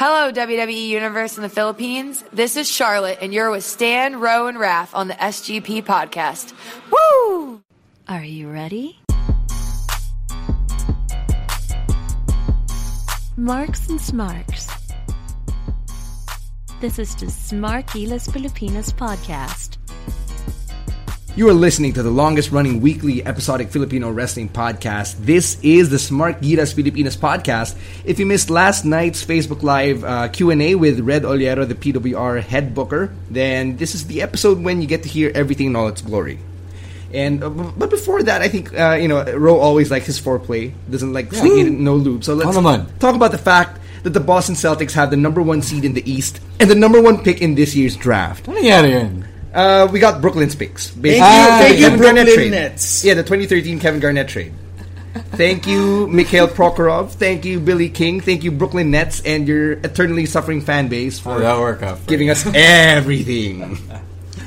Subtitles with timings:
[0.00, 2.22] Hello, WWE Universe in the Philippines.
[2.32, 6.54] This is Charlotte, and you're with Stan, Rowe, and Raph on the SGP podcast.
[6.88, 7.60] Woo!
[8.06, 9.00] Are you ready?
[13.36, 14.68] Marks and Smarks.
[16.80, 19.77] This is the Smarkilas Filipinas podcast.
[21.38, 25.18] You are listening to the longest running weekly episodic Filipino wrestling podcast.
[25.18, 27.78] This is the Smart Giras Filipinas podcast.
[28.04, 32.74] If you missed last night's Facebook Live uh, Q&A with Red Ollero, the PWR head
[32.74, 36.02] booker, then this is the episode when you get to hear everything in all its
[36.02, 36.40] glory.
[37.14, 40.72] And uh, but before that, I think uh, you know Ro always likes his foreplay.
[40.90, 42.24] Doesn't like singing no lube.
[42.24, 42.50] So let's
[42.98, 46.02] talk about the fact that the Boston Celtics have the number one seed in the
[46.02, 48.48] East and the number one pick in this year's draft.
[48.48, 49.37] Ano nangyari yun?
[49.54, 50.90] Uh, we got Brooklyn's picks.
[50.90, 52.50] Basically, you- the thank you, Kevin Garnett Brooklyn trade.
[52.50, 53.04] Nets.
[53.04, 54.52] Yeah, the 2013 Kevin Garnett trade.
[55.34, 57.10] Thank you, Mikhail Prokhorov.
[57.12, 58.20] Thank you, Billy King.
[58.20, 61.98] Thank you, Brooklyn Nets, and your eternally suffering fan base for did that work out?
[61.98, 62.32] for giving you?
[62.32, 63.78] us everything.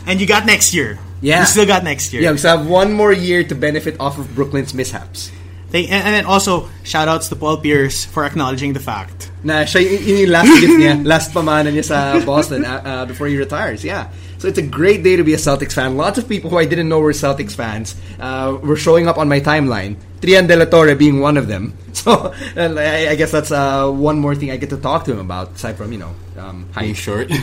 [0.08, 0.98] And you got next year.
[1.22, 1.42] Yeah.
[1.42, 2.24] You still got next year.
[2.24, 5.30] Yeah, we still have one more year to benefit off of Brooklyn's mishaps.
[5.70, 9.30] Thank- and, and then also, shout outs to Paul Pierce for acknowledging the fact.
[9.44, 13.06] Na siya y- yun yung last gift niya, last pamana niya sa Boston uh, uh,
[13.06, 13.84] before he retires.
[13.86, 14.10] Yeah.
[14.42, 15.98] So it's a great day to be a Celtics fan.
[15.98, 19.30] Lots of people who I didn't know were Celtics fans uh, were showing up on
[19.30, 19.98] my timeline.
[20.20, 21.78] Trian De La Torre being one of them.
[22.02, 25.20] So I, I guess that's uh, one more thing I get to talk to him
[25.20, 27.30] about, aside from, you know, um, Being short.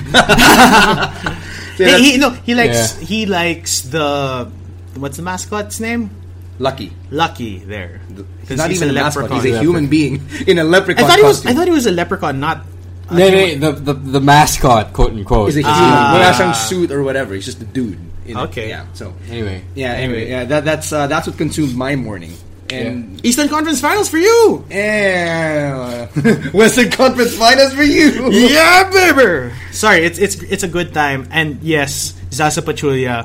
[1.78, 3.06] So yeah, Hey, he, no, he likes Yeah.
[3.06, 4.50] he likes the
[4.98, 6.10] what's the mascot's name?
[6.58, 6.90] lucky.
[7.12, 8.00] Lucky there.
[8.10, 9.30] He's 'Cause not even a mascot.
[9.30, 9.46] leprechaun.
[9.46, 11.36] He's a human being in a leprechaun I thought he was.
[11.36, 11.52] costume.
[11.52, 12.66] I thought he was a leprechaun, not.
[13.10, 15.48] No, no, the, the, the mascot, quote unquote.
[15.52, 15.80] He's a human.
[15.80, 17.34] Wala siyang suit or whatever.
[17.34, 17.98] He's just a dude.
[18.26, 18.40] in it.
[18.52, 18.68] Okay.
[18.68, 18.86] Yeah.
[18.92, 19.62] So Anyway.
[19.74, 19.92] yeah.
[19.92, 20.44] Anyway, yeah.
[20.44, 22.32] That, that's uh, that's what consumed my morning.
[22.70, 24.62] And Eastern Conference Finals for you.
[24.68, 26.06] Yeah.
[26.52, 28.28] Western Conference Finals for you.
[28.30, 29.54] yeah, baby.
[29.72, 33.24] Sorry, it's it's it's a good time, and yes, Zaza Pachulia,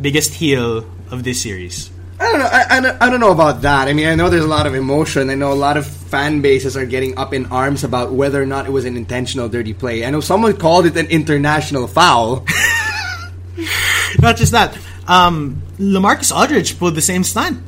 [0.00, 1.90] biggest heel of this series.
[2.20, 2.46] I don't know.
[2.50, 3.88] I, I, don't, I don't know about that.
[3.88, 5.30] I mean, I know there's a lot of emotion.
[5.30, 8.46] I know a lot of fan bases are getting up in arms about whether or
[8.46, 10.04] not it was an intentional dirty play.
[10.04, 12.46] I know someone called it an international foul.
[14.20, 14.78] Not just that.
[15.08, 17.62] Um, Lamarcus Aldridge pulled the same stunt.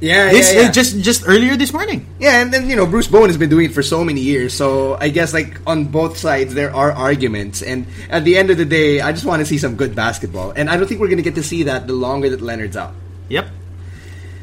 [0.00, 0.68] yeah, yeah, yeah.
[0.68, 2.04] uh, just just earlier this morning.
[2.18, 4.52] Yeah, and then you know Bruce Bowen has been doing it for so many years.
[4.52, 8.58] So I guess like on both sides there are arguments, and at the end of
[8.58, 11.06] the day, I just want to see some good basketball, and I don't think we're
[11.06, 12.94] going to get to see that the longer that Leonard's out.
[13.28, 13.46] Yep.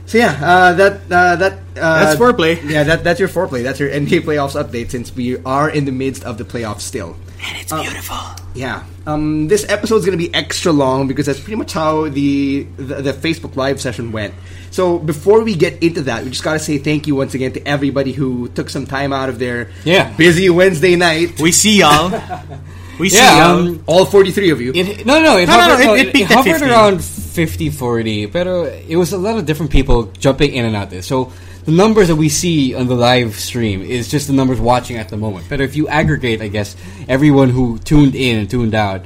[0.10, 2.58] So yeah, uh, that uh, that uh, That's foreplay.
[2.68, 3.62] Yeah, that that's your foreplay.
[3.62, 7.16] That's your NBA playoffs update since we are in the midst of the playoffs still.
[7.46, 8.18] And it's beautiful.
[8.56, 8.86] Yeah.
[9.06, 12.96] Um, this is going to be extra long because that's pretty much how the, the
[13.04, 14.34] the Facebook Live session went.
[14.72, 17.54] So before we get into that, we just got to say thank you once again
[17.54, 20.12] to everybody who took some time out of their Yeah.
[20.18, 21.40] busy Wednesday night.
[21.40, 22.10] We see y'all.
[23.00, 23.68] We see Yeah, y'all.
[23.68, 24.72] um, All 43 of you.
[24.76, 26.68] It, no, no, it No, no, hovered, no, no, it- it peaked at hovered 50.
[26.70, 30.90] around 50, 40, pero it was a lot of different people jumping in and out
[30.90, 31.02] there.
[31.02, 31.32] So
[31.66, 35.08] the numbers that we see on the live stream is just the numbers watching at
[35.10, 35.46] the moment.
[35.48, 36.76] But if you aggregate, I guess,
[37.08, 39.06] everyone who tuned in and tuned out,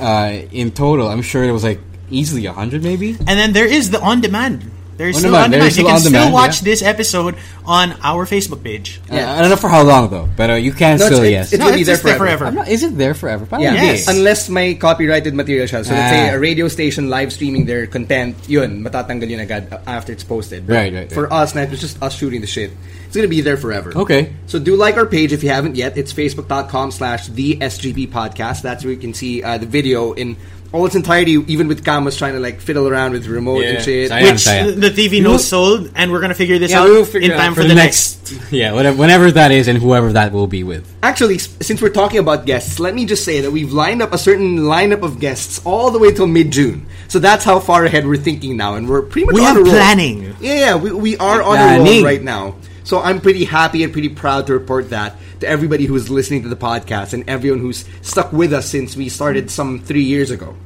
[0.00, 1.78] uh, in total, I'm sure it was like
[2.10, 3.10] easily 100 maybe?
[3.28, 4.68] And then there is the on demand.
[5.00, 5.44] There's On still demand.
[5.44, 5.72] on There demand.
[5.72, 6.68] is You can still demand, watch yeah.
[6.68, 7.34] this episode
[7.64, 9.00] on our Facebook page.
[9.08, 11.32] Uh, I don't know for how long though, but uh, you can No, still, it's-
[11.32, 11.46] yes.
[11.56, 12.18] it's No, gonna be there forever.
[12.20, 12.44] forever.
[12.44, 13.46] I'm not, is it there forever?
[13.48, 13.96] Parang Yeah, hindi.
[13.96, 14.08] Yes.
[14.12, 15.88] unless may copyrighted material siya.
[15.88, 16.36] So let's say Ah.
[16.36, 20.66] a radio station live streaming their content, yun, matatanggal yun agad after it's posted.
[20.68, 22.68] But Right, right, For us, na it was just us shooting the shit.
[23.08, 23.96] It's gonna be there forever.
[24.04, 24.36] Okay.
[24.52, 25.96] So do like our page if you haven't yet.
[25.96, 28.60] It's facebook.com slash the SGP podcast.
[28.60, 30.36] That's where you can see uh, the video in
[30.72, 33.78] all its entirety, even with Camus trying to like fiddle around with the remote and
[33.78, 33.82] Yeah.
[33.82, 34.10] shit.
[34.10, 34.80] Sayang, Which sayang.
[34.80, 37.36] the TV knows sold, and we're gonna figure this Yeah, out we will figure in
[37.38, 38.18] time out for, the next.
[38.52, 40.84] Yeah, whatever, whenever that is and whoever that will be with.
[41.02, 44.18] Actually, since we're talking about guests, let me just say that we've lined up a
[44.18, 46.86] certain lineup of guests all the way till mid June.
[47.08, 49.60] So that's how far ahead we're thinking now, and we're pretty much We on are
[49.60, 49.72] a roll.
[49.72, 50.34] planning.
[50.40, 52.54] Yeah, yeah, we, we are on a roll right now.
[52.84, 56.48] So I'm pretty happy and pretty proud to report that to everybody who's listening to
[56.48, 60.56] the podcast and everyone who's stuck with us since we started some three years ago.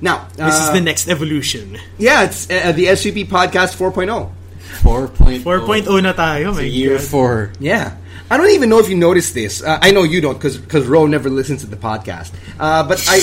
[0.00, 1.76] Now, This is uh, the next evolution.
[1.98, 4.30] yeah, it's uh, the SGP podcast 4.0.
[4.80, 5.42] 4.0.
[5.42, 7.04] 4.0 na tayo, my Year God.
[7.06, 7.52] 4.
[7.60, 7.96] Yeah.
[8.30, 9.62] I don't even know if you noticed this.
[9.62, 12.30] Uh, I know you don't because Ro never listens to the podcast.
[12.58, 13.18] Uh, but I,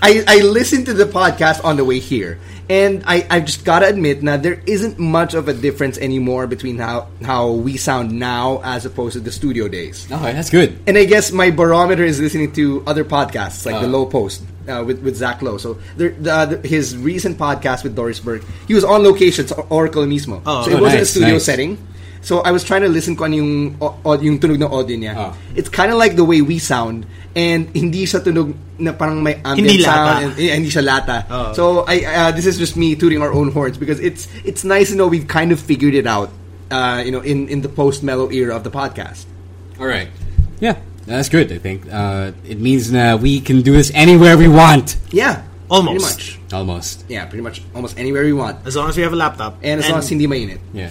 [0.02, 3.86] I I listened to the podcast on the way here, and I I just gotta
[3.88, 8.60] admit now there isn't much of a difference anymore between how how we sound now
[8.64, 10.06] as opposed to the studio days.
[10.10, 10.78] Oh, that's good.
[10.86, 13.94] And I guess my barometer is listening to other podcasts like the Uh.
[13.96, 15.56] Lowe Post uh, with with Zach Lowe.
[15.58, 19.62] So there, the, the, his recent podcast with Doris Burke, he was on location sa
[19.72, 20.42] Oracle mismo.
[20.44, 20.64] Oh.
[20.64, 21.44] so it Oh, wasn't a studio nice.
[21.44, 21.78] setting.
[22.20, 24.96] So I was trying to listen kung ano yung, o- o- yung tunog ng audio
[24.98, 25.14] niya.
[25.16, 25.32] Ah.
[25.54, 27.06] It's kind of like the way we sound
[27.36, 29.94] and hindi siya tunog na parang may ambient Hindi lata.
[29.94, 31.16] sound and, eh, hindi siya lata.
[31.30, 31.52] Oh.
[31.54, 34.90] So I uh, this is just me tooting our own horns because it's it's nice
[34.90, 36.30] to know we've kind of figured it out.
[36.68, 39.24] Uh, you know, in, in the post mellow era of the podcast.
[39.80, 40.08] All right.
[40.60, 40.76] Yeah,
[41.06, 41.48] that's good.
[41.50, 44.96] I think uh, it means uh, we can do this anywhere we want.
[45.08, 45.96] Yeah, Almost.
[45.96, 46.52] pretty much.
[46.52, 47.04] Almost.
[47.08, 48.66] Yeah, pretty much almost anywhere we want.
[48.66, 49.56] As long as we have a laptop.
[49.62, 50.60] And as long as hindi mainit.
[50.76, 50.90] Yeah.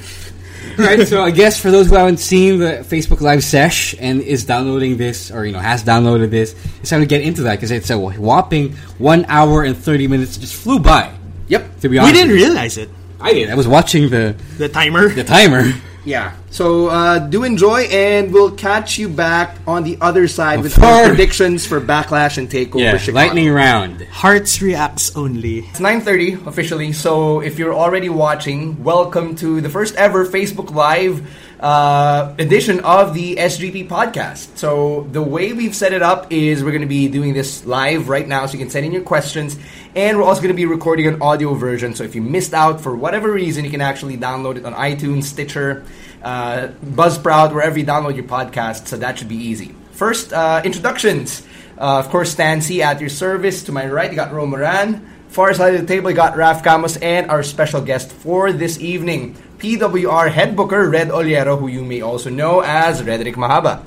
[0.80, 1.07] All right.
[1.07, 4.98] So I guess for those who haven't seen the Facebook Live sesh and is downloading
[4.98, 7.89] this or you know has downloaded this, it's time to get into that because it's
[7.89, 11.13] a whopping one hour and thirty minutes just flew by.
[11.48, 11.80] Yep.
[11.81, 12.89] To be honest, we didn't realize it.
[13.19, 13.50] I did.
[13.50, 15.09] I was watching the The timer.
[15.09, 15.71] the timer.
[16.07, 16.31] Yeah.
[16.51, 21.07] So uh, do enjoy, and we'll catch you back on the other side with our
[21.07, 23.25] predictions for Backlash and Takeover Yeah, Chicago.
[23.27, 24.01] lightning round.
[24.04, 25.59] Hearts reacts only.
[25.68, 31.27] It's 9.30 officially, so if you're already watching, welcome to the first ever Facebook Live
[31.59, 34.57] uh, edition of the SGP podcast.
[34.57, 38.09] So the way we've set it up is we're going to be doing this live
[38.09, 39.57] right now, so you can send in your questions,
[39.95, 41.95] and we're also going to be recording an audio version.
[41.95, 45.24] So if you missed out for whatever reason, you can actually download it on iTunes,
[45.24, 45.86] Stitcher,
[46.24, 48.88] uh, Buzzsprout, wherever you download your podcast.
[48.88, 49.74] So that should be easy.
[49.92, 51.42] First, uh, introductions.
[51.77, 53.63] Uh, of course, Stan C at your service.
[53.63, 55.01] To my right, you got Romaran.
[55.30, 58.80] Far side of the table, you got Raf Camus and our special guest for this
[58.80, 63.83] evening, PWR head booker Red Ollero, who you may also know as Redrick Mahaba.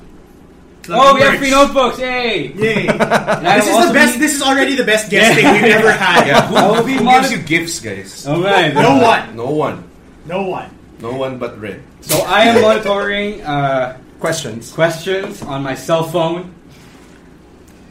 [0.89, 1.99] Oh, we have free notebooks!
[1.99, 2.51] Yay!
[2.53, 2.85] Yay.
[2.87, 4.19] This is the best.
[4.19, 6.27] This is already the best guesting we've ever had.
[6.29, 8.25] I will be Who gives you gifts, guys?
[8.25, 8.73] All right.
[8.73, 9.35] No one.
[9.35, 9.83] No one.
[10.25, 10.69] No one.
[10.99, 11.81] No one but Red.
[12.01, 14.71] So I am monitoring uh, Questions.
[14.73, 16.53] questions on my cell phone.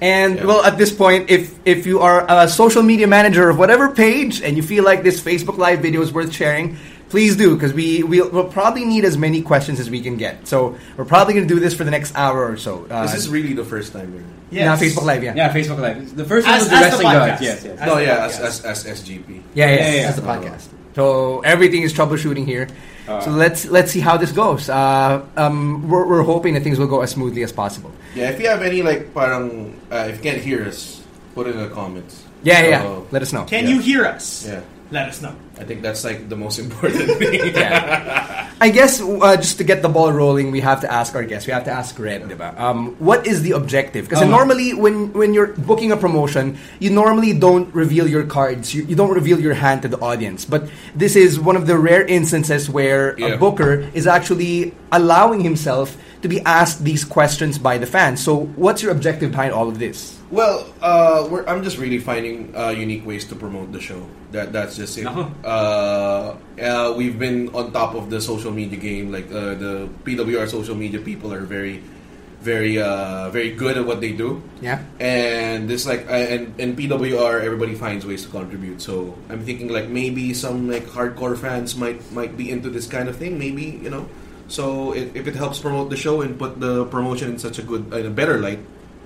[0.00, 0.46] And Yeah.
[0.46, 4.42] well, at this point, if if you are a social media manager of whatever page
[4.42, 6.78] and you feel like this Facebook Live video is worth sharing,
[7.10, 10.46] please do because we we'll, we'll probably need as many questions as we can get.
[10.48, 12.86] So we're probably going to do this for the next hour or so.
[12.88, 14.12] Uh, This is really the first time.
[14.50, 14.64] Here.
[14.64, 15.34] yeah, Facebook Live, yeah.
[15.36, 16.16] Yeah, Facebook Live.
[16.16, 17.40] The first As- one was the as the podcast.
[17.40, 17.78] Yes, yes.
[17.78, 19.42] As no, the yeah, as, as, as SGP.
[19.54, 20.66] Yeah, yeah, Yeah, yeah, that's the podcast.
[20.96, 22.66] So everything is troubleshooting here.
[23.06, 24.68] so let's let's see how this goes.
[24.68, 27.90] Uh, um, we're, we're hoping that things will go as smoothly as possible.
[28.14, 31.02] Yeah, if you have any like parang uh, if you can't hear us,
[31.34, 32.22] put it in the comments.
[32.42, 33.00] Yeah, yeah.
[33.10, 33.44] Let us know.
[33.44, 33.70] Can Yeah.
[33.74, 34.46] you hear us?
[34.46, 35.34] Yeah, Let us know.
[35.58, 37.54] I think that's like the most important thing.
[37.54, 38.50] yeah.
[38.60, 41.46] I guess uh, just to get the ball rolling, we have to ask our guests.
[41.46, 42.52] We have to ask Red, diba?
[42.60, 44.04] Um, what is the objective?
[44.04, 44.30] Because Uh-huh.
[44.36, 48.74] normally, when when you're booking a promotion, you normally don't reveal your cards.
[48.74, 50.44] You, you don't reveal your hand to the audience.
[50.44, 55.96] But this is one of the rare instances where a booker is actually allowing himself
[56.20, 58.20] to be asked these questions by the fans.
[58.20, 60.19] So, what's your objective behind all of this?
[60.30, 64.06] Well, uh, we're, I'm just really finding uh, unique ways to promote the show.
[64.30, 65.06] That that's just it.
[65.06, 65.26] Uh-huh.
[65.42, 69.10] Uh, uh, we've been on top of the social media game.
[69.10, 71.82] Like uh, the PWR social media people are very,
[72.40, 74.40] very, uh, very good at what they do.
[74.62, 74.78] Yeah.
[75.00, 78.80] And this like uh, and and PWR, everybody finds ways to contribute.
[78.80, 83.08] So I'm thinking like maybe some like hardcore fans might might be into this kind
[83.08, 83.34] of thing.
[83.36, 84.06] Maybe you know.
[84.46, 87.62] So if, if it helps promote the show and put the promotion in such a
[87.62, 88.58] good, in a better light,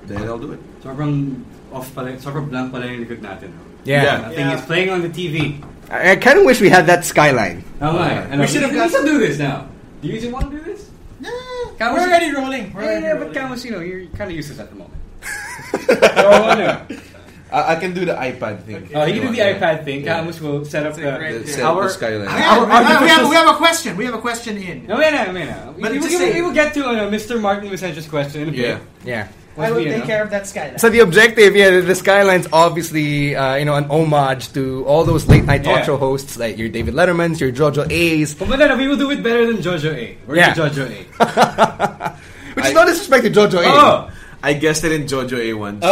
[0.08, 0.60] then I'll do it.
[0.82, 1.42] Sobrang
[1.72, 3.50] off pala, sobrang blank pala yung likod natin.
[3.50, 3.60] no?
[3.84, 4.28] Yeah.
[4.28, 4.54] Nothing Yeah.
[4.54, 5.60] is playing on the TV.
[5.90, 7.64] I, I kind of wish we had that skyline.
[7.80, 8.24] Oh my.
[8.32, 9.68] We we should have got- should do this now.
[10.00, 10.88] Do you even want to do this?
[11.20, 11.30] Nah.
[11.80, 12.72] We're already rolling.
[12.72, 13.34] We're Yeah, already yeah, but rolling.
[13.34, 15.00] Camus, you know, you're kind of useless at the moment.
[15.84, 16.86] so, ano?
[17.52, 18.88] I, I can do the iPad thing.
[18.94, 19.58] Oh, you can do the Yeah.
[19.58, 20.04] iPad thing.
[20.04, 20.20] Yeah.
[20.20, 21.44] Camus will set up the, The, Yeah.
[21.44, 22.20] set our, the skyline.
[22.24, 23.90] We have, our we, have, we, have, artificial- we have a question.
[23.96, 24.86] We have a question in.
[24.86, 25.74] No, wait, no, wait, no.
[25.78, 27.40] But we, we, we, will get to uh, Mr.
[27.40, 28.60] Martin Vicente's question in a bit.
[28.60, 28.78] Yeah.
[29.04, 29.28] Yeah.
[29.56, 30.22] Once we, you know.
[30.22, 30.78] of that skyline.
[30.78, 35.04] So the objective, yeah, the, the skyline's obviously uh, you know an homage to all
[35.04, 35.84] those late night talk Yeah.
[35.84, 39.10] show hosts like your David Letterman's, your JoJo A's, But no, no, we will do
[39.10, 40.18] it better than JoJo A.
[40.26, 40.54] Where's Yeah.
[40.54, 42.16] the JoJo A?
[42.54, 43.66] which is not no disrespect to JoJo A.
[43.66, 44.10] oh!
[44.42, 45.84] I guessed it in JoJo A once.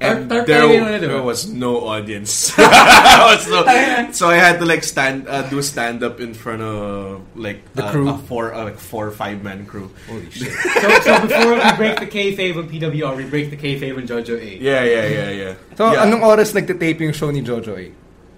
[0.00, 2.50] And Tar- tar- there, tayo na there was no audience.
[2.58, 3.62] Was no-
[4.10, 7.86] so I had to like stand, uh, do stand up in front of like The
[7.86, 8.08] uh, crew?
[8.10, 9.88] a four, uh, like four or five man crew.
[10.10, 10.50] Holy shit!
[10.50, 14.34] So, so before we break the kayfabe on PWR, we break the kayfabe on JoJo
[14.34, 14.50] A.
[14.58, 15.52] Yeah, yeah, yeah, yeah.
[15.78, 16.04] So yeah.
[16.04, 17.86] anong oras nagte-tape yung show ni JoJo A?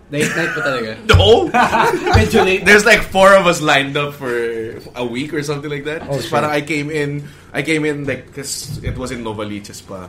[0.06, 0.92] Late night pa talaga.
[1.10, 1.50] No!
[2.14, 2.62] Medyo late.
[2.68, 4.30] There's like four of us lined up for
[4.94, 6.06] a week or something like that.
[6.06, 6.36] Oh, Just shit.
[6.36, 10.06] parang I came in, I came in like, cause it was in Novaliches pa.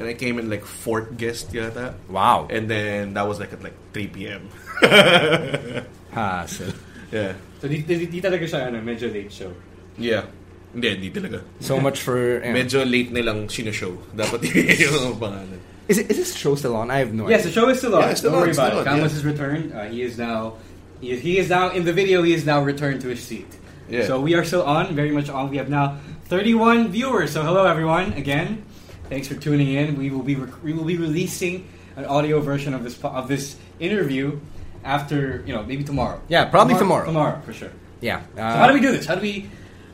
[0.00, 1.92] And I came in like fourth guest yata.
[2.08, 2.48] Wow.
[2.48, 4.48] And then that was like at like 3 p.m.
[6.16, 6.72] Hassle.
[7.12, 7.34] yeah.
[7.60, 9.52] So di, di, di talaga siya ano, medyo late show.
[10.00, 10.24] Yeah.
[10.72, 11.42] Hindi, hindi talaga.
[11.60, 12.16] So much for...
[12.40, 12.48] eh.
[12.48, 13.92] Medyo late nilang sineshow.
[14.16, 14.40] Dapat
[14.88, 15.60] yung pangalan.
[15.90, 16.88] Is, it, is this show still on?
[16.90, 17.60] I have no Yes, the idea.
[17.60, 18.02] show is still on.
[18.02, 18.88] Yeah, it's still Don't on, worry still about it.
[18.88, 19.16] on, Camus yeah.
[19.20, 19.66] has returned.
[19.74, 20.54] Uh, he is now,
[21.02, 22.22] he is, he is now in the video.
[22.22, 23.50] He is now returned to his seat.
[23.90, 24.06] Yeah.
[24.06, 25.50] So we are still on, very much on.
[25.50, 25.98] We have now
[26.30, 27.32] 31 viewers.
[27.34, 28.62] So hello everyone again.
[29.10, 29.98] Thanks for tuning in.
[29.98, 33.26] We will be rec- we will be releasing an audio version of this po- of
[33.26, 34.38] this interview
[34.84, 36.20] after you know maybe tomorrow.
[36.28, 37.04] Yeah, probably tomorrow.
[37.06, 37.72] Tomorrow for sure.
[38.00, 38.22] Yeah.
[38.36, 39.06] So how do Uh, we do this?
[39.06, 39.50] How do we?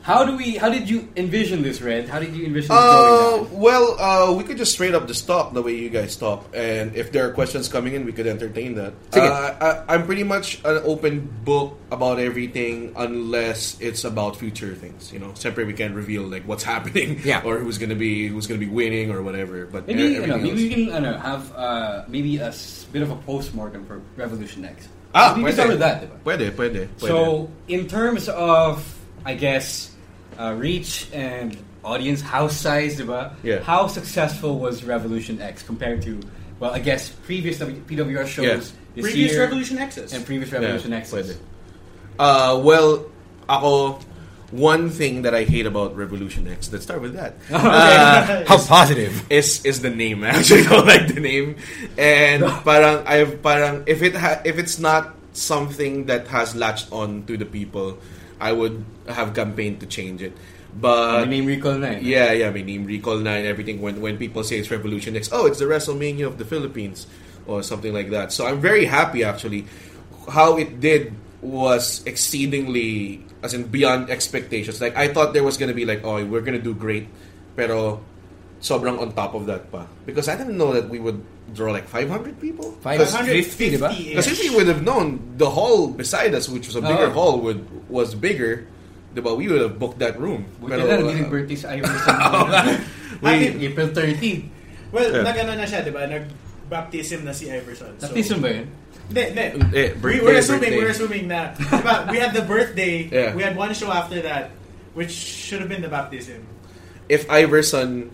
[0.07, 0.55] How do we?
[0.55, 2.07] How did you envision this, Red?
[2.07, 3.59] How did you envision this Uh, going down?
[3.59, 6.95] well, uh, we could just straight up just talk the way you guys talk, and
[6.95, 8.95] if there are questions coming in, we could entertain that.
[9.11, 15.11] Uh, I, I'm pretty much an open book about everything, unless it's about future things.
[15.11, 17.43] You know, separate we can reveal like what's happening, Yeah.
[17.43, 19.67] or who's gonna be who's gonna be winning or whatever.
[19.67, 22.55] But Maybe you know, everything maybe we can I don't know, have uh, maybe a
[22.55, 24.87] s- bit of a postmortem for Revolution X.
[25.11, 25.53] ah, maybe we pwede.
[25.59, 26.15] start with that, diba?
[26.23, 27.11] Pwede, pwede, pwede.
[27.11, 28.79] So, in terms of,
[29.27, 29.91] I guess,
[30.39, 33.33] uh, reach and audience house size, diba?
[33.43, 33.59] Yeah.
[33.61, 36.19] How successful was Revolution X compared to,
[36.59, 38.55] well, I guess previous W- PWR shows Yeah.
[38.95, 40.13] this Previous year Revolution X's.
[40.13, 41.11] and previous Yeah, Revolution X.
[41.11, 41.37] pwede.
[42.19, 43.05] Uh, well,
[43.47, 43.99] ako,
[44.51, 47.35] one thing that I hate about Revolution X, let's start with that.
[47.51, 49.23] Uh, how positive.
[49.29, 50.23] is is the name.
[50.27, 51.55] I actually don't like the name,
[51.97, 57.23] and parang I've parang if it ha- if it's not something that has latched on
[57.29, 57.99] to the people,
[58.39, 60.33] I would have campaigned to change it.
[60.77, 61.99] But My name recall eh.
[62.01, 63.81] yeah, yeah, my name recall and everything.
[63.81, 67.07] When when people say it's Revolution X, oh, it's the WrestleMania of the Philippines
[67.49, 68.31] or something like that.
[68.31, 69.65] So I'm very happy actually.
[70.29, 74.81] How it did was exceedingly, as in beyond expectations.
[74.81, 77.07] Like I thought there was gonna be like, oh, we're gonna do great,
[77.55, 78.03] pero
[78.59, 79.85] sobrang on top of that pa.
[80.05, 81.21] Because I didn't know that we would
[81.53, 82.73] draw like 500 people.
[82.81, 83.89] 550, diba?
[83.93, 87.15] Because if we would have known the hall beside us, which was a bigger Oh.
[87.15, 88.67] hall, would was bigger,
[89.15, 90.45] diba, we would have booked that room.
[90.59, 92.15] Buti Pero, na, uh, naging birthday sa Iverson.
[93.23, 94.51] we- April 13.
[94.91, 95.23] Well, Yeah.
[95.23, 96.07] nag-ano na siya, di ba?
[96.07, 97.95] Nag-baptism na si Iverson.
[97.99, 98.67] So, Baptism ba yun?
[99.07, 99.45] Hindi, hindi.
[99.71, 100.77] Eh, We, birthday, we're assuming, birthday.
[100.83, 103.31] we're assuming na, di ba, we had the birthday, Yeah.
[103.35, 104.51] we had one show after that,
[104.95, 106.43] which should have been the baptism.
[107.07, 108.11] if Iverson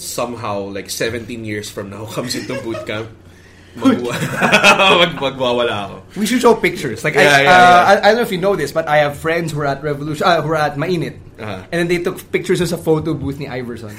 [0.00, 3.08] somehow like 17 years from now comes into boot camp,
[3.76, 4.12] magwa-
[5.00, 5.96] mag magwawala ako.
[6.16, 7.04] We should show pictures.
[7.04, 7.84] Like I, Yeah, yeah, uh, yeah.
[7.84, 9.82] I, I don't know if you know this, but I have friends who are at
[9.82, 11.60] Revolution, uh, who are at Mainit, Uh-huh.
[11.68, 13.92] and then they took pictures of a photo booth ni Iverson.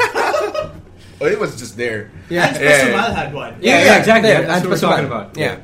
[1.19, 2.09] Oh, it was just there.
[2.29, 2.45] Yeah.
[2.45, 3.13] Hans Yeah, Pasumal yeah.
[3.13, 3.53] had one.
[3.57, 4.29] Yeah, yeah, exactly.
[4.29, 5.33] There, That's and what we're talking about.
[5.37, 5.57] Yeah.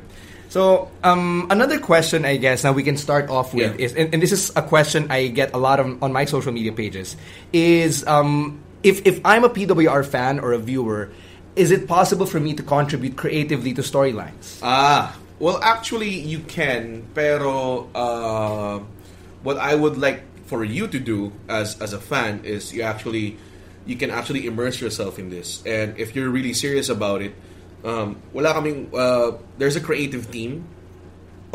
[0.50, 3.86] So, um, another question, I guess, now we can start off with Yeah.
[3.86, 6.50] is, and, and this is a question I get a lot of, on my social
[6.50, 7.14] media pages,
[7.52, 11.10] is um, if if I'm a PWR fan or a viewer,
[11.56, 14.60] is it possible for me to contribute creatively to storylines?
[14.62, 17.08] Ah, well, actually, you can.
[17.16, 18.78] Pero uh,
[19.42, 23.40] what I would like for you to do as as a fan is you actually
[23.88, 27.32] you can actually immerse yourself in this, and if you're really serious about it,
[27.82, 30.68] um, wala kaming uh, there's a creative team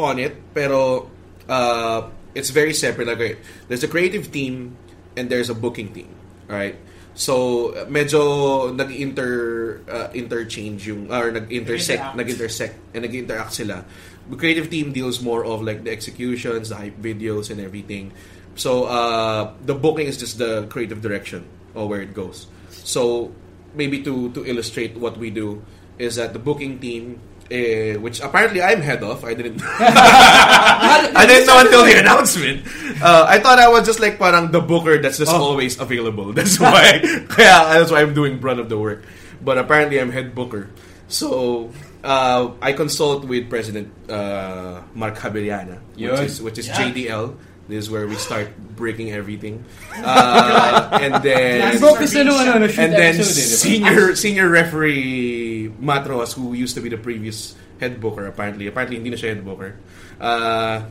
[0.01, 1.05] on it, pero
[1.45, 3.05] uh, it's very separate.
[3.05, 3.37] Like
[3.69, 4.77] there's a creative team
[5.13, 6.09] and there's a booking team,
[6.49, 6.73] right?
[7.15, 13.83] So medyo nag-inter uh, interchange yung or nag-intersect, nag-intersect and nag-interact sila.
[14.29, 18.13] The creative team deals more of like the executions, the hype videos and everything.
[18.55, 22.47] So uh, the booking is just the creative direction or where it goes.
[22.69, 23.33] So
[23.73, 25.61] maybe to to illustrate what we do
[25.99, 27.19] is that the booking team
[27.51, 29.23] eh, which apparently I'm head of.
[29.25, 29.61] I didn't.
[29.79, 32.65] I didn't know until the announcement.
[33.01, 36.33] Uh, I thought I was just like parang the booker that's just always available.
[36.37, 36.99] That's why.
[37.29, 39.03] kaya that's why I'm doing brunt of the work.
[39.41, 40.69] But apparently I'm head booker.
[41.07, 41.71] So
[42.03, 46.91] uh, I consult with President uh, Mark Javeriana, which is which is Yeah.
[46.91, 47.35] JDL.
[47.69, 49.63] This is where we start breaking everything,
[50.01, 56.97] uh, and then and then eh, senior senior referee Matros who used to be the
[56.97, 58.65] previous head booker apparently.
[58.65, 59.77] Apparently hindi na siya head booker.
[60.17, 60.89] Uh,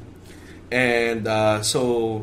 [0.70, 2.22] and uh, so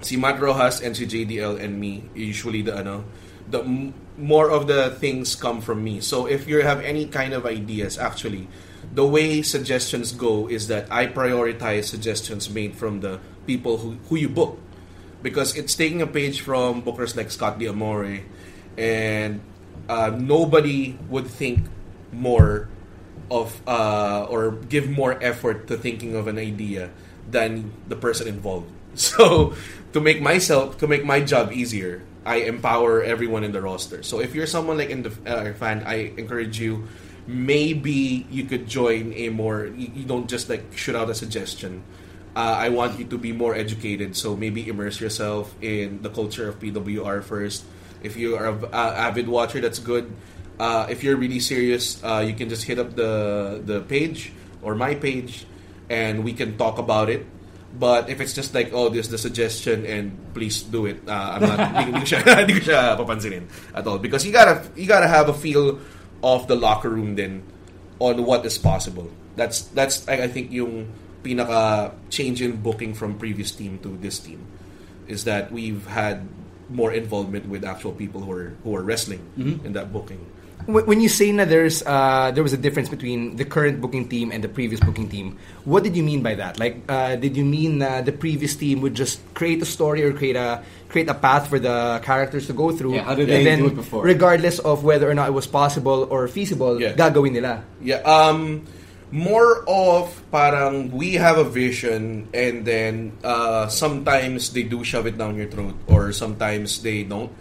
[0.00, 3.04] si Matt Rojas and si JDL and me usually the ano
[3.44, 6.00] the m- more of the things come from me.
[6.00, 8.48] So if you have any kind of ideas actually
[8.92, 14.14] the way suggestions go is that I prioritize suggestions made from the people who, who
[14.14, 14.54] you book
[15.26, 18.22] because it's taking a page from bookers like Scott D'Amore,
[18.78, 19.42] and
[19.90, 21.66] uh, nobody would think
[22.14, 22.70] more
[23.26, 26.94] of uh, or give more effort to thinking of an idea
[27.26, 28.70] than the person involved.
[28.94, 29.54] So
[29.94, 34.02] to make myself to make my job easier, I empower everyone in the roster.
[34.02, 36.90] So if you're someone like in the uh, fan, I encourage you.
[37.30, 39.70] Maybe you could join a more.
[39.70, 41.86] You, you don't just like shoot out a suggestion.
[42.34, 44.16] Uh, I want you to be more educated.
[44.16, 47.64] So maybe immerse yourself in the culture of PWR first.
[48.02, 50.10] If you are an avid watcher, that's good.
[50.58, 54.32] Uh, if you're really serious, uh, you can just hit up the the page
[54.62, 55.46] or my page,
[55.88, 57.26] and we can talk about it.
[57.70, 61.38] But if it's just like, oh, this is the suggestion and please do it, uh,
[61.38, 63.98] I'm not, hindi, hindi, ko siya, hindi ko siya papansinin at all.
[63.98, 65.78] Because you gotta, you gotta have a feel
[66.22, 67.46] of the locker room then
[68.00, 69.08] on what is possible.
[69.36, 70.90] That's, that's I, I think yung
[71.22, 74.40] pinaka change in booking from previous team to this team
[75.08, 76.26] is that we've had
[76.70, 80.22] more involvement with actual people who are who are wrestling in that booking.
[80.70, 84.06] When when you say na there's uh, there was a difference between the current booking
[84.12, 86.60] team and the previous booking team, what did you mean by that?
[86.60, 90.12] Like, uh, did you mean uh, the previous team would just create a story or
[90.12, 90.62] create a
[90.92, 93.58] create a path for the characters to go through, Yeah, how did and they then
[93.64, 94.04] do it before?
[94.04, 96.92] regardless of whether or not it was possible or feasible, Yeah.
[96.92, 97.64] gagawin nila?
[97.80, 98.62] Yeah, um
[99.10, 105.18] more of parang we have a vision and then uh, sometimes they do shove it
[105.18, 107.32] down your throat or sometimes they don't.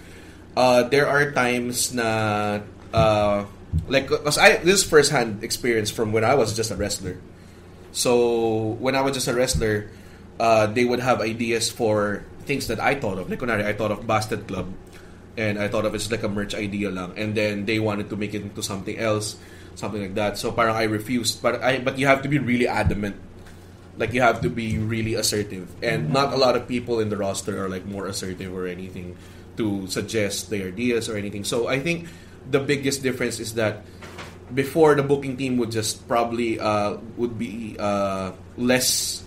[0.57, 2.59] Uh, there are times na
[2.93, 3.45] uh,
[3.87, 7.21] like cause I this is first hand experience from when I was just a wrestler.
[7.91, 9.89] So when I was just a wrestler,
[10.39, 13.29] uh, they would have ideas for things that I thought of.
[13.29, 14.73] Like kunwari, I thought of Bastard Club,
[15.37, 17.13] and I thought of it's like a merch idea lang.
[17.17, 19.37] And then they wanted to make it into something else,
[19.75, 20.37] something like that.
[20.37, 21.41] So parang I refused.
[21.41, 23.15] But I but you have to be really adamant.
[23.97, 27.17] Like you have to be really assertive, and not a lot of people in the
[27.17, 29.19] roster are like more assertive or anything
[29.59, 31.43] to suggest their ideas or anything.
[31.43, 32.07] So I think
[32.47, 33.83] the biggest difference is that
[34.55, 39.21] before the booking team would just probably uh, would be uh, less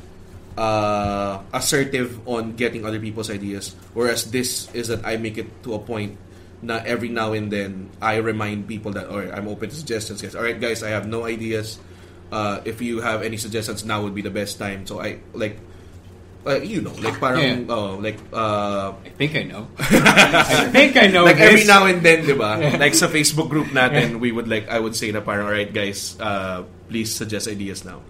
[0.56, 5.74] uh, assertive on getting other people's ideas, whereas this is that I make it to
[5.74, 6.16] a point
[6.62, 10.34] na every now and then I remind people that alright I'm open to suggestions guys
[10.38, 11.82] alright guys I have no ideas
[12.30, 15.58] uh, if you have any suggestions now would be the best time so I like
[16.46, 17.74] uh, you know like parang Yeah.
[17.74, 19.66] oh like uh, I think I know.
[19.78, 21.50] I think I know like this.
[21.50, 22.58] every now and then, di ba?
[22.82, 26.18] like sa Facebook group natin, we would like, I would say na parang, alright guys,
[26.18, 28.02] uh, please suggest ideas now.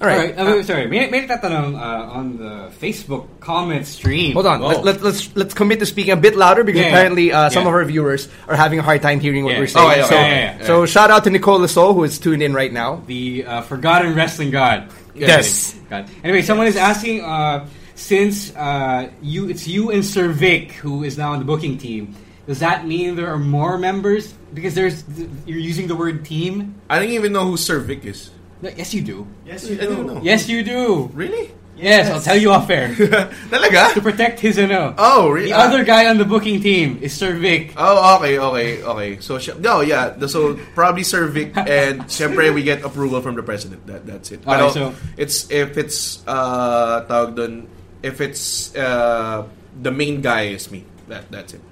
[0.00, 0.32] All right.
[0.32, 0.86] Alright, uh, wait, sorry.
[0.86, 4.32] May, may nagtatanong uh, on the Facebook comment stream.
[4.32, 4.62] Hold on.
[4.62, 7.64] Let, let, let's let's commit to speaking a bit louder because Yeah, apparently uh, some
[7.64, 7.68] yeah.
[7.68, 9.60] of our viewers are having a hard time hearing what Yeah.
[9.60, 9.84] we're saying.
[9.86, 10.66] Oh, yeah, so, yeah, yeah, yeah.
[10.66, 13.02] so shout out to Nicole Lasso who is tuned in right now.
[13.04, 14.88] The uh, forgotten wrestling god.
[15.14, 15.76] Yes.
[15.90, 16.08] God.
[16.24, 21.18] Anyway, someone is asking uh, since uh, you it's you and Sir Vic who is
[21.18, 22.16] now on the booking team.
[22.48, 24.32] Does that mean there are more members?
[24.54, 25.04] Because there's
[25.44, 26.80] you're using the word team.
[26.88, 28.32] I don't even know who Sir Vic is.
[28.62, 29.26] No, Yes, you do.
[29.46, 30.20] Yes, you I don't know.
[30.22, 31.10] Yes, you do.
[31.14, 31.52] Really?
[31.80, 32.92] Yes, I'll tell you off air.
[33.00, 33.08] to
[33.48, 33.96] Talaga?
[34.02, 34.92] protect his ano.
[34.98, 35.48] Oh, really?
[35.48, 37.72] The other guy on the booking team is Sir Vic.
[37.72, 39.10] Oh, okay, okay, okay.
[39.24, 40.10] So, siya- no, yeah.
[40.12, 43.86] the- So, probably Sir Vic and syempre we get approval from the president.
[43.88, 44.44] That That's it.
[44.44, 47.64] Okay, Pero so- it's, if it's, uh, tawag dun,
[48.04, 49.48] if it's, uh,
[49.80, 50.84] the main guy is me.
[51.08, 51.64] That That's it.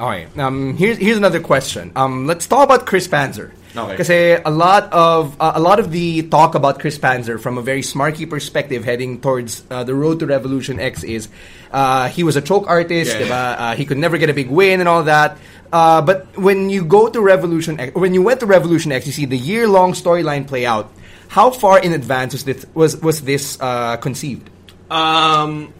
[0.00, 0.26] All right.
[0.38, 1.92] Um, here's here's another question.
[1.94, 3.52] Um, let's talk about Chris Panzer.
[3.76, 3.96] Okay.
[4.00, 7.62] Kasi a lot of uh, a lot of the talk about Chris Panzer from a
[7.62, 11.28] very smarky perspective heading towards uh, the road to Revolution X is
[11.70, 13.28] uh, he was a choke artist, Yeah.
[13.28, 13.44] diba?
[13.60, 15.36] Uh, he could never get a big win and all that.
[15.70, 19.12] Uh, but when you go to Revolution X, when you went to Revolution X, you
[19.12, 20.90] see the year long storyline play out.
[21.28, 24.48] How far in advance was this was was this uh, conceived?
[24.90, 25.70] Um,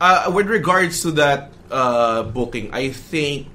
[0.00, 3.48] uh, with regards to that uh, booking, I think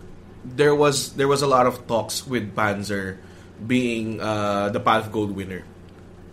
[0.43, 3.17] there was there was a lot of talks with Panzer
[3.61, 5.63] being uh, the Path of Gold winner.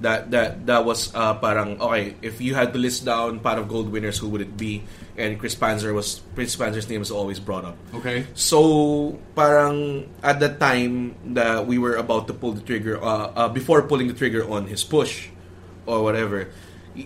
[0.01, 2.16] That that that was uh, parang okay.
[2.20, 4.83] If you had to list down Path of Gold winners, who would it be?
[5.16, 7.79] And Chris Panzer was Chris Panzer's name was always brought up.
[7.94, 8.27] Okay.
[8.35, 13.49] So, parang at the time that we were about to pull the trigger, uh, uh,
[13.49, 15.31] before pulling the trigger on his push
[15.87, 16.51] or whatever,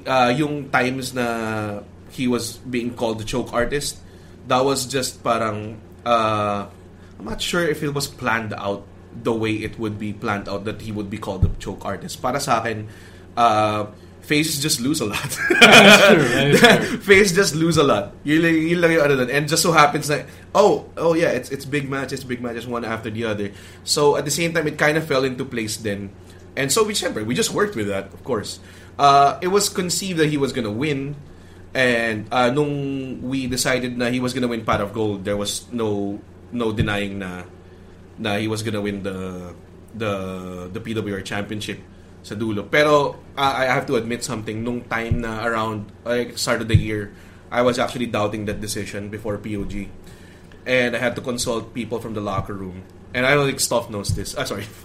[0.09, 4.01] uh, yung times na he was being called the choke artist,
[4.48, 6.66] that was just parang, uh,
[7.18, 10.64] I'm not sure if it was planned out the way it would be planned out
[10.64, 12.20] that he would be called the choke artist.
[12.20, 12.88] Para sa akin,
[13.37, 13.87] uh,
[14.28, 15.16] faces just lose a lot.
[15.30, 16.98] true, that is true.
[17.08, 18.12] Face just lose a lot.
[18.24, 19.30] Yun lang, yun lang yung ano dun.
[19.30, 22.84] And just so happens that, oh, oh yeah, it's it's big matches, big matches, one
[22.84, 23.52] after the other.
[23.84, 26.12] So at the same time, it kind of fell into place then.
[26.56, 28.61] And so we, we just worked with that, of course.
[28.98, 31.16] Uh, it was conceived that he was gonna win.
[31.74, 35.70] And uh, nung we decided na he was gonna win Pot of Gold, there was
[35.72, 36.18] no
[36.52, 37.44] no denying na
[38.16, 39.52] na he was gonna win the
[39.94, 40.12] the
[40.72, 41.81] the PWR championship
[42.22, 42.66] sa dulo.
[42.68, 46.76] Pero uh, I have to admit something nung time na around like start of the
[46.76, 47.12] year,
[47.50, 49.88] I was actually doubting that decision before POG.
[50.68, 52.85] And I had to consult people from the locker room.
[53.14, 54.37] And I don't think Stoff knows this.
[54.37, 54.68] Ah, sorry.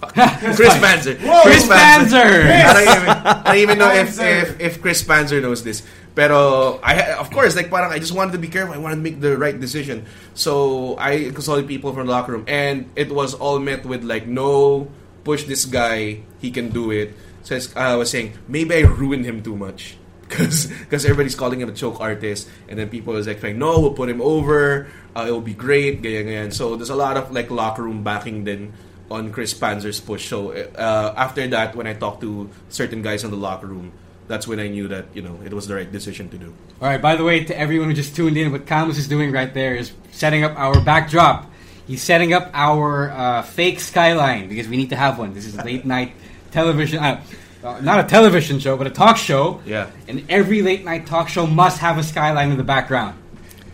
[0.56, 1.20] Chris Panzer.
[1.44, 2.48] Chris Panzer!
[2.48, 5.84] I don't even, I don't even know if, if if Chris Panzer knows this.
[6.14, 8.74] Pero I of course like parang I just wanted to be careful.
[8.74, 10.06] I wanted to make the right decision.
[10.34, 14.26] So I consulted people from the locker room and it was all met with like
[14.26, 14.88] no
[15.24, 17.16] push this guy, he can do it.
[17.42, 19.98] So I was saying maybe I ruined him too much.
[20.34, 24.08] Because everybody's calling him a choke artist, and then people was like, "No, we'll put
[24.08, 24.88] him over.
[25.14, 26.50] Uh, it'll be great." Ganyan.
[26.50, 28.72] So there's a lot of like locker room backing then
[29.12, 30.26] on Chris Panzer's push.
[30.26, 33.92] So uh, after that, when I talked to certain guys in the locker room,
[34.26, 36.54] that's when I knew that you know it was the right decision to do.
[36.80, 37.00] All right.
[37.00, 39.74] By the way, to everyone who just tuned in, what Camus is doing right there
[39.74, 41.50] is setting up our backdrop.
[41.86, 45.34] He's setting up our uh, fake skyline because we need to have one.
[45.34, 46.12] This is late night
[46.50, 46.98] television.
[46.98, 47.22] Uh,
[47.62, 49.60] uh, not a television show, but a talk show.
[49.64, 49.90] Yeah.
[50.08, 53.18] And every late night talk show must have a skyline in the background.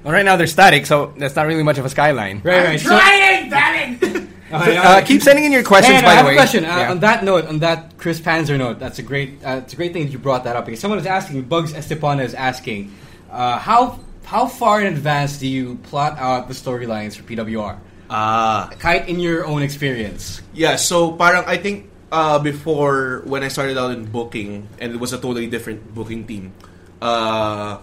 [0.03, 2.41] Well, right now they're static, so that's not really much of a skyline.
[2.43, 2.81] Right, right.
[2.81, 3.51] Trying,
[4.51, 4.77] damn it!
[4.77, 6.35] Uh, keep sending in your questions, Hey, by I have the way.
[6.35, 6.65] a question.
[6.65, 6.91] Uh, Yeah.
[6.91, 9.39] On that note, on that Chris Panzer note, that's a great.
[9.45, 11.43] Uh, it's a great thing that you brought that up because someone is asking.
[11.43, 12.93] Bugs Estepana is asking,
[13.31, 17.79] uh, how how far in advance do you plot out the storylines for PWR?
[18.11, 18.71] Ah.
[18.79, 20.43] Kite in your own experience.
[20.53, 24.99] Yeah, so parang I think uh, before when I started out in booking and it
[24.99, 26.53] was a totally different booking team.
[27.01, 27.79] Uh,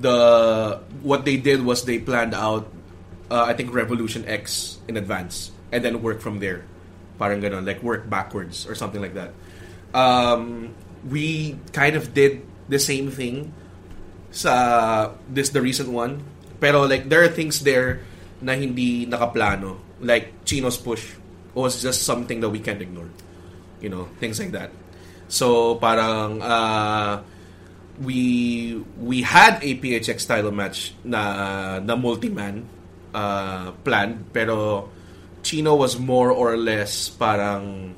[0.00, 2.68] the what they did was they planned out
[3.30, 6.64] uh, I think Revolution X in advance and then work from there.
[7.18, 9.34] Parang ganon, like work backwards or something like that.
[9.92, 10.74] Um,
[11.08, 13.52] we kind of did the same thing
[14.30, 16.22] sa this the recent one.
[16.60, 18.02] Pero like there are things there
[18.40, 19.78] na hindi nakaplano.
[20.00, 21.18] Like Chino's push
[21.54, 23.10] was just something that we can't ignore.
[23.82, 24.70] You know, things like that.
[25.28, 27.22] So parang uh,
[28.00, 32.62] we we had a PHX title match na na multi-man
[33.12, 34.88] uh, planned pero
[35.48, 37.96] Chino was more or less parang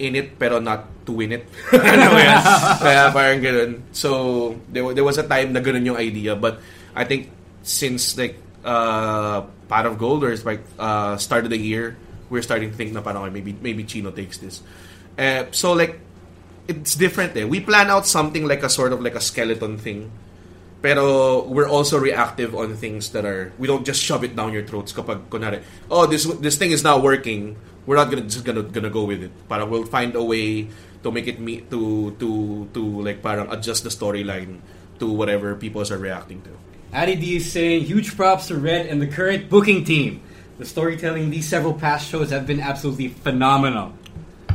[0.00, 1.44] in it pero not to win it.
[1.76, 2.40] ano yan?
[2.84, 3.84] Kaya parang ganun.
[3.92, 6.32] So, there, there was a time na ganun yung idea.
[6.32, 6.64] But
[6.96, 7.28] I think
[7.60, 12.00] since like uh, Pot of Gold Golders like uh, start of the year,
[12.32, 14.64] we're starting to think na parang maybe maybe Chino takes this.
[15.20, 16.00] Uh, so like
[16.68, 17.44] it's different eh.
[17.44, 20.08] We plan out something like a sort of like a skeleton thing.
[20.80, 24.62] Pero we're also reactive on things that are we don't just shove it down your
[24.62, 27.58] throats kapag kunwari, oh this this thing is not working.
[27.82, 29.34] We're not gonna just gonna gonna go with it.
[29.50, 30.70] Para we'll find a way
[31.02, 34.62] to make it meet to to to like parang adjust the storyline
[35.02, 36.52] to whatever people are reacting to.
[36.92, 40.22] Addy D is saying huge props to Red and the current booking team.
[40.58, 43.92] The storytelling in these several past shows have been absolutely phenomenal.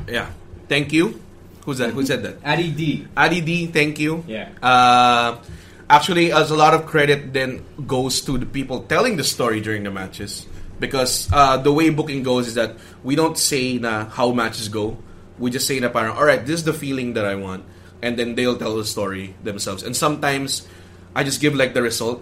[0.07, 0.27] Yeah.
[0.67, 1.19] Thank you.
[1.63, 1.91] Who's that?
[1.91, 2.43] Who said that?
[2.43, 3.07] Addy D.
[3.15, 4.23] Adi D, thank you.
[4.27, 4.49] Yeah.
[4.61, 5.39] Uh,
[5.93, 9.83] actually, as a lot of credit then goes to the people telling the story during
[9.83, 10.45] the matches.
[10.79, 14.97] Because uh, the way booking goes is that we don't say na how matches go.
[15.37, 17.63] We just say na parang, alright, this is the feeling that I want.
[18.01, 19.83] And then they'll tell the story themselves.
[19.83, 20.67] And sometimes,
[21.15, 22.21] I just give like the result.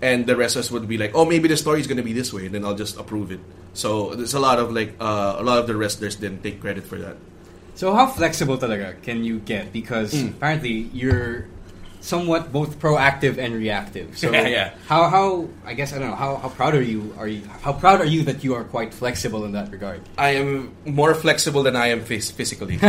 [0.00, 2.02] And the rest of us would be like, oh, maybe the story is going to
[2.06, 2.46] be this way.
[2.46, 3.38] And then I'll just approve it.
[3.74, 6.82] So there's a lot of like, uh, a lot of the wrestlers then take credit
[6.86, 7.16] for that.
[7.74, 9.72] So how flexible talaga can you get?
[9.72, 10.34] Because Hmm.
[10.38, 11.46] apparently you're
[12.02, 14.18] somewhat both proactive and reactive.
[14.18, 14.68] So Yeah, yeah.
[14.90, 17.70] how how I guess I don't know how, how proud are you are you how
[17.72, 20.02] proud are you that you are quite flexible in that regard?
[20.18, 22.74] I am more flexible than I am phys- physically.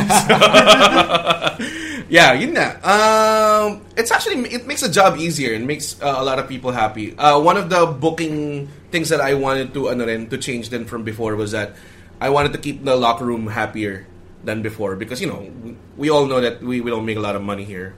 [2.10, 2.74] yeah, yun na.
[2.82, 6.72] Um, it's actually it makes the job easier and makes uh, a lot of people
[6.74, 7.14] happy.
[7.18, 10.86] Uh, one of the booking things that I wanted to ano rin, to change then
[10.86, 11.76] from before was that
[12.22, 14.06] I wanted to keep the locker room happier
[14.44, 17.24] than before because you know we, we all know that we, we don't make a
[17.24, 17.94] lot of money here.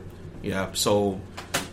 [0.45, 1.17] Yeah, so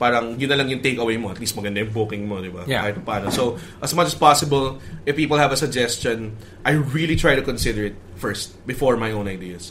[0.01, 1.31] parang yun na lang yung takeaway mo.
[1.31, 2.65] At least maganda yung booking mo, di ba?
[2.67, 2.83] Yeah.
[2.89, 3.31] Kahit paano.
[3.31, 7.93] So, as much as possible, if people have a suggestion, I really try to consider
[7.93, 9.71] it first before my own ideas.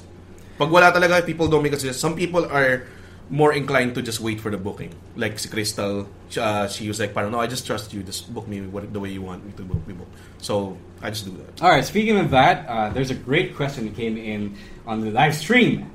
[0.55, 1.99] Pag wala talaga, people don't make a suggestion.
[1.99, 2.85] Some people are
[3.31, 4.91] more inclined to just wait for the booking.
[5.15, 8.03] Like si Crystal, uh, she was like, parang, no, I just trust you.
[8.03, 9.95] Just book me what, the way you want me to book me.
[9.95, 10.07] Book.
[10.39, 11.63] So, I just do that.
[11.63, 11.83] All right.
[11.83, 15.89] Speaking of that, uh, there's a great question that came in on the live stream,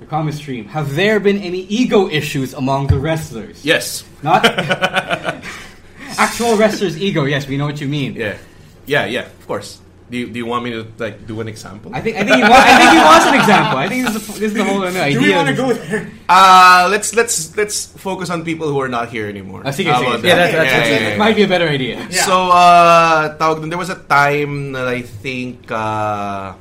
[0.00, 0.66] the comment stream.
[0.66, 3.64] Have there been any ego issues among the wrestlers?
[3.64, 4.04] Yes.
[4.22, 4.44] Not
[6.18, 7.24] actual wrestlers' ego.
[7.24, 8.14] Yes, we know what you mean.
[8.14, 8.38] Yeah.
[8.86, 9.80] Yeah, yeah, of course.
[10.10, 11.92] Do you, do you want me to like do an example?
[11.94, 13.76] I think I think he wa- I think he wants an example.
[13.76, 15.20] I think this is the, this is the whole uh, idea.
[15.20, 16.10] Do we want to go this- there?
[16.28, 19.60] Uh, let's let's let's focus on people who are not here anymore.
[19.68, 20.28] Sige, How sige, about that?
[20.28, 21.16] Yeah, that's- that's- Yeah, that's- yeah, yeah.
[21.20, 22.00] Might be a better idea.
[22.08, 22.24] Yeah.
[22.24, 26.56] So, uh, tawag there was a time that I think, uh,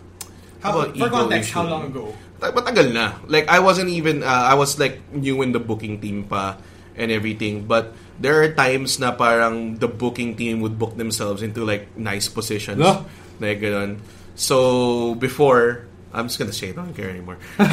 [0.59, 2.11] How, about for ego context, how long ago?
[2.39, 3.17] Ta- Matagal na.
[3.27, 6.57] Like, I wasn't even, uh, I was like new in the booking team pa
[6.95, 7.65] and everything.
[7.65, 12.27] But there are times na parang the booking team would book themselves into like nice
[12.29, 12.77] positions.
[12.77, 13.05] No.
[13.39, 14.01] Like, ganun.
[14.37, 17.37] So, before, I'm just gonna say it, I don't care anymore.
[17.59, 17.65] Uh,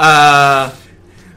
[0.00, 0.64] uh,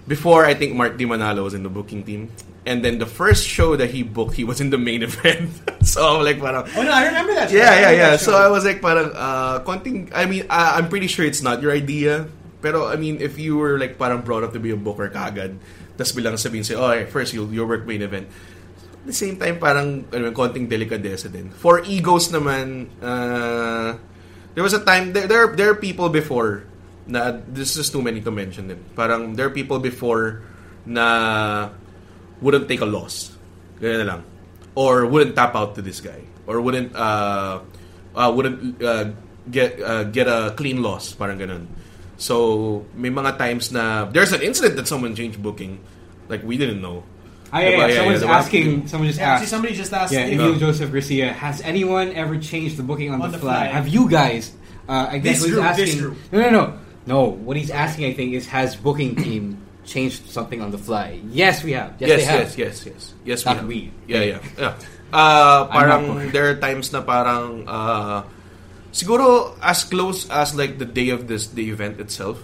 [0.08, 2.32] before, I think Mark Di Manalo was in the booking team.
[2.68, 5.50] And then the first show that he booked, he was in the main event.
[5.82, 7.50] so, I'm like, parang, Oh no, I remember that.
[7.50, 7.56] show.
[7.58, 8.14] yeah, yeah, yeah.
[8.18, 8.36] So.
[8.36, 11.72] I was like, parang, uh, konting, I mean, I, I'm pretty sure it's not your
[11.72, 12.28] idea.
[12.62, 15.56] Pero, I mean, if you were like parang brought up to be a booker kagad,
[15.96, 18.28] tas bilang sabihin sa'yo, oh, okay, first you'll, you'll work main event.
[19.00, 21.56] At the same time, parang, ano, konting delicadeza din.
[21.56, 23.96] For egos naman, uh,
[24.54, 26.68] there was a time, there, there, there are people before,
[27.08, 28.84] na, this is too many to mention din.
[29.00, 30.44] Parang, there are people before
[30.86, 31.70] na
[32.42, 33.36] wouldn't take a loss.
[33.80, 34.22] Ganyan na lang.
[34.76, 36.22] Or wouldn't tap out to this guy.
[36.48, 37.60] Or wouldn't uh,
[38.16, 39.12] uh, wouldn't uh,
[39.52, 41.14] get uh, get a clean loss.
[41.14, 41.68] Parang ganun.
[42.20, 45.80] So, may mga times na there's an incident that someone changed booking.
[46.28, 47.04] Like, we didn't know.
[47.50, 47.78] Ah, yeah, Diba?
[47.78, 48.40] yeah, Yeah, someone's yeah, diba?
[48.44, 48.68] asking.
[48.88, 49.48] Someone just Yeah, asked.
[49.50, 51.34] somebody just asked Yeah, if- Emil Joseph Garcia.
[51.34, 53.66] Has anyone ever changed the booking on, On the, the fly?
[53.66, 53.74] fly.
[53.74, 54.52] Have you guys?
[54.86, 56.02] Uh, I guess This what he's group, this asking.
[56.02, 56.18] group.
[56.32, 56.64] No, no, no,
[57.08, 57.20] no.
[57.42, 59.58] What he's asking, I think, is has booking team
[59.90, 61.18] changed something on the fly?
[61.34, 61.98] Yes, we have.
[61.98, 62.40] Yes, yes, they have.
[62.40, 63.04] yes, yes, yes.
[63.26, 63.68] Yes, Not have.
[63.68, 63.90] we.
[64.06, 64.40] Yeah, yeah.
[64.58, 64.74] yeah.
[65.10, 68.22] Uh, parang there are times na parang uh,
[68.94, 72.38] siguro as close as like the day of this the event itself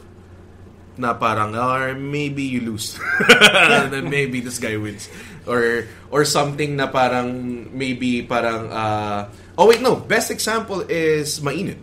[0.97, 2.97] na parang or maybe you lose
[3.93, 5.12] then maybe this guy wins
[5.45, 9.29] or or something na parang maybe parang uh,
[9.62, 11.77] oh wait no best example is mainit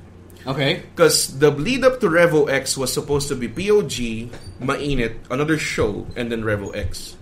[0.46, 0.82] Okay.
[0.94, 6.06] because the lead up to Revo X was supposed to be POG, Mainit, another show,
[6.16, 7.16] and then Revo X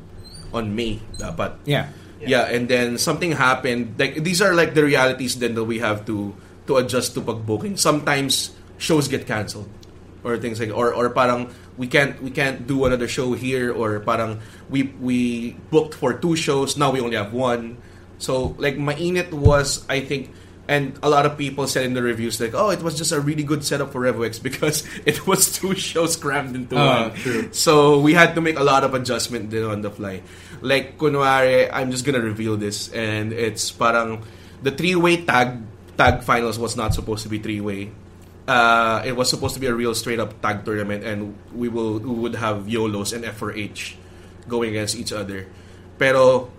[0.52, 1.00] on May.
[1.18, 1.58] Dapat.
[1.64, 1.88] Yeah.
[2.20, 3.96] Yeah, and then something happened.
[3.96, 6.36] Like these are like the realities then that we have to
[6.68, 7.80] to adjust to pagbooking.
[7.80, 9.68] Sometimes shows get canceled
[10.24, 11.48] or things like or or parang
[11.80, 16.36] we can't we can't do another show here or parang we we booked for two
[16.36, 17.80] shows now we only have one.
[18.20, 20.32] So like Mainit was I think
[20.70, 23.18] and a lot of people said in the reviews like oh it was just a
[23.18, 27.18] really good setup for RevoX because it was two shows crammed into Ah, one.
[27.18, 27.50] true.
[27.50, 30.22] So we had to make a lot of adjustment din on the fly.
[30.62, 34.22] Like kunwari, I'm just gonna reveal this and it's parang
[34.62, 35.58] the three-way tag
[35.98, 37.90] tag finals was not supposed to be three-way.
[38.46, 42.14] Uh, it was supposed to be a real straight-up tag tournament and we will we
[42.14, 43.94] would have YOLOs and F4H
[44.48, 45.46] going against each other.
[45.98, 46.50] Pero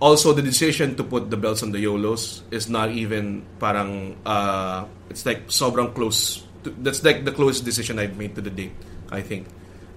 [0.00, 4.84] also the decision to put the belts on the YOLOs is not even parang uh,
[5.10, 6.42] it's like sobrang close.
[6.64, 8.74] To, that's like the closest decision I've made to the date,
[9.10, 9.46] I think,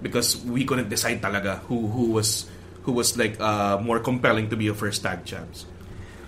[0.01, 2.49] because we couldn't decide talaga who who was
[2.83, 5.65] who was like uh, more compelling to be a first tag champs.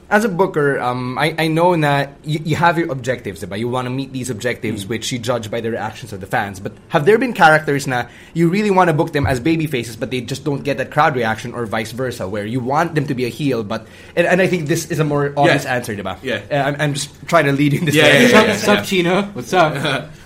[0.09, 3.59] As a booker, um, I, I know that you, you have your objectives, diba?
[3.59, 6.59] You want to meet these objectives, which you judge by the reactions of the fans.
[6.59, 9.95] But have there been characters na you really want to book them as baby faces,
[9.95, 13.05] but they just don't get that crowd reaction, or vice versa, where you want them
[13.05, 15.75] to be a heel, but and, and I think this is a more honest Yeah.
[15.75, 16.17] answer, diba?
[16.23, 16.41] Yeah.
[16.49, 18.33] Uh, I'm, I'm just trying to lead you in this Yeah, yeah, direction.
[18.33, 19.21] yeah, What's up, Chino?
[19.37, 20.09] What's up?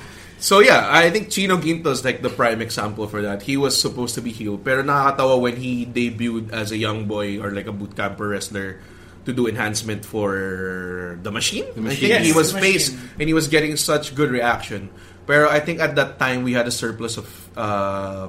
[0.44, 3.44] So yeah, I think Chino Guinto is like the prime example for that.
[3.44, 7.40] He was supposed to be heel, pero nakakatawa when he debuted as a young boy
[7.40, 8.80] or like a boot camper wrestler
[9.26, 11.66] to do enhancement for the machine.
[11.76, 12.10] I Machine.
[12.10, 14.90] think he was The face and he was getting such good reaction.
[15.26, 18.28] Pero I think at that time we had a surplus of uh,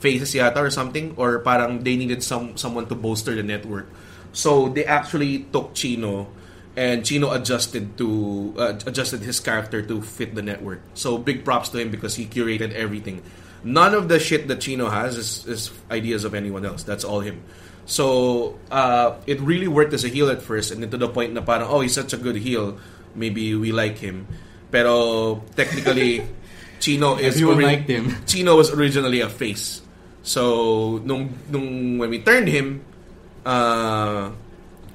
[0.00, 3.90] faces yata or something or parang they needed some someone to bolster the network.
[4.32, 6.28] So they actually took Chino
[6.76, 10.80] and Chino adjusted to uh, adjusted his character to fit the network.
[10.94, 13.20] So big props to him because he curated everything.
[13.64, 16.84] None of the shit that Chino has is, is ideas of anyone else.
[16.84, 17.42] That's all him.
[17.88, 21.32] So uh, it really worked as a heel at first, and then to the point
[21.32, 22.76] na parang oh he's such a good heel,
[23.16, 24.28] maybe we like him.
[24.68, 26.20] Pero technically,
[26.84, 28.12] Chino is Everyone liked him.
[28.28, 29.80] Chino was originally a face.
[30.20, 32.84] So nung nung when we turned him,
[33.48, 34.36] uh,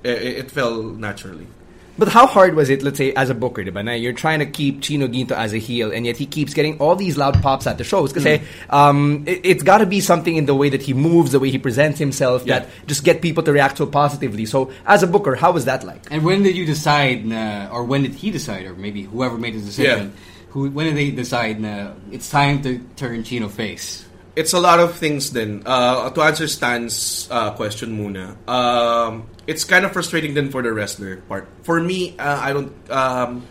[0.06, 1.50] it, it fell naturally.
[1.96, 4.48] But how hard was it, let's say, as a booker, diba, na you're trying to
[4.48, 7.68] keep Chino Guinto as a heel, and yet he keeps getting all these loud pops
[7.68, 8.12] at the shows?
[8.12, 11.40] Because um, it, it's got to be something in the way that he moves, the
[11.40, 12.60] way he presents himself, Yeah.
[12.60, 14.46] that just get people to react so positively.
[14.48, 16.02] So, as a booker, how was that like?
[16.10, 19.54] And when did you decide, na, or when did he decide, or maybe whoever made
[19.54, 20.50] the decision, Yeah.
[20.50, 24.06] who, when did they decide na it's time to turn Chino face?
[24.36, 25.62] It's a lot of things then.
[25.66, 30.74] Uh, to answer Stan's uh, question muna, um, it's kind of frustrating then for the
[30.74, 31.48] wrestler part.
[31.62, 32.74] For me, uh, I don't.
[32.90, 33.46] Um,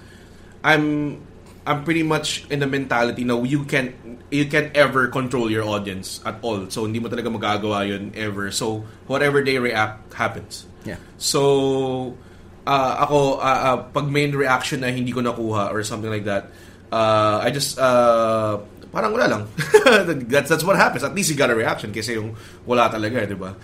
[0.65, 1.23] I'm
[1.67, 3.95] I'm pretty much in the mentality na you can
[4.31, 6.67] you can ever control your audience at all.
[6.71, 8.51] So hindi mo talaga magagawa yun ever.
[8.51, 10.67] So whatever they react happens.
[10.83, 10.99] Yeah.
[11.19, 12.19] So
[12.67, 16.51] uh, ako uh, uh, pag main reaction na hindi ko nakuha or something like that,
[16.91, 18.59] uh, I just uh,
[18.93, 19.43] parang wala lang.
[20.29, 21.03] that's that's what happens.
[21.03, 22.37] At least he got a reaction kasi yung
[22.69, 23.57] wala talaga, di ba?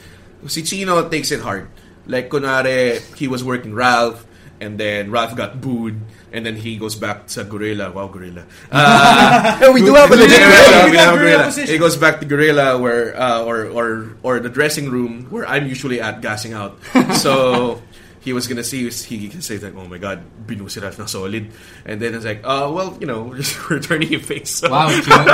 [0.49, 1.69] Si Chino takes it hard.
[2.09, 4.25] Like kunare he was working Ralph
[4.61, 6.01] and then Ralph got booed
[6.33, 7.91] and then he goes back to Gorilla.
[7.93, 8.45] Wow, Gorilla.
[8.73, 10.91] Uh, we do have a legit gorilla.
[10.91, 11.51] we have Gorilla.
[11.51, 15.67] He goes back to Gorilla where uh, or or or the dressing room where I'm
[15.67, 16.79] usually at gassing out.
[17.19, 17.83] So
[18.29, 21.07] he was gonna see he can say like, oh my god, binu si Ralph na
[21.09, 21.49] solid.
[21.89, 23.33] And then it's like, uh well, you know,
[23.73, 24.61] we're turning your face.
[24.61, 24.69] So.
[24.77, 25.25] Wow, Chino.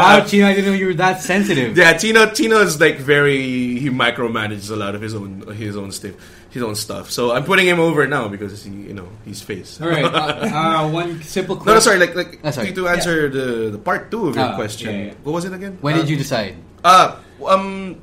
[0.00, 1.76] wow, Chino, I didn't know you were that sensitive.
[1.76, 5.92] Yeah, Chino Chino is like very he micromanages a lot of his own his own
[5.92, 6.16] stuff
[6.50, 7.12] his own stuff.
[7.14, 9.78] So I'm putting him over now because he you know he's face.
[9.78, 11.76] All right, uh, uh, one simple No, question.
[11.78, 11.98] no, sorry.
[12.02, 12.74] Like, like Ah, sorry.
[12.74, 14.90] to answer the, the part two of your Ah, question.
[14.90, 15.22] yeah, yeah.
[15.22, 15.78] What was it again?
[15.78, 16.58] When Uh, did you decide?
[16.82, 18.00] Uh, um,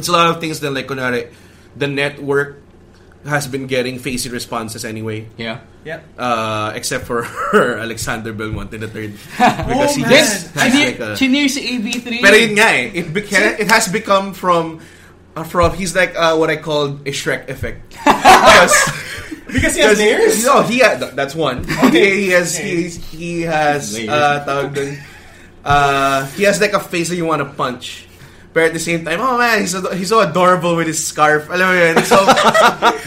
[0.00, 1.28] it's a lot of things that like kunwari,
[1.76, 2.63] the network
[3.26, 5.26] has been getting facey responses anyway.
[5.36, 5.60] Yeah.
[5.84, 6.00] Yeah.
[6.18, 10.10] Uh, except for her, Alexander Belmonte the third because he man.
[10.10, 12.20] just has like a, Chinir si AB3.
[12.20, 14.80] Pero yun nga eh, it, beca- it has become from
[15.36, 17.96] uh, from he's like uh, what I call a Shrek effect.
[18.04, 18.74] because
[19.46, 20.44] Because he has layers?
[20.44, 21.64] No, he ha- that's one.
[21.92, 24.08] He, he has he, he has Layers.
[24.08, 24.98] uh, tawag dun,
[25.64, 28.06] uh, he has like a face that you want to punch.
[28.54, 31.50] But at the same time, oh man, he's so, he's so adorable with his scarf.
[31.50, 31.94] Alam mo yun?
[32.06, 32.22] So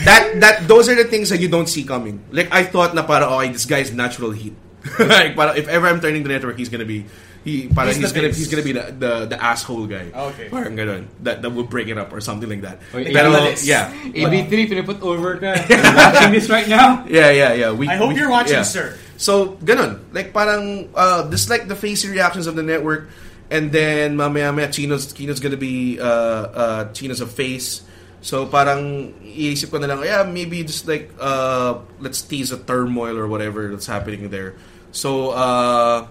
[0.04, 2.20] that that those are the things that you don't see coming.
[2.36, 4.52] Like I thought na para okay, this guy's natural heat.
[5.00, 7.08] like para if ever I'm turning the network, he's gonna be
[7.48, 8.44] he para He's he's, gonna face.
[8.44, 10.12] he's gonna be the, the the asshole guy.
[10.36, 10.52] Okay.
[10.52, 11.08] Parang ganun.
[11.24, 12.84] That that will break it up or something like that.
[12.92, 13.64] Wait, Pero, Analyst.
[13.64, 13.88] yeah.
[14.12, 15.56] AB3, pinaput over ka.
[16.12, 17.08] Watching this right now?
[17.08, 17.72] Yeah, yeah, yeah.
[17.72, 18.68] We, I hope we- you're watching, yeah.
[18.68, 19.00] sir.
[19.16, 20.04] So, ganun.
[20.12, 23.10] Like, parang, uh, just like the facey reactions of the network,
[23.50, 27.82] and then, mamaya maya, Chino's, Chino's gonna be, uh, uh, Chino's a face.
[28.22, 33.18] So, parang, iisip ko na lang, yeah, maybe just like, uh, let's tease a turmoil
[33.18, 34.56] or whatever that's happening there.
[34.92, 36.08] So, uh,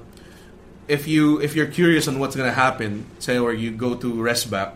[0.89, 4.75] if you if you're curious on what's gonna happen, say or you go to Resback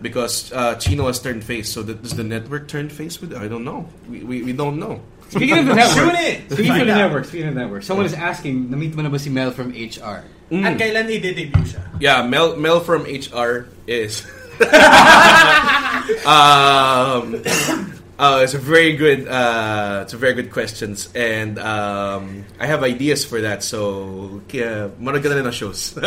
[0.00, 1.72] because uh, Chino has turned face.
[1.72, 3.34] So that, does the network turn face with?
[3.34, 3.88] I don't know.
[4.08, 5.00] We, we, we don't know.
[5.28, 6.16] Speaking of the network,
[6.50, 9.18] speaking of the network, speaking of the network, someone is asking, na-meet mo na ba
[9.18, 10.24] si Mel from HR?
[10.48, 11.82] At kailan i-debut siya?
[12.00, 14.24] Yeah, Mel Mel from HR is
[16.24, 17.36] um,
[18.16, 22.82] uh, it's a very good uh, it's a very good questions and um, I have
[22.82, 25.92] ideas for that so kaya manood na shows.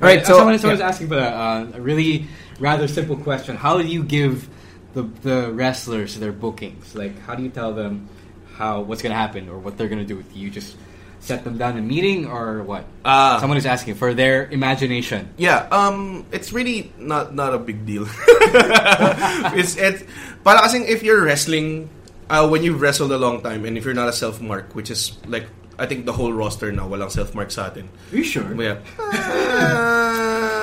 [0.00, 0.88] Right, so- someone, someone's yeah.
[0.88, 2.24] asking for a, uh, a really
[2.58, 3.56] rather simple question.
[3.56, 4.48] How do you give
[4.94, 6.94] the the wrestlers their bookings?
[6.96, 8.08] Like, how do you tell them
[8.56, 10.16] how what's going to happen or what they're going to do?
[10.16, 10.76] with you just
[11.20, 12.84] set them down in a meeting or what?
[13.04, 13.38] Ah.
[13.40, 15.28] someone is asking for their imagination.
[15.36, 18.04] Yeah, um, it's really not not a big deal.
[19.56, 20.04] it's it.
[20.44, 21.88] Para kasing if you're wrestling,
[22.32, 24.90] uh, when you've wrestled a long time, and if you're not a self mark, which
[24.90, 25.44] is like
[25.80, 27.88] I think the whole roster now, walang self mark sa atin.
[28.12, 28.48] Are you sure?
[28.56, 28.80] Yeah.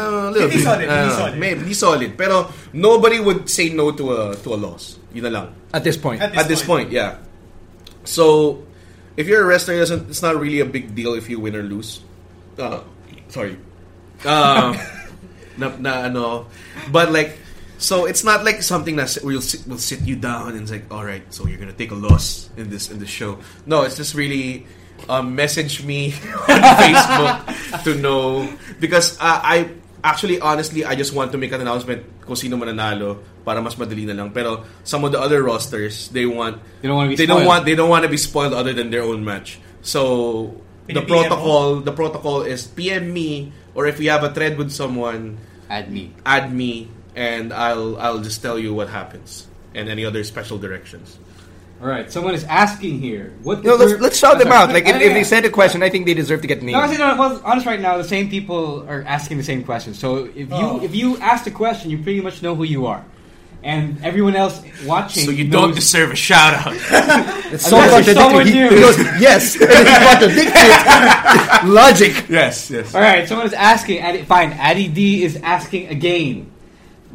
[0.07, 0.63] Uh, little Hindi bit.
[0.63, 1.35] solid, hindi Uh, solid.
[1.37, 2.11] Maybe hindi solid.
[2.17, 4.95] Pero nobody would say no to a to a loss.
[5.11, 5.47] Yun na lang.
[5.75, 6.21] At this point.
[6.23, 7.19] At At this point, yeah.
[8.07, 8.63] So,
[9.17, 11.55] if you're a wrestler, it doesn't- it's not really a big deal if you win
[11.55, 12.01] or lose.
[12.57, 12.81] Uh,
[13.27, 13.57] sorry.
[14.23, 14.77] Uh,
[15.57, 16.45] na, na ano.
[16.91, 17.37] But like,
[17.77, 20.85] so it's not like something that will sit, will sit you down and it's like,
[20.89, 23.37] all right, so you're gonna take a loss in this in this show.
[23.65, 24.65] No, it's just really
[25.09, 26.13] um, message me
[26.49, 28.49] on Facebook to know
[28.79, 29.69] because uh, I
[30.03, 34.05] actually honestly I just want to make an announcement kung sino mananalo para mas madali
[34.05, 34.31] na lang.
[34.31, 37.65] Pero some of the other rosters they want They don't wanna be they don't want
[37.65, 39.59] they don't want to be spoiled other than their own match.
[39.81, 40.53] So
[40.87, 44.71] the Pinipili protocol the protocol is PM me or if you have a thread with
[44.71, 45.37] someone
[45.69, 46.15] Add me.
[46.25, 51.19] add me and I'll I'll just tell you what happens and any other special directions.
[51.79, 52.11] All right.
[52.11, 53.33] Someone is asking here.
[53.43, 53.63] What?
[53.63, 54.57] No, let's, let's shout Oh, them sorry.
[54.63, 54.69] out.
[54.73, 56.73] Like, if, Oh, if they send a question, I think they deserve to get named.
[56.73, 57.15] No, actually, no.
[57.15, 59.93] Well, honest, right now, the same people are asking the same question.
[59.93, 60.81] So if you Oh.
[60.83, 63.05] if you ask the question, you pretty much know who you are,
[63.63, 65.25] and everyone else watching.
[65.25, 66.73] So you knows- don't deserve a shout out.
[67.53, 68.15] It's so Unless you're contradictory.
[68.15, 69.55] someone He, he goes, yes.
[69.61, 71.63] And then he contradicts.
[71.63, 72.13] Logic.
[72.29, 72.93] yes, yes.
[72.95, 73.99] All right, someone is asking.
[73.99, 76.51] Addy, fine, Addy D is asking again.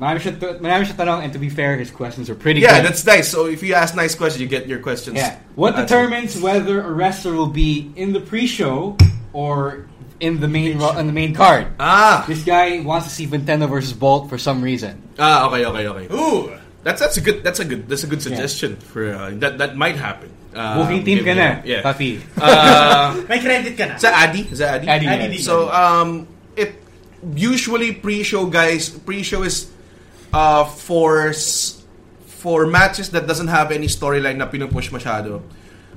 [0.03, 2.83] Marami siya, to- marami siya tanong, and to be fair, his questions are pretty Yeah,
[2.83, 2.91] good.
[2.91, 3.31] that's nice.
[3.31, 5.15] So if you ask nice questions, you get your questions.
[5.15, 5.39] Yeah.
[5.55, 5.87] What answered.
[5.87, 8.99] determines whether a wrestler will be in the pre-show
[9.31, 9.87] or
[10.19, 11.71] in the main ro- on the main card?
[11.79, 14.99] Ah, This guy wants to see Nintendo versus Bolt for some reason.
[15.23, 16.07] ah, okay, okay, okay.
[16.11, 16.51] Ooh!
[16.83, 19.79] That's that's a good that's a good that's a good suggestion for uh, that that
[19.79, 20.35] might happen.
[20.51, 21.81] Uh, Booking team ka yeah, na, Yeah.
[21.87, 22.19] Papi.
[22.37, 23.95] Uh, May credit ka na.
[23.95, 24.43] is that Addy?
[24.51, 24.87] Is that Addy?
[24.91, 26.27] Addy, Addy So um,
[26.59, 26.75] it
[27.23, 29.72] usually pre-show guys pre-show is
[30.33, 31.33] uh for
[32.43, 35.43] for matches that doesn't have any storyline na pinupush masyado.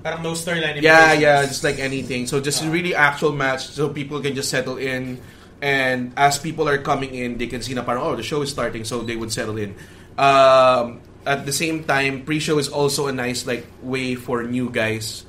[0.06, 0.78] Parang no storyline.
[0.78, 2.28] Yeah, yeah, just like anything.
[2.28, 5.18] So just a really actual match, so people can just settle in,
[5.62, 8.54] and as people are coming in, they can see na parang oh the show is
[8.54, 9.74] starting, so they would settle in.
[10.14, 15.26] Um, at the same time, pre-show is also a nice like way for new guys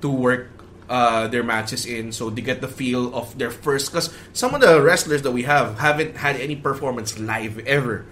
[0.00, 0.48] to work
[0.88, 3.92] uh, their matches in, so they get the feel of their first.
[3.92, 8.06] Because some of the wrestlers that we have haven't had any performance live ever,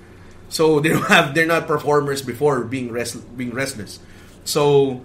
[0.49, 3.99] so they don't have they're not performers before being rest, being wrestlers.
[4.45, 5.01] So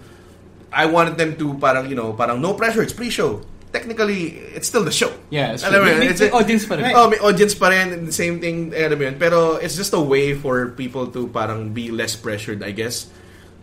[0.72, 2.82] I wanted them to parang you know parang no pressure.
[2.82, 3.42] It's pre-show.
[3.70, 5.14] Technically, it's still the show.
[5.30, 6.90] Yeah, it's Alam May- it's may audience pa rin.
[6.90, 7.94] Oh, may audience pa rin.
[7.94, 8.74] and the Same thing.
[8.74, 9.14] Alam mo yun.
[9.14, 13.06] Pero it's just a way for people to parang be less pressured, I guess.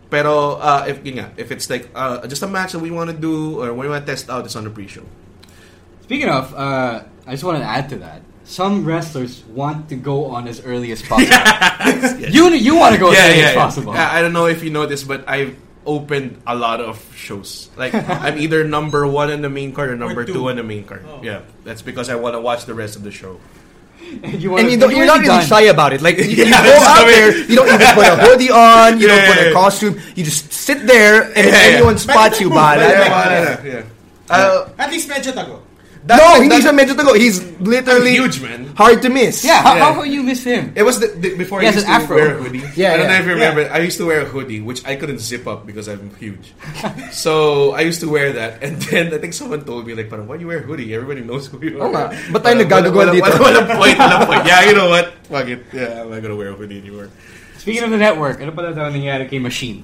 [0.08, 3.12] Pero uh, if yun nga, if it's like uh, just a match that we want
[3.12, 5.04] to do or we want to test out, it's on the pre-show.
[6.08, 8.24] Speaking of, uh, I just want to add to that.
[8.48, 11.36] Some wrestlers want to go on as early as possible.
[12.32, 13.92] You you want to go as early as possible.
[13.92, 15.52] Yeah, I don't know if you know this, but I've
[15.84, 17.68] opened a lot of shows.
[17.76, 17.92] Like
[18.24, 20.32] I'm either number one in the main card or number two.
[20.32, 20.48] two.
[20.48, 21.04] in the main card.
[21.20, 23.36] Yeah, that's because I want to watch the rest of the show.
[24.24, 25.52] And you and you don't, you're not already really done.
[25.52, 26.00] shy about it.
[26.00, 29.20] Like you, you go out there, you don't even put a hoodie on, you Yeah,
[29.20, 30.00] don't put yeah, a costume.
[30.16, 31.76] You just sit there, and if Yeah, yeah.
[31.76, 32.88] anyone spots you, But- bahala.
[32.88, 33.68] but- na.
[33.68, 33.84] yeah, yeah.
[34.32, 35.60] Uh, At least medyo tago.
[36.08, 37.12] That- No, that- a siya medyo tago.
[37.14, 38.72] He's literally huge, man.
[38.74, 39.44] hard to miss.
[39.44, 39.84] Yeah, how, Yeah.
[39.84, 40.72] how can you miss him?
[40.72, 42.16] It was the, the, before He I used to afro.
[42.16, 42.64] wear a hoodie.
[42.74, 43.12] Yeah, I don't yeah.
[43.12, 43.62] know if you remember.
[43.68, 46.54] I used to wear a hoodie, which I couldn't zip up because I'm huge.
[47.12, 50.24] so I used to wear that, and then I think someone told me like, "Parang
[50.30, 50.88] why you wear a hoodie?
[50.94, 52.32] Everybody knows who you oh, are." Oo nga.
[52.32, 53.28] Ba't tayo wala- dito?
[53.28, 54.42] Wala, wala point, wala point.
[54.46, 55.12] Yeah, you know what?
[55.28, 55.60] Fuck it.
[55.74, 57.12] Yeah, I'm not gonna wear a hoodie anymore.
[57.58, 59.82] Speaking of the network, ano pala daw nangyari kay Machine?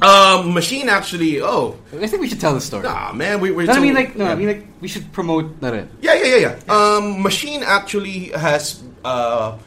[0.00, 1.40] Um, machine actually.
[1.42, 2.84] Oh, I think we should tell the story.
[2.84, 3.40] nah, man.
[3.40, 3.66] We, we're.
[3.66, 4.32] No, I mean like no, yeah.
[4.32, 5.90] I mean like we should promote na rin.
[6.00, 6.54] Yeah, yeah, yeah, yeah.
[6.70, 9.58] Um, Machine actually has uh,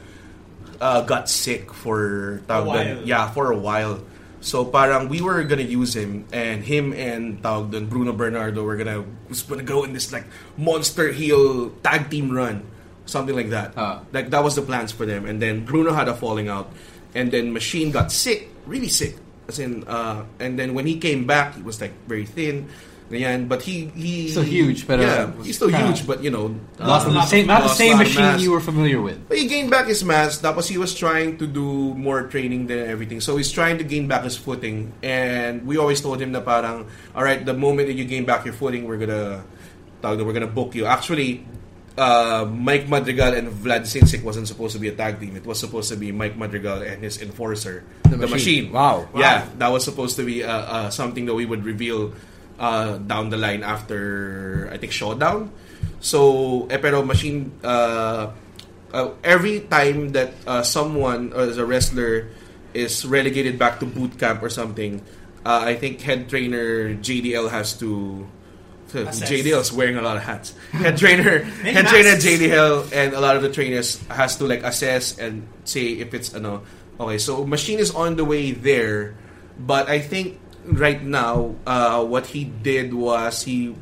[0.79, 3.03] uh, got sick for tawag while.
[3.03, 3.99] Yeah, for a while.
[4.39, 8.79] So parang we were gonna use him, and him and tawag doon, Bruno Bernardo were
[8.79, 10.25] gonna was gonna go in this like
[10.55, 12.63] monster heel tag team run,
[13.05, 13.75] something like that.
[13.75, 14.01] Ah.
[14.15, 16.71] Like that was the plans for them, and then Bruno had a falling out,
[17.13, 19.19] and then Machine got sick, really sick.
[19.51, 22.71] As in, uh, and then when he came back, he was like very thin.
[23.11, 26.55] Ganyan, but he he Still huge, but, yeah, was he's still huge, but you know,
[26.79, 28.41] Not uh, the same, not the same a lot of machine mass.
[28.41, 29.27] you were familiar with.
[29.27, 30.39] But he gained back his mass.
[30.39, 33.19] Tapos he was trying to do more training than everything.
[33.19, 34.95] So he's trying to gain back his footing.
[35.03, 38.47] And we always told him na parang, all right, the moment that you gain back
[38.47, 39.43] your footing, we're gonna,
[40.01, 40.87] we're gonna book you.
[40.87, 41.43] Actually,
[41.97, 45.35] uh, Mike Madrigal and Vlad Sinsik wasn't supposed to be a tag team.
[45.35, 48.31] It was supposed to be Mike Madrigal and his enforcer, the, Machine.
[48.31, 48.71] machine.
[48.71, 49.07] Wow.
[49.15, 52.13] Yeah, that was supposed to be uh, uh, something that we would reveal
[52.59, 55.51] uh, down the line after I think Showdown.
[55.99, 57.51] So, eh, pero machine.
[57.63, 58.31] Uh,
[58.93, 62.27] uh, every time that uh, someone as a wrestler
[62.73, 65.01] is relegated back to boot camp or something,
[65.45, 68.27] uh, I think head trainer JDL has to.
[68.95, 69.29] Assess.
[69.29, 70.53] JDL is wearing a lot of hats.
[70.71, 72.25] Head trainer, Many head trainer masks.
[72.25, 76.33] JDL, and a lot of the trainers has to like assess and say if it's
[76.33, 76.63] ano.
[76.99, 79.15] Okay, so machine is on the way there,
[79.57, 83.73] but I think right now, uh, what he did was he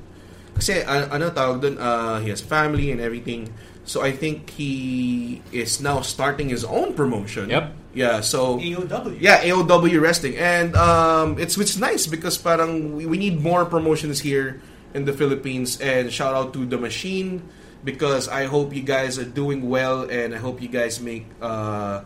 [0.55, 3.51] kasi uh, ano tawag dun, uh, he has family and everything.
[3.89, 7.49] So I think he is now starting his own promotion.
[7.49, 7.73] Yep.
[7.89, 9.17] Yeah, so AOW.
[9.17, 14.21] yeah, AOW wrestling, and um, it's it's nice because parang we, we need more promotions
[14.21, 14.61] here
[14.93, 15.79] in the Philippines.
[15.81, 17.43] And shout out to the Machine
[17.83, 22.01] because I hope you guys are doing well, and I hope you guys make uh,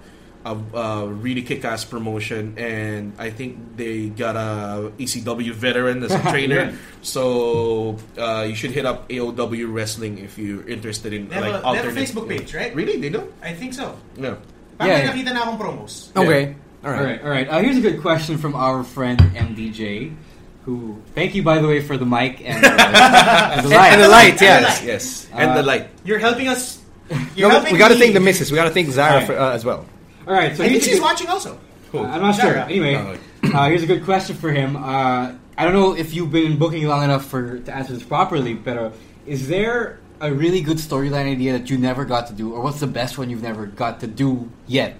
[0.45, 2.53] a, a really kick-ass promotion.
[2.57, 8.71] And I think they got a ECW veteran as a trainer, so uh, you should
[8.71, 11.99] hit up AOW Wrestling if you're interested in They have, like a, they have a
[11.99, 12.73] Facebook page, right?
[12.75, 13.31] Really, they do?
[13.41, 13.97] I think so.
[14.17, 14.35] Yeah.
[14.77, 15.13] Parang Yeah, may yeah.
[15.13, 16.09] nakita na akong promos.
[16.17, 16.55] Okay.
[16.83, 17.03] All All right.
[17.05, 17.47] right, all right.
[17.47, 20.11] Uh, here's a good question from our friend MDJ,
[20.65, 22.69] who thank you by the way for the mic and, uh,
[23.55, 23.93] and the light.
[23.93, 24.63] And the light, And the yes.
[24.79, 24.87] light.
[24.87, 25.87] Yes, and Uh, the light.
[26.05, 26.79] You're helping us.
[27.35, 27.99] You're No, helping we got to me.
[28.01, 28.49] thank the missus.
[28.51, 29.27] We got to thank Zara Alright.
[29.27, 29.85] for, uh, as well.
[30.27, 31.59] All right, so I think she's good- watching also.
[31.93, 32.45] Uh, I'm not sure.
[32.53, 32.65] Sarah.
[32.65, 32.95] Anyway,
[33.53, 34.75] uh, here's a good question for him.
[34.77, 38.55] Uh, I don't know if you've been booking long enough for to answer this properly,
[38.55, 38.89] but uh,
[39.27, 42.79] is there a really good storyline idea that you never got to do, or what's
[42.79, 44.95] the best one you've never got to do yet?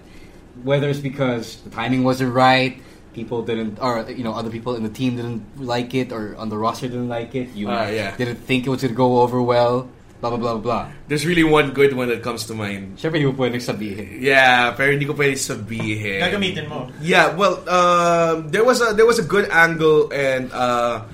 [0.62, 2.78] Whether it's because the timing wasn't right,
[3.14, 6.50] people didn't, or you know, other people in the team didn't like it, or on
[6.50, 8.12] the roster didn't like it, you Ah, yeah.
[8.18, 9.86] didn't think it was gonna go over well,
[10.20, 10.60] blah blah blah blah.
[10.60, 10.84] blah.
[11.06, 12.98] There's really one good one that comes to mind.
[12.98, 14.18] Siyempre, hindi mo pwedeng sabihin.
[14.20, 16.18] Yeah, pero hindi ko pwede sabihin.
[16.20, 16.90] Gagamitin mo.
[17.00, 21.06] Yeah, well, um, there was a there was a good angle and uh,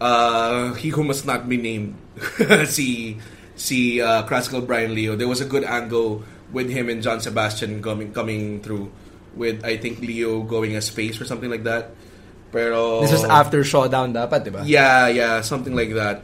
[0.00, 1.94] uh, he who must not be named,
[2.66, 3.18] si
[3.56, 5.16] si uh, classical Brian Leo.
[5.16, 6.22] There was a good angle
[6.52, 8.92] with him and John Sebastian coming coming through
[9.36, 11.92] with I think Leo going a space or something like that.
[12.50, 14.62] Pero This was after showdown dapat, di ba?
[14.64, 16.22] Yeah, yeah, something like that.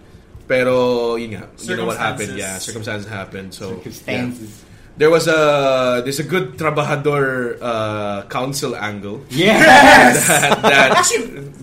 [0.49, 2.35] Pero yun nga, you know what happened.
[2.39, 3.53] Yeah, circumstances happened.
[3.55, 4.51] So Circumstances.
[4.51, 4.71] yeah.
[4.93, 10.29] There was a there's a good trabajador uh, council angle Yes.
[10.29, 10.93] that that,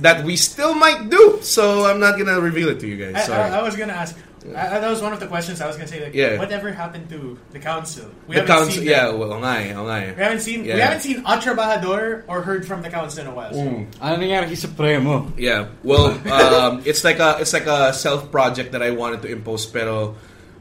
[0.01, 1.37] that we still might do.
[1.45, 3.29] So I'm not gonna reveal it to you guys.
[3.29, 3.53] Sorry.
[3.53, 4.17] I, I was gonna ask.
[4.55, 6.03] I, I- that was one of the questions I was gonna say.
[6.03, 6.37] Like, Yeah.
[6.37, 8.09] whatever happened to the council?
[8.27, 9.19] We the haven't council, seen yeah, them.
[9.19, 10.13] well, nga oo nga eh.
[10.17, 10.59] We haven't seen.
[10.63, 13.53] We haven't seen a trabajador or heard from the council in a while.
[13.53, 13.65] So.
[14.01, 15.29] ano nangyari kay Supremo?
[15.37, 15.69] Yeah.
[15.83, 19.65] Well, um, it's like a it's like a self project that I wanted to impose,
[19.69, 20.15] pero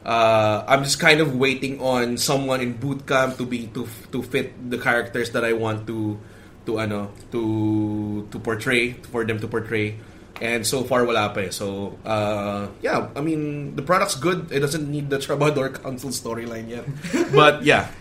[0.05, 4.21] uh, I'm just kind of waiting on someone in boot camp to be to to
[4.23, 6.17] fit the characters that I want to
[6.65, 9.97] to ano to to portray for them to portray.
[10.41, 11.49] And so far, wala pa eh.
[11.49, 14.51] So, uh, yeah, I mean, the product's good.
[14.51, 16.85] It doesn't need the Trabajador Council storyline yet.
[17.33, 17.91] But, yeah.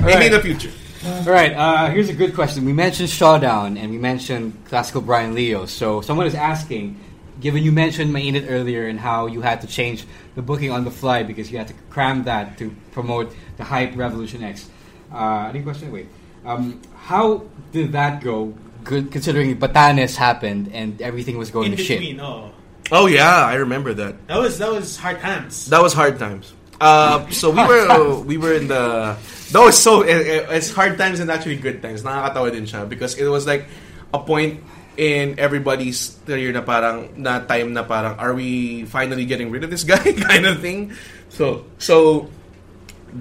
[0.00, 0.70] Maybe in the future.
[1.04, 2.64] All right, uh, here's a good question.
[2.64, 5.66] We mentioned Showdown and we mentioned classical Brian Leo.
[5.66, 7.00] So someone is asking,
[7.40, 10.06] given you mentioned Mainit earlier and how you had to change
[10.36, 13.96] the booking on the fly because you had to cram that to promote the hype
[13.96, 14.70] Revolution X.
[15.12, 15.90] Uh, any question?
[15.90, 16.06] Wait.
[16.44, 18.54] Um, how did that go?
[18.84, 22.00] Good, considering Batanes happened and everything was going In to shit.
[22.00, 22.50] between, oh,
[22.90, 24.26] Oh, yeah, I remember that.
[24.28, 25.66] that was that was hard times.
[25.72, 26.52] That was hard times.
[26.82, 27.86] Uh, so we were
[28.30, 29.16] we were in the
[29.54, 32.02] that was so it, it- it's hard times and actually good times.
[32.02, 33.64] Nakakatawa din siya because it was like
[34.12, 34.60] a point
[35.00, 39.70] in everybody's career na parang na time na parang are we finally getting rid of
[39.72, 40.92] this guy kind of thing.
[41.32, 42.28] So so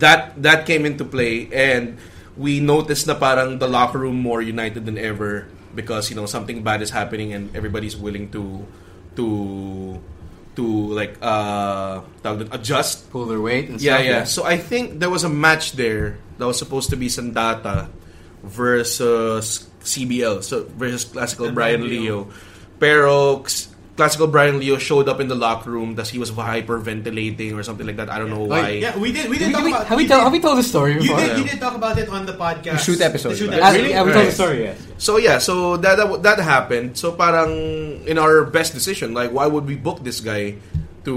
[0.03, 1.95] that that came into play and
[2.41, 5.45] we noticed na parang the locker room more united than ever
[5.77, 8.65] because you know something bad is happening and everybody's willing to
[9.13, 10.01] to
[10.57, 12.01] to like uh
[12.49, 14.09] adjust Pull their weight and yeah stuff.
[14.09, 17.87] yeah so i think there was a match there that was supposed to be sandata
[18.43, 22.27] versus cbl so versus classical And brian Leo.
[22.81, 23.37] pero
[24.01, 27.85] classical brian leo showed up in the locker room that he was hyperventilating or something
[27.85, 29.29] like that i don't know why Yeah, we did.
[29.29, 29.85] We Have did we, talk we, about.
[29.87, 31.21] have we, you tell, did- have we told the story You before?
[31.21, 31.37] did.
[31.37, 32.81] You did talk about it on the podcast.
[32.81, 33.61] The shoot episode, The shoot right?
[33.61, 33.89] Episode.
[33.93, 34.31] yeah, we told Right.
[34.33, 34.77] the story, yes.
[34.97, 36.97] So yeah, so that, that that happened.
[36.97, 37.51] So parang
[38.09, 40.57] in our best decision, like why would we book this guy
[41.05, 41.15] to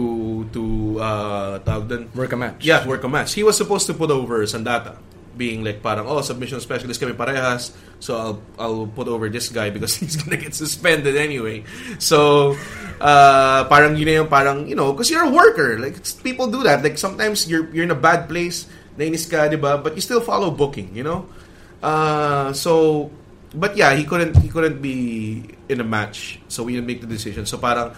[0.52, 0.62] to
[1.00, 2.12] uh tawag?
[2.16, 2.60] Work a match.
[2.64, 3.32] Yeah, work a match.
[3.32, 4.96] He was supposed to put over Sandata,
[5.36, 7.74] being like parang oh submission specialist kami parehas.
[7.98, 11.62] So I'll I'll put over this guy because he's gonna get suspended anyway.
[11.98, 12.54] So
[13.02, 16.82] uh parang yun yung parang you know because you're a worker like people do that
[16.82, 20.22] like sometimes you're you're in a bad place nainis ka di ba but you still
[20.22, 21.26] follow booking you know
[21.82, 23.10] uh so
[23.54, 27.10] but yeah he couldn't he couldn't be in a match so we didn't make the
[27.10, 27.90] decision so parang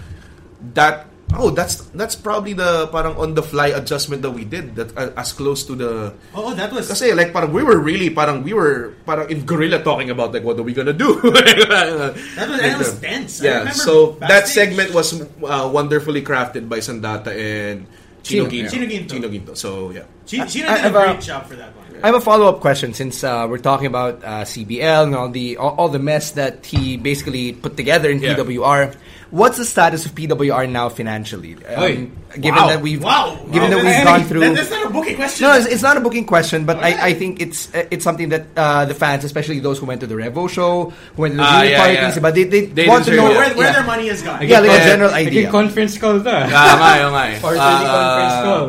[0.73, 1.05] that
[1.35, 5.11] oh that's that's probably the parang on the fly adjustment that we did that uh,
[5.19, 6.87] as close to the Oh, that was.
[6.87, 10.45] kasi like parang we were really parang we were parang in gorilla talking about like
[10.47, 13.43] what are we gonna do That was, that was tense.
[13.43, 17.87] I yeah remember so that segment was uh, wonderfully crafted by Sandata and
[18.23, 18.71] Chino, Chino, Guinto.
[18.71, 19.11] Chino Guinto.
[19.15, 19.53] Chino Guinto.
[19.57, 21.87] so yeah She, she I- did I've, a great job for that one.
[22.03, 25.31] I have a follow up question since uh, we're talking about uh, CBL and all
[25.31, 28.35] the all, all the mess that he basically put together in Yeah.
[28.37, 28.95] PWR.
[29.35, 31.59] What's the status of PWR now financially?
[31.67, 32.69] Um, given Wow.
[32.71, 33.35] that we've Wow.
[33.51, 33.77] given Wow.
[33.77, 34.55] that we've Hey, gone hey, through.
[34.55, 35.43] that's not a booking question.
[35.49, 36.95] No, it's, it's not a booking question, but Alright.
[37.03, 39.99] I, I think it's uh, it's something that uh, the fans, especially those who went
[40.03, 42.23] to the Revo show, who went to the viewing yeah, parties, yeah.
[42.23, 43.73] but they, they, They want to know where, where yeah.
[43.83, 44.47] their money is gone.
[44.47, 44.87] Yeah, like a Yeah.
[44.95, 45.51] general Naging idea.
[45.51, 46.47] conference call na.
[46.47, 47.37] Ah, nga, yun nga eh.
[47.43, 48.67] Or Ah, conference call.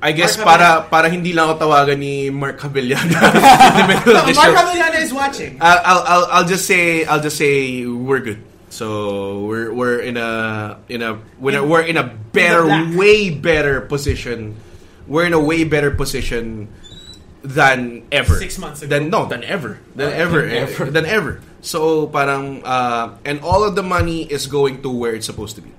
[0.00, 3.04] I guess Mark para para hindi lang ako tawagan ni Mark Cavillaga
[3.68, 5.00] in the middle of the Mark show.
[5.04, 5.58] Is watching.
[5.60, 8.40] I'll, I'll I'll I'll just say I'll just say we're good.
[8.74, 12.98] So we're we're in a in a we're, In- we're in a better black.
[12.98, 14.58] way better position.
[15.06, 16.74] We're in a way better position
[17.46, 18.34] than ever.
[18.34, 18.98] Six months ago.
[18.98, 19.78] Than no, than ever.
[19.94, 20.42] Than ever.
[20.42, 20.90] ever.
[20.90, 21.40] Than ever.
[21.62, 25.62] So parang uh, and all of the money is going to where it's supposed to
[25.62, 25.70] be.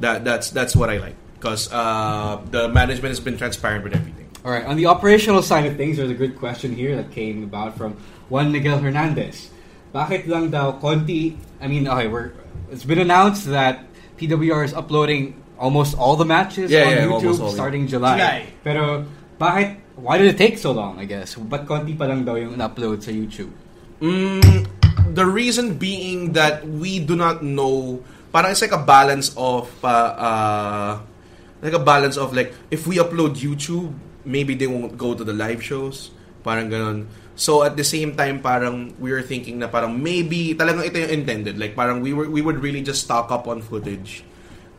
[0.00, 4.26] That that's that's what I like because uh, the management has been transparent with everything.
[4.44, 7.44] All right, on the operational side of things, there's a good question here that came
[7.44, 7.94] about from
[8.28, 9.53] Juan Miguel Hernandez.
[9.94, 12.34] Bakit lang daw konti, I mean, okay, we're,
[12.74, 13.86] it's been announced that
[14.18, 17.54] PWR is uploading almost all the matches Yeah, on yeah, YouTube all.
[17.54, 18.18] starting July.
[18.18, 18.38] July.
[18.66, 19.06] Pero,
[19.38, 21.38] bakit, why did it take so long, I guess?
[21.38, 23.54] Ba't konti pa lang daw yung upload sa YouTube?
[24.02, 24.66] Mm,
[25.14, 28.02] the reason being that we do not know.
[28.34, 30.92] Parang it's like a balance of uh, uh,
[31.62, 33.94] like a balance of like if we upload YouTube,
[34.26, 36.10] maybe they won't go to the live shows.
[36.42, 37.06] Parang ganon.
[37.34, 41.26] So at the same time, parang we were thinking na parang maybe talagang ito yung
[41.26, 41.58] intended.
[41.58, 44.22] Like parang we were we would really just stock up on footage.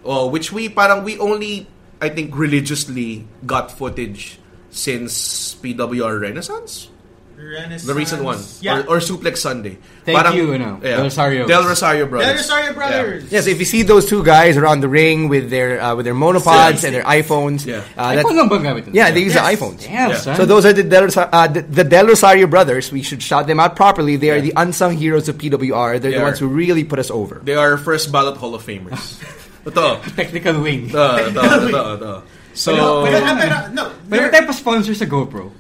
[0.08, 1.68] Oh, which we parang we only
[2.00, 4.40] I think religiously got footage
[4.72, 6.95] since PWR Renaissance.
[7.38, 7.84] Renaissance.
[7.84, 8.40] The recent one.
[8.62, 8.82] Yeah.
[8.88, 9.78] Or, or Suplex Sunday.
[10.06, 11.48] Thank you, you know, Del Rosario.
[11.48, 12.28] Del Rosario Brothers.
[12.28, 13.32] Del Rosario Brothers.
[13.32, 16.14] Yes, if you see those two guys around the ring with their uh, with their
[16.14, 17.84] monopods and their iPhones, Yeah.
[17.98, 18.96] uh, Ay, that's, lang ba gamit nila?
[18.96, 19.44] yeah, they use Yes.
[19.44, 19.82] the iPhones.
[19.84, 20.18] Damn, Yeah.
[20.18, 20.36] son.
[20.38, 22.92] So those are the Del, Rosa- uh, the, the Del Rosario brothers.
[22.92, 24.16] We should shout them out properly.
[24.16, 26.00] They are the unsung heroes of PWR.
[26.00, 26.30] They're They the are.
[26.30, 27.42] ones who really put us over.
[27.44, 29.20] They are first ballot Hall of Famers.
[29.66, 30.00] Ito.
[30.16, 30.90] technical wing.
[30.90, 32.24] Ito, ito, ito, ito.
[32.54, 35.52] So, no, pero, pero, no, Pero they're- type of sponsor sa GoPro.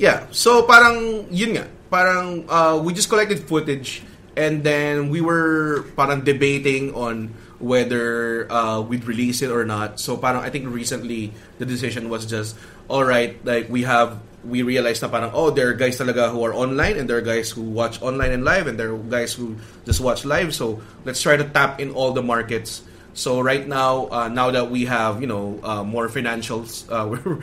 [0.00, 0.26] Yeah.
[0.32, 1.68] So, parang, yun nga.
[1.92, 4.02] Parang, uh, we just collected footage
[4.34, 10.00] and then we were parang debating on whether uh, we'd release it or not.
[10.00, 12.56] So, parang, I think recently, the decision was just,
[12.88, 16.56] alright, like, we have, we realized na parang, oh, there are guys talaga who are
[16.56, 19.60] online and there are guys who watch online and live and there are guys who
[19.84, 20.56] just watch live.
[20.56, 22.80] So, let's try to tap in all the markets.
[23.12, 27.42] So right now, uh, now that we have you know uh, more financials, uh, we're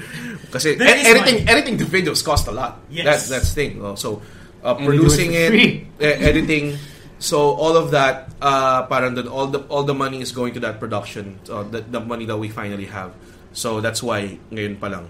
[0.52, 1.52] kasi There e- is editing money.
[1.52, 2.80] editing the videos cost a lot.
[2.90, 3.06] Yes.
[3.06, 3.84] That's that's thing.
[3.84, 4.22] Uh, so
[4.64, 5.88] uh, And they do it producing it, free.
[6.00, 6.78] e- editing,
[7.20, 10.62] so all of that, uh, parang then all the all the money is going to
[10.64, 13.12] that production, uh, the, the money that we finally have.
[13.52, 15.08] So that's why ngayon pa lang.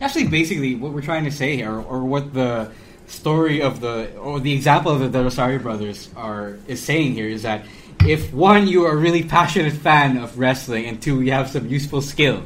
[0.00, 2.70] Actually, basically, what we're trying to say here, or what the
[3.10, 7.26] story of the, or the example of the, the Rosario brothers are is saying here,
[7.26, 7.66] is that
[8.06, 11.66] if one, you are a really passionate fan of wrestling, and two, you have some
[11.68, 12.42] useful skill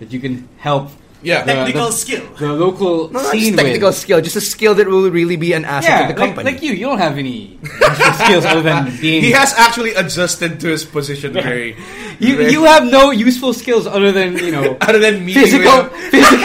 [0.00, 0.90] that you can help.
[1.24, 1.44] Yeah.
[1.44, 2.24] the- Technical the- skill.
[2.38, 3.96] The local No, not scene just technical with.
[3.96, 6.50] skill, just a skill that will really be an asset Yeah, to the like, company.
[6.52, 7.60] like you, you don't have any
[8.18, 9.22] skills other than being.
[9.22, 11.76] He has actually adjusted to his position very.
[12.18, 15.84] you, very- you have no useful skills other than you know other than meeting physical
[16.10, 16.36] physical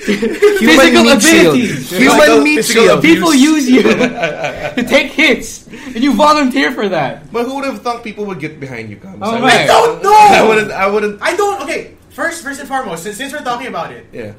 [0.04, 1.54] physical meat shield.
[1.54, 1.90] abilities.
[1.90, 2.98] Human Physical- meat physical shield.
[2.98, 3.14] abuse.
[3.14, 7.30] People use you to take hits, and you volunteer for that.
[7.32, 9.18] But who would have thought people would get behind you, Kams?
[9.22, 9.50] Oh, I, man.
[9.50, 10.12] I don't know.
[10.14, 10.70] I wouldn't.
[10.72, 11.22] I wouldn't.
[11.22, 11.62] I don't.
[11.64, 14.32] Okay, first, first and foremost, since, since we're talking about it, Yeah.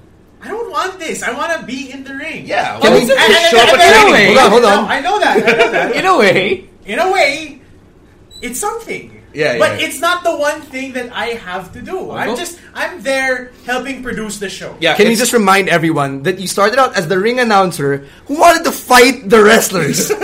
[0.43, 1.21] I don't want this.
[1.21, 2.47] I want to be in the ring.
[2.47, 2.79] Yeah.
[2.79, 4.37] Can well, we just And- and- show up and- at and- training.
[4.37, 4.83] Hold on, hold on.
[4.85, 5.37] No, I know that.
[5.37, 5.95] I know that.
[5.95, 7.61] In a way, in a way,
[8.41, 9.20] it's something.
[9.33, 9.87] Yeah, But yeah.
[9.87, 12.11] it's not the one thing that I have to do.
[12.11, 14.75] I'm just I'm there helping produce the show.
[14.79, 14.95] Yeah.
[14.95, 18.63] Can you just remind everyone that you started out as the ring announcer who wanted
[18.65, 20.11] to fight the wrestlers?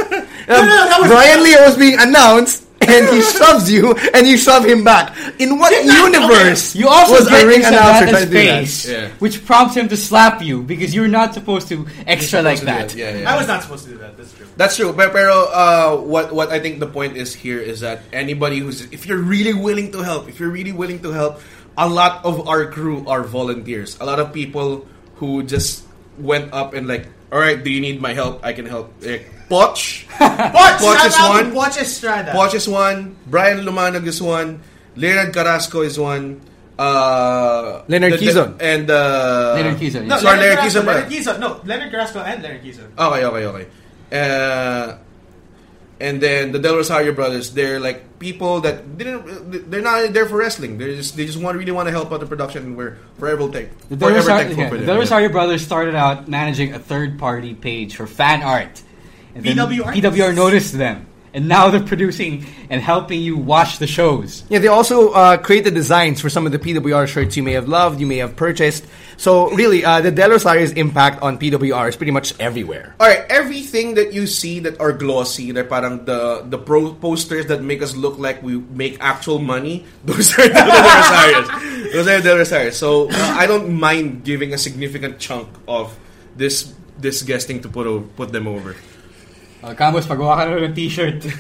[0.48, 4.38] Um, no, that was- Brian Leo was being announced, and he shoves you, and you
[4.38, 5.16] shove him back.
[5.40, 8.32] In what Did not- universe you also was get a ring announcer Savannah's trying to
[8.32, 8.60] that?
[8.62, 9.08] face, Yeah.
[9.20, 12.72] which prompts him to slap you because you're not supposed to extra like to do
[12.72, 12.96] that.
[12.96, 13.34] Yeah, yeah.
[13.34, 14.18] I was not supposed to do that.
[14.18, 14.46] That's true.
[14.58, 14.94] That's true.
[14.94, 18.86] Pero, pero uh, what what I think the point is here is that anybody who's
[18.92, 21.42] if you're really willing to help, if you're really willing to help,
[21.78, 23.98] a lot of our crew are volunteers.
[24.00, 24.86] A lot of people
[25.22, 25.84] who just
[26.18, 28.42] went up and like, all right, do you need my help?
[28.46, 28.94] I can help.
[29.02, 31.54] Like, Poch, Watch, Watch shout is out to one.
[31.54, 32.32] Watch Estrada.
[32.32, 33.16] Poch is one.
[33.28, 34.62] Brian Lumanog is one.
[34.96, 36.42] Leonard Carrasco is one.
[36.78, 38.58] Uh, Leonard the- the- Quizon.
[38.62, 40.18] and uh, Leonard Quizon, No.
[40.18, 41.40] Sorry, Leonard Leonard Carrasco, Leonard Quizon.
[41.40, 42.88] No, Leonard Carrasco and Leonard Quizon.
[42.98, 43.68] Okay, okay, okay.
[44.12, 44.98] Uh,
[46.00, 49.72] and then the Del Rosario brothers, they're like people that didn't.
[49.72, 50.78] They're not there for wrestling.
[50.78, 52.64] They just they just want really want to help out the production.
[52.64, 54.86] And we're forever take The Del forever Rosario, yeah, for the them.
[54.86, 55.02] Del yeah.
[55.02, 58.84] Rosario brothers started out managing a third-party page for fan art.
[59.38, 59.84] And then PW.
[59.94, 64.44] PWR noticed them, and now they're producing and helping you watch the shows.
[64.50, 67.68] Yeah, they also uh, created designs for some of the PWR shirts you may have
[67.68, 68.86] loved, you may have purchased.
[69.18, 72.96] So really, uh, the Del Rosario's impact on PWR is pretty much everywhere.
[73.00, 77.48] All right, everything that you see that are glossy, that parang the the pro posters
[77.48, 81.94] that make us look like we make actual money, those are the Del Rosarios.
[81.94, 82.74] Those are Del Rosarios.
[82.74, 85.98] So uh, I don't mind giving a significant chunk of
[86.36, 88.76] this this guesting to put o- put them over.
[89.64, 91.20] Uh, Campos, pagawa ka na ng t-shirt.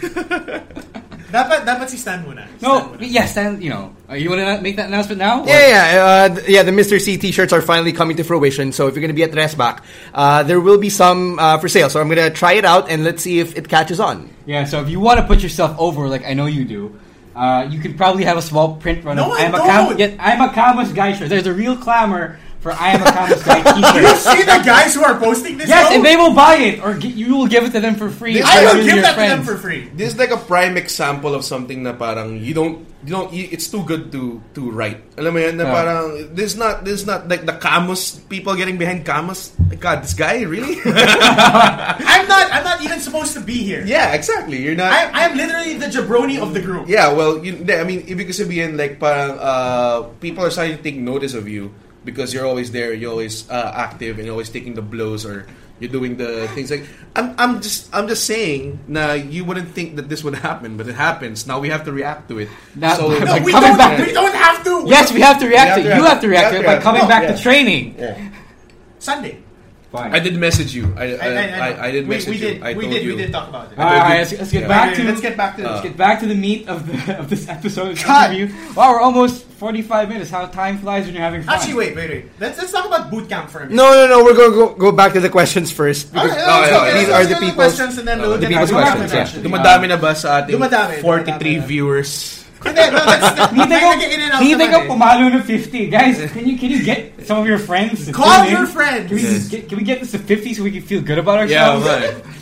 [1.27, 2.47] Dapat, dapat si Stan muna.
[2.55, 3.03] Stan no, muna.
[3.03, 5.43] yes, and you know, uh, you want to make that announcement now?
[5.43, 6.63] Or- Yeah, yeah, uh, th- yeah.
[6.63, 6.95] The Mr.
[7.03, 8.71] C T-shirts are finally coming to fruition.
[8.71, 9.83] So if you're going to be at Resback,
[10.15, 11.89] uh, there will be some uh, for sale.
[11.91, 14.31] So I'm going to try it out and let's see if it catches on.
[14.47, 16.95] Yeah, so if you want to put yourself over, like I know you do,
[17.35, 19.67] uh, you could probably have a small print run No, of I I'm a don't.
[19.67, 21.27] Cam- yeah, I'm a Camus guy shirt.
[21.27, 24.19] There's a real clamor for I am a Camus guy You t-shirt.
[24.19, 25.71] see the guys who are posting this?
[25.71, 25.95] yes, though?
[25.95, 28.35] and they will buy it, or gi- you will give it to them for free.
[28.35, 29.87] This I will give your that to them for free.
[29.95, 33.47] This is like a prime example of something na parang you don't you don't you,
[33.47, 34.99] it's too good to to write.
[35.15, 35.71] Alam mo yan na Yeah.
[35.79, 36.03] parang
[36.35, 39.55] this is not this is not like the Camus people getting behind Camus.
[39.71, 40.75] Like, God, this guy really?
[42.03, 42.45] I'm not.
[42.51, 43.83] I'm not even supposed to be here.
[43.87, 44.59] yeah, exactly.
[44.59, 44.91] You're not.
[44.91, 46.87] I, I'm literally the jabroni of the group.
[46.89, 50.83] Yeah, well, you, I mean, because ibig sabihin, like, parang, uh, people are starting to
[50.83, 51.71] take notice of you
[52.07, 55.43] because you're always there, you're always uh, active, and you're always taking the blows, or
[55.83, 56.87] you're doing the things like.
[57.17, 60.87] I'm, I'm just, I'm just saying, na you wouldn't think that this would happen, but
[60.87, 61.45] it happens.
[61.49, 62.49] Now we have to react to it.
[62.77, 63.77] Now- so, No, No, we Coming don't.
[63.77, 64.85] back- We don't have to.
[64.87, 65.93] Yes, we have to react We to it.
[65.93, 67.35] to You have to react we to have it by coming No, back yeah.
[67.35, 67.95] to training.
[67.97, 68.15] yeah.
[68.99, 69.41] Sunday.
[69.97, 70.13] Fine.
[70.13, 70.93] I did message you.
[70.95, 72.63] I I, I, I, I, I did we, message we did, you.
[72.63, 73.09] I we told did, you.
[73.11, 73.77] we did talk about it.
[73.77, 74.67] All right, all right, let's, let's get Yeah.
[74.67, 77.29] back to let's get back to let's get back to the meat of the of
[77.29, 78.33] this episode of the God.
[78.33, 78.53] interview.
[78.75, 80.29] Wow, we're almost forty five minutes.
[80.29, 81.55] How time flies when you're having fun.
[81.55, 82.23] Actually, wait, wait, wait.
[82.39, 83.75] Let's let's talk about boot camp for a minute.
[83.75, 84.23] No, no, no.
[84.23, 86.13] We're going to go, go back to the questions first.
[86.15, 87.39] All Because right, Oh, let's yeah, go- yeah, let's these go are to the the
[87.41, 89.49] people's- questions and then uh, we'll the get people's back to questions, questions, yeah.
[89.49, 89.49] actually.
[89.49, 91.65] Dumadami na ba sa ating Dumadami, 43 dumadami.
[91.65, 92.36] viewers?
[92.63, 95.89] Hindi, no, that's, Hindi ko, nag-in and out hindi naman ko pumalo na 50.
[95.93, 98.05] Guys, can you can you get some of your friends?
[98.05, 98.51] to Call tune in?
[98.57, 99.05] your friends.
[99.07, 99.47] Can we, Yes.
[99.47, 101.85] get, can we get this to 50 so we can feel good about Yeah, ourselves?
[101.85, 102.21] man.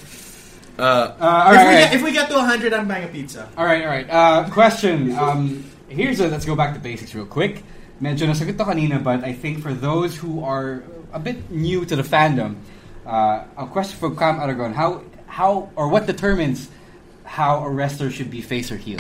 [0.76, 3.06] Uh, Uh, all if, right, we all get, if we get to 100, I'm buying
[3.06, 3.48] a pizza.
[3.56, 4.08] All right, all right.
[4.12, 5.16] Uh, question.
[5.16, 7.64] Um, here's a, let's go back to basics real quick.
[8.04, 10.84] Medyo nasagot to kanina, but I think for those who are
[11.16, 12.60] a bit new to the fandom,
[13.08, 15.00] uh, a question for Cam Aragon: How,
[15.32, 16.68] how, or what determines
[17.24, 19.00] how a wrestler should be face or heel?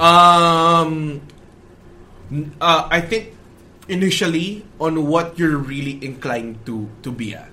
[0.00, 1.22] Um,
[2.60, 3.34] uh, I think
[3.88, 7.50] initially on what you're really inclined to to be at,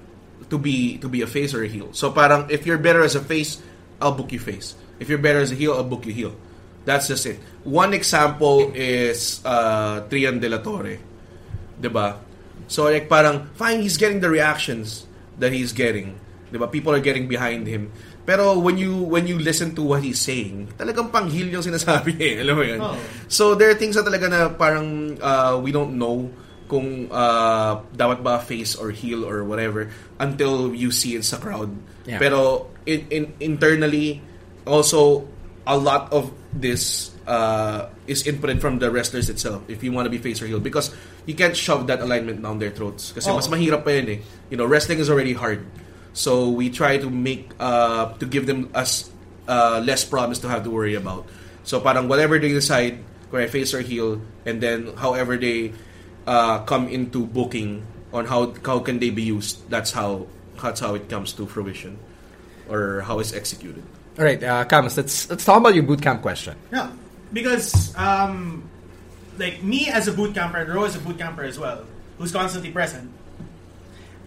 [0.50, 1.94] to be to be a face or a heel.
[1.94, 3.62] So parang if you're better as a face,
[4.02, 4.76] I'll book you face.
[5.00, 6.34] If you're better as a heel, I'll book you heel.
[6.86, 7.38] That's just it.
[7.64, 10.98] One example is uh, Trian De La Torre,
[11.78, 12.18] 'di ba?
[12.66, 15.06] So like parang fine, he's getting the reactions
[15.38, 16.18] that he's getting,
[16.50, 16.66] 'di ba?
[16.66, 17.94] People are getting behind him.
[18.22, 22.34] Pero when you when you listen to what he's saying, talagang pang-heel yung sinasabi eh.
[22.46, 22.80] alam mo yun?
[22.80, 22.98] Oo.
[23.26, 26.30] So there are things na talaga na parang uh, we don't know
[26.72, 29.92] kung uh, dapat ba face or heel or whatever
[30.24, 31.74] until you see it sa crowd.
[32.08, 32.22] Yeah.
[32.22, 34.24] Pero in, in internally
[34.64, 35.28] also
[35.68, 40.14] a lot of this uh, is inputted from the wrestlers itself if you want to
[40.14, 40.94] be face or heel because
[41.26, 43.38] you can't shove that alignment down their throats kasi Oo.
[43.38, 44.20] mas mahirap pa yun eh.
[44.48, 45.66] You know, wrestling is already hard.
[46.14, 49.09] So we try to make uh, to give them us
[49.47, 51.28] uh, less problems to have to worry about.
[51.64, 52.99] So parang whatever they decide,
[53.32, 55.74] kung face or heel, and then however they
[56.28, 60.28] uh, come into booking on how how can they be used, that's how
[60.59, 61.97] that's how it comes to fruition
[62.68, 63.84] or how it's executed.
[64.20, 66.55] All right, uh, Camus, let's let's talk about your boot camp question.
[66.72, 66.91] Yeah,
[67.32, 68.68] because um,
[69.38, 71.86] like me as a boot camper and Ro as a boot camper as well,
[72.18, 73.07] who's constantly present.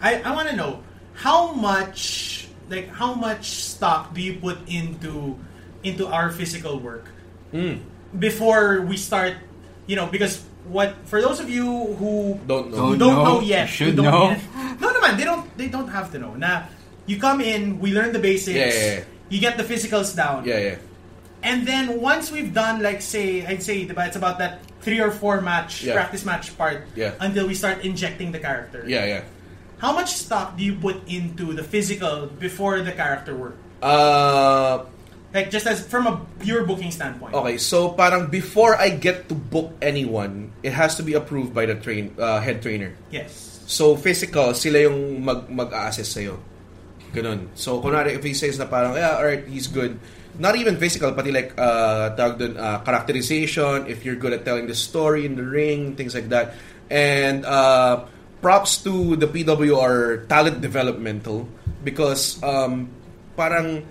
[0.00, 0.80] I I want to know
[1.14, 5.38] how much like how much stock do you put into
[5.82, 7.06] into our physical work
[7.50, 7.76] hmm.
[8.18, 9.34] before we start.
[9.86, 12.76] You know, because what for those of you who Don't know.
[12.76, 14.30] who Don't don't know, know, yet, you should don't know.
[14.30, 15.44] Yet, no, no, man, they don't.
[15.58, 16.34] They don't have to know.
[16.34, 16.68] Now,
[17.04, 18.56] you come in, we learn the basics.
[18.56, 19.04] Yeah, yeah, yeah.
[19.28, 20.44] You get the physicals down.
[20.44, 20.76] Yeah, yeah.
[21.44, 25.42] And then once we've done like say I'd say it's about that three or four
[25.42, 25.92] match Yeah.
[25.92, 27.12] practice match part Yeah.
[27.20, 28.84] until we start injecting the character.
[28.88, 29.22] Yeah, yeah.
[29.78, 33.56] How much stock do you put into the physical before the character work?
[33.82, 34.84] Uh,
[35.34, 37.34] Like just as from a pure booking standpoint.
[37.34, 41.66] okay, so parang before I get to book anyone, it has to be approved by
[41.66, 42.94] the train uh, head trainer.
[43.10, 43.58] Yes.
[43.66, 46.38] So physical, sila yung mag mag-assess sa'yo.
[47.10, 47.50] Ganun.
[47.58, 49.98] So kunwari if he says na parang, yeah, alright, he's good.
[50.38, 54.70] Not even physical, pati like uh, tawag dun, uh, characterization, if you're good at telling
[54.70, 56.54] the story in the ring, things like that.
[56.94, 58.06] And uh,
[58.44, 61.48] props to the PWR talent developmental
[61.80, 62.92] because um,
[63.40, 63.88] parang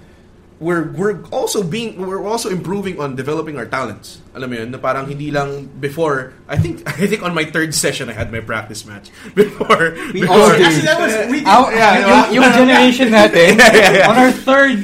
[0.61, 4.21] we're we're also being we're also improving on developing our talents.
[4.37, 7.73] Alam mo yun, na parang hindi lang before I think I think on my third
[7.73, 10.61] session I had my practice match before We before all did.
[10.69, 11.49] Actually, that was we did.
[11.49, 11.93] Our, Yeah,
[12.29, 13.57] yung, yung generation natin,
[14.09, 14.77] on our third,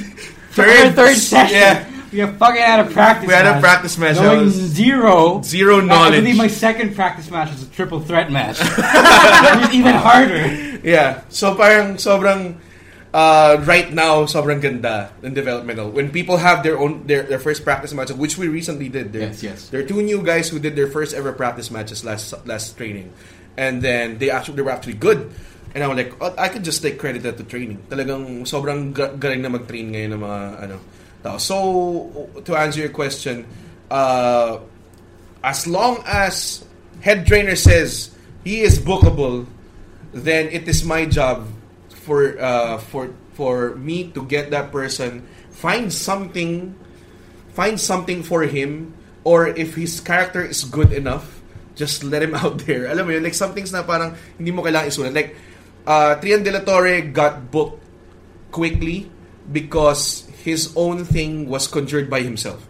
[0.57, 1.85] Third- our third session, yeah.
[2.11, 3.61] We have fucking out of practice We had a match.
[3.61, 4.17] practice match.
[4.17, 5.41] That was zero.
[5.43, 6.19] zero I- knowledge.
[6.21, 8.57] believe my second practice match was a triple threat match.
[8.61, 10.47] it was even harder.
[10.83, 11.21] Yeah.
[11.29, 12.57] So parang sobrang
[13.13, 15.89] uh, right now sobrang ganda in developmental.
[15.91, 19.13] When people have their own their, their first practice match, which we recently did.
[19.13, 19.59] There, Yes, yes.
[19.69, 23.13] There are two new guys who did their first ever practice matches last last training,
[23.57, 25.29] and then they actually they were actually good.
[25.75, 27.77] And I was like, oh, I could just take credit at the training.
[27.93, 30.75] Talagang sobrang ga- galing na mag-train ngayon ng mga ano.
[31.23, 31.37] Tao.
[31.37, 33.45] So to answer your question,
[33.89, 34.59] uh,
[35.43, 36.65] as long as
[37.01, 38.11] head trainer says
[38.43, 39.47] he is bookable,
[40.13, 41.47] then it is my job
[41.91, 45.23] for uh, for for me to get that person
[45.59, 46.71] find something
[47.51, 51.43] find something for him or if his character is good enough
[51.75, 54.63] just let him out there alam mo yun like some things na parang hindi mo
[54.63, 55.35] kailangan isulat like
[55.83, 57.83] uh, Trian De La Torre got booked
[58.55, 59.11] quickly
[59.51, 62.65] because his own thing was conjured by himself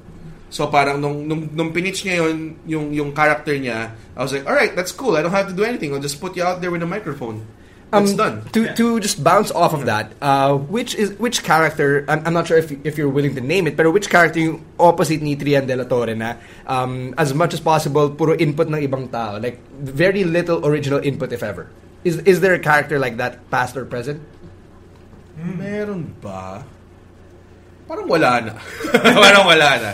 [0.50, 4.50] So parang nung nung, nung pinitch niya yun, yung yung character niya, I was like,
[4.50, 5.14] "All right, that's cool.
[5.14, 5.94] I don't have to do anything.
[5.94, 7.46] I'll just put you out there with a microphone."
[7.90, 8.46] That's done.
[8.46, 12.06] Um, To to just bounce off of that, uh, which is which character?
[12.10, 14.66] I'm, I'm not sure if if you're willing to name it, pero which character yung
[14.78, 16.38] opposite ni Trian De La Torre na
[16.70, 21.34] um, as much as possible puro input ng ibang tao, like very little original input
[21.34, 21.70] if ever.
[22.06, 24.22] Is is there a character like that, past or present?
[25.38, 26.62] Meron ba?
[27.90, 28.54] Parang wala na.
[29.26, 29.92] parang wala na.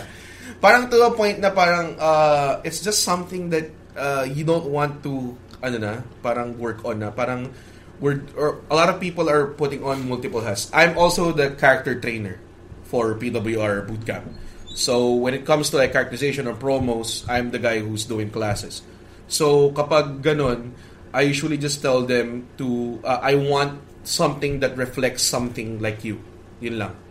[0.60, 5.00] Parang to the point na parang uh, it's just something that uh, you don't want
[5.00, 5.32] to
[5.64, 7.08] ano na, parang work on na.
[7.08, 7.48] Parang
[7.96, 10.68] we're or a lot of people are putting on multiple hats.
[10.76, 12.36] I'm also the character trainer
[12.84, 14.28] for PWR bootcamp.
[14.76, 18.84] So when it comes to like characterization or promos, I'm the guy who's doing classes.
[19.24, 20.76] So kapag ganon,
[21.16, 26.20] I usually just tell them to uh, I want something that reflects something like you.
[26.60, 27.05] Yun lang.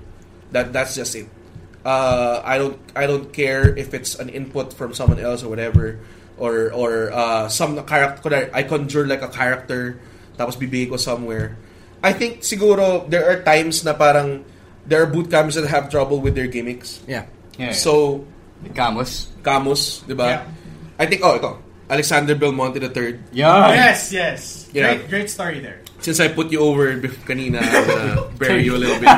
[0.56, 1.28] That that's just it.
[1.84, 6.00] Uh, I don't I don't care if it's an input from someone else or whatever
[6.40, 10.00] or or uh, some character I conjure like a character
[10.40, 11.60] tapos bibigay ko somewhere.
[12.02, 14.48] I think siguro there are times na parang
[14.88, 17.04] there are boot camps that have trouble with their gimmicks.
[17.06, 17.28] Yeah.
[17.60, 17.76] Yeah, yeah.
[17.76, 18.24] So
[18.64, 19.30] The Camus.
[19.44, 20.26] Camus, 'di ba?
[20.26, 20.42] Yeah.
[20.98, 21.60] I think oh ito,
[21.92, 23.36] Alexander Belmonte III.
[23.36, 23.76] Yeah.
[23.76, 24.40] Yes, yes.
[24.74, 24.96] Yeah.
[24.96, 25.86] Great, great story there.
[26.06, 26.86] Since I put you over
[27.26, 29.10] kanina, I'm gonna bury you a little bit.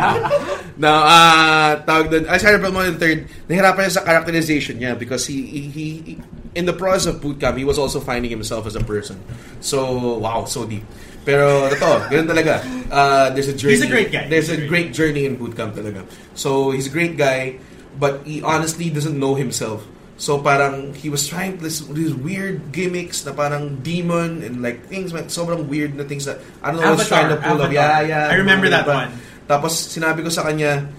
[0.80, 5.68] Now, uh, tawag doon, Alexander Belmonte III, nahirapan niya sa characterization niya because he, he,
[5.68, 6.16] he,
[6.56, 9.20] in the process of bootcamp, he was also finding himself as a person.
[9.60, 10.88] So, wow, so deep.
[11.28, 12.64] Pero, ito, ganun talaga.
[12.88, 13.76] Uh, there's a journey.
[13.76, 14.32] He's a great guy.
[14.32, 16.08] There's He's a a great journey in bootcamp talaga.
[16.40, 17.60] So, he's a great guy,
[18.00, 19.84] but he honestly doesn't know himself.
[20.18, 25.14] So parang he was trying this these weird gimmicks na parang demon and like things
[25.14, 27.62] like sobrang weird na things that I don't know he's trying to pull.
[27.62, 27.70] Avatar.
[27.70, 28.34] Yeah, yeah.
[28.34, 29.14] I remember that one.
[29.46, 30.90] Tapos sinabi ko sa kanya,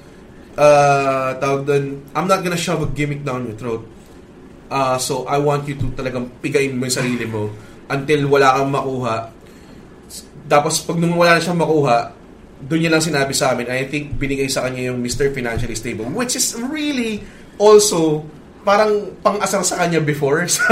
[0.54, 3.82] uh, tawag doon, I'm not gonna shove a gimmick down your throat.
[4.70, 7.50] Uh, so I want you to talagang pigain mo yung sarili mo
[7.90, 9.16] until wala kang makuha.
[10.46, 12.14] Tapos pag nung wala na siyang makuha,
[12.62, 15.34] doon niya lang sinabi sa amin, I think binigay sa kanya yung Mr.
[15.34, 17.26] Financially Stable, which is really
[17.58, 18.22] also
[18.68, 20.68] parang pang-asar sa kanya before sa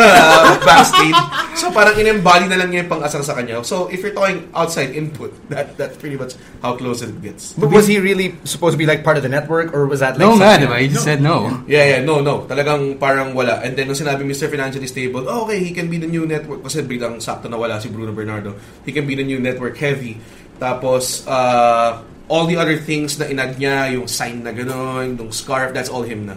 [0.60, 1.16] backstage.
[1.56, 3.64] So parang in-embody na lang niya yung pang-asar sa kanya.
[3.64, 7.56] So if you're talking outside input, that that's pretty much how close it gets.
[7.56, 10.20] But was he really supposed to be like part of the network, or was that
[10.20, 10.76] like No nga, diba?
[10.76, 11.64] He just said no.
[11.64, 12.44] Yeah, yeah, no, no.
[12.44, 13.64] Talagang parang wala.
[13.64, 14.52] And then nung sinabi Mr.
[14.52, 16.60] Financially Stable, oh, okay, he can be the new network.
[16.60, 18.60] Kasi biglang sakto na wala si Bruno Bernardo.
[18.84, 20.20] He can be the new network heavy.
[20.60, 25.72] Tapos, uh, all the other things na inad niya, yung sign na gano'n, yung scarf,
[25.72, 26.36] that's all him na.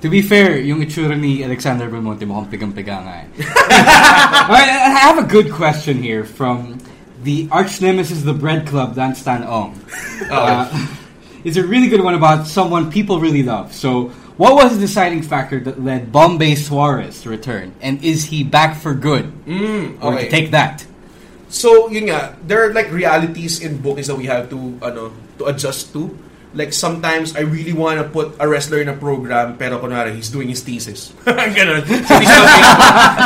[0.00, 3.26] To be fair, yung itsura ni Alexander Belmonte mukhang pigang-piga nga eh.
[4.48, 6.80] Alright, I have a good question here from
[7.20, 9.76] the arch nemesis of the Bread Club, Dan Stan Ong.
[10.30, 10.68] Uh,
[11.44, 13.72] it's a really good one about someone people really love.
[13.72, 17.72] So, what was the deciding factor that led Bombay Suarez to return?
[17.80, 19.32] And is he back for good?
[19.48, 20.28] Mm, Or to okay.
[20.28, 20.84] take that?
[21.48, 25.48] So, yun nga, there are like realities in bookings that we have to, ano, to
[25.48, 26.12] adjust to.
[26.50, 30.34] Like, sometimes I really want to put a wrestler in a program, pero kunwari, he's
[30.34, 31.14] doing his thesis.
[31.22, 31.86] Ganon.
[31.86, 32.66] So, he's helping.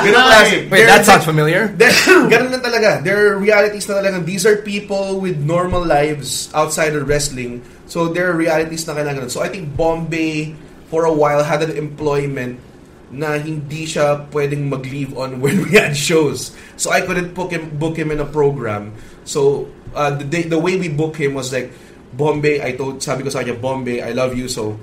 [0.05, 0.53] Ganon klase.
[0.53, 1.73] Wait, There- that sounds familiar.
[1.81, 1.89] There,
[2.29, 3.01] ganun lang talaga.
[3.01, 4.21] There are realities na talaga.
[4.21, 7.65] These are people with normal lives outside of wrestling.
[7.89, 9.33] So there are realities na kailangan.
[9.33, 10.53] So I think Bombay,
[10.93, 12.61] for a while, had an employment
[13.09, 16.53] na hindi siya pwedeng mag-leave on when we had shows.
[16.77, 18.93] So I couldn't book him, book him in a program.
[19.25, 21.73] So uh, the, day, the way we book him was like,
[22.17, 24.79] Bombay, I told, sabi ko sa kanya, Bombay, I love you, so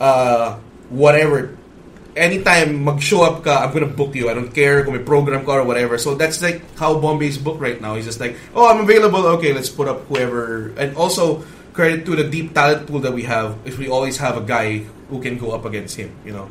[0.00, 0.58] uh,
[0.90, 1.56] whatever,
[2.16, 4.28] anytime mag-show up ka, I'm gonna book you.
[4.28, 5.96] I don't care kung may program ka or whatever.
[5.98, 7.94] So that's like how Bombay's booked right now.
[7.94, 9.24] He's just like, oh, I'm available.
[9.38, 10.74] Okay, let's put up whoever.
[10.76, 13.56] And also credit to the deep talent pool that we have.
[13.64, 16.50] If we always have a guy who can go up against him, you know.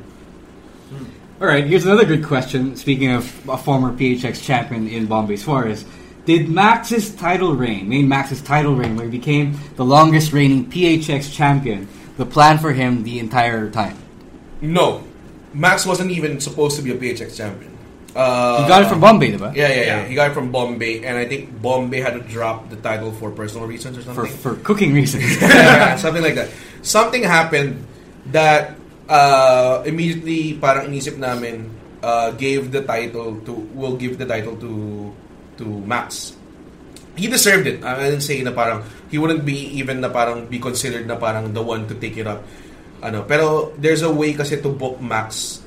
[1.39, 2.75] Alright, here's another good question.
[2.75, 5.86] Speaking of a former PHX champion in Bombay Suarez,
[6.26, 11.34] did Max's title reign, main Max's title reign, where he became the longest reigning PHX
[11.34, 13.97] champion, the plan for him the entire time?
[14.61, 15.01] No,
[15.53, 17.72] Max wasn't even supposed to be a PHX champion.
[18.13, 19.55] Uh, He got it from Bombay, diba?
[19.55, 20.05] Yeah, yeah, yeah, Yeah.
[20.05, 23.32] He got it from Bombay, and I think Bombay had to drop the title for
[23.32, 24.38] personal reasons or For, something.
[24.43, 25.24] for cooking reasons.
[25.41, 26.49] yeah, something like that.
[26.84, 27.88] Something happened
[28.36, 28.76] that
[29.07, 31.72] uh, immediately parang inisip namin
[32.03, 35.00] uh, gave the title to will give the title to
[35.57, 36.35] to Max.
[37.15, 37.83] He deserved it.
[37.83, 41.51] I didn't say na parang he wouldn't be even na parang be considered na parang
[41.53, 42.43] the one to take it up.
[43.03, 45.59] Ano, pero there's a way kasi to book Max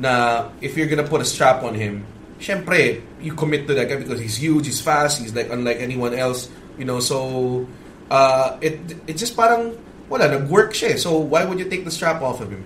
[0.00, 2.02] na if you're gonna put a strap on him,
[2.40, 6.14] syempre, you commit to that guy because he's huge, he's fast, he's like unlike anyone
[6.14, 7.66] else, you know, so
[8.10, 9.76] uh, it it just parang
[10.08, 10.96] wala, nag-work siya.
[10.96, 10.98] eh.
[10.98, 12.64] So why would you take the strap off of him?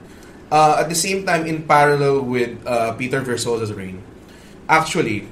[0.52, 4.04] Uh, at the same time, in parallel with uh, Peter Versosa's reign,
[4.68, 5.26] actually,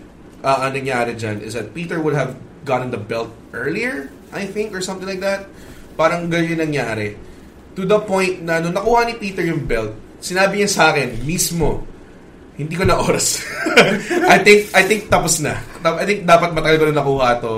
[0.45, 4.73] uh, ang nangyari dyan is that Peter would have gotten the belt earlier, I think,
[4.77, 5.49] or something like that.
[5.97, 7.17] Parang ganyan nangyari.
[7.77, 11.85] To the point na nung nakuha ni Peter yung belt, sinabi niya sa akin mismo,
[12.61, 13.41] hindi ko na oras.
[14.35, 15.57] I think I think tapos na.
[15.81, 17.55] I think dapat matagal ko na nakuha to.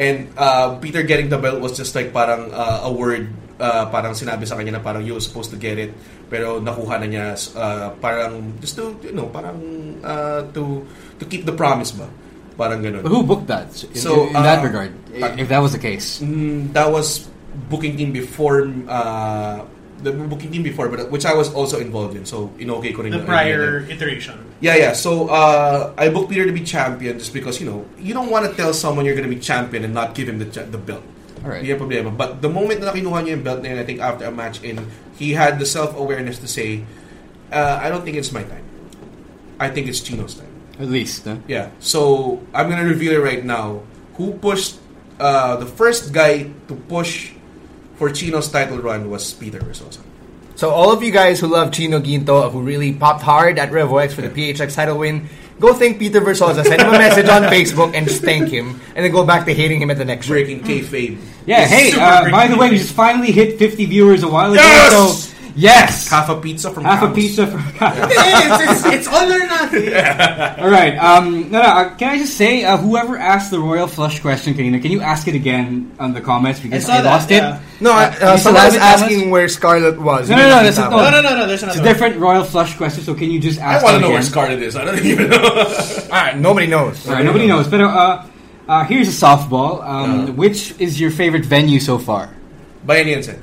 [0.00, 4.16] And uh, Peter getting the belt was just like parang uh, a word, uh, parang
[4.16, 5.92] sinabi sa kanya na parang you were supposed to get it,
[6.30, 7.26] pero nakuha na niya
[7.58, 9.58] uh, parang just to, you know, parang
[10.06, 10.86] uh, to
[11.18, 12.06] to keep the promise ba?
[12.54, 13.02] Parang ganun.
[13.02, 13.68] But who booked that?
[13.90, 16.22] In, So, in that uh, regard, if that was the case.
[16.22, 17.26] Mm, that was
[17.68, 19.66] booking team before uh,
[20.02, 22.24] the booking team before, but which I was also involved in.
[22.24, 24.36] So you know, okay ko rin The yung prior idea iteration.
[24.60, 24.92] Yeah, yeah.
[24.92, 28.48] So uh, I booked Peter to be champion just because you know you don't want
[28.48, 30.78] to tell someone you're going to be champion and not give him the cha- the
[30.78, 31.04] belt.
[31.42, 31.64] Alright.
[31.64, 32.12] Hindi problema.
[32.12, 34.62] But the moment na kinuha niya yung belt na yun, I think after a match
[34.62, 34.76] in,
[35.16, 36.84] he had the self-awareness to say,
[37.52, 38.64] uh, I don't think it's my time.
[39.58, 40.52] I think it's Chino's time.
[40.80, 41.24] At least.
[41.24, 41.36] Huh?
[41.48, 41.70] Yeah.
[41.80, 43.84] So I'm gonna reveal it right now.
[44.16, 44.80] Who pushed
[45.20, 47.32] uh, the first guy to push
[47.96, 50.00] for Chino's title run was Peter Versosa.
[50.56, 54.02] So all of you guys who love Chino Guinto, who really popped hard at Revo
[54.02, 55.28] X for the PHX title win,
[55.60, 56.64] go thank Peter Versosa.
[56.64, 59.54] Send him a message on Facebook and just thank him, and then go back to
[59.54, 60.32] hating him at the next show.
[60.32, 61.20] Breaking kayfabe.
[61.46, 64.52] Yeah, It's hey, uh, by the way, we just finally hit 50 viewers a while
[64.52, 64.62] ago.
[64.62, 65.24] Yes!
[65.28, 66.08] So, yes!
[66.08, 67.14] Half a pizza from Half a House.
[67.16, 69.88] pizza for it's, it's, it's all or nothing.
[70.64, 70.96] All right.
[70.98, 71.68] Um, no, no.
[71.68, 75.00] Uh, can I just say, uh, whoever asked the royal flush question, Kanina, can you
[75.00, 77.56] ask it again on the comments because I saw that, lost yeah.
[77.58, 77.62] it?
[77.80, 79.02] No, uh, you uh, still someone have was it, Thomas?
[79.02, 80.28] asking where Scarlett was.
[80.30, 80.96] No, You no, no, didn't a- no.
[80.96, 81.46] No, no, no, no.
[81.46, 81.80] There's It's another.
[81.80, 83.02] a different royal flush question.
[83.04, 83.82] So can you just ask?
[83.82, 84.30] I want it to know where again?
[84.30, 84.76] Scarlett is.
[84.76, 85.38] I don't even know.
[86.04, 87.06] Alright, nobody knows.
[87.06, 87.68] All right, nobody knows.
[87.68, 88.26] But uh,
[88.68, 89.82] uh, here's a softball.
[89.86, 90.32] Um, Uh.
[90.32, 92.34] Which is your favorite venue so far?
[92.86, 93.38] Bayanihan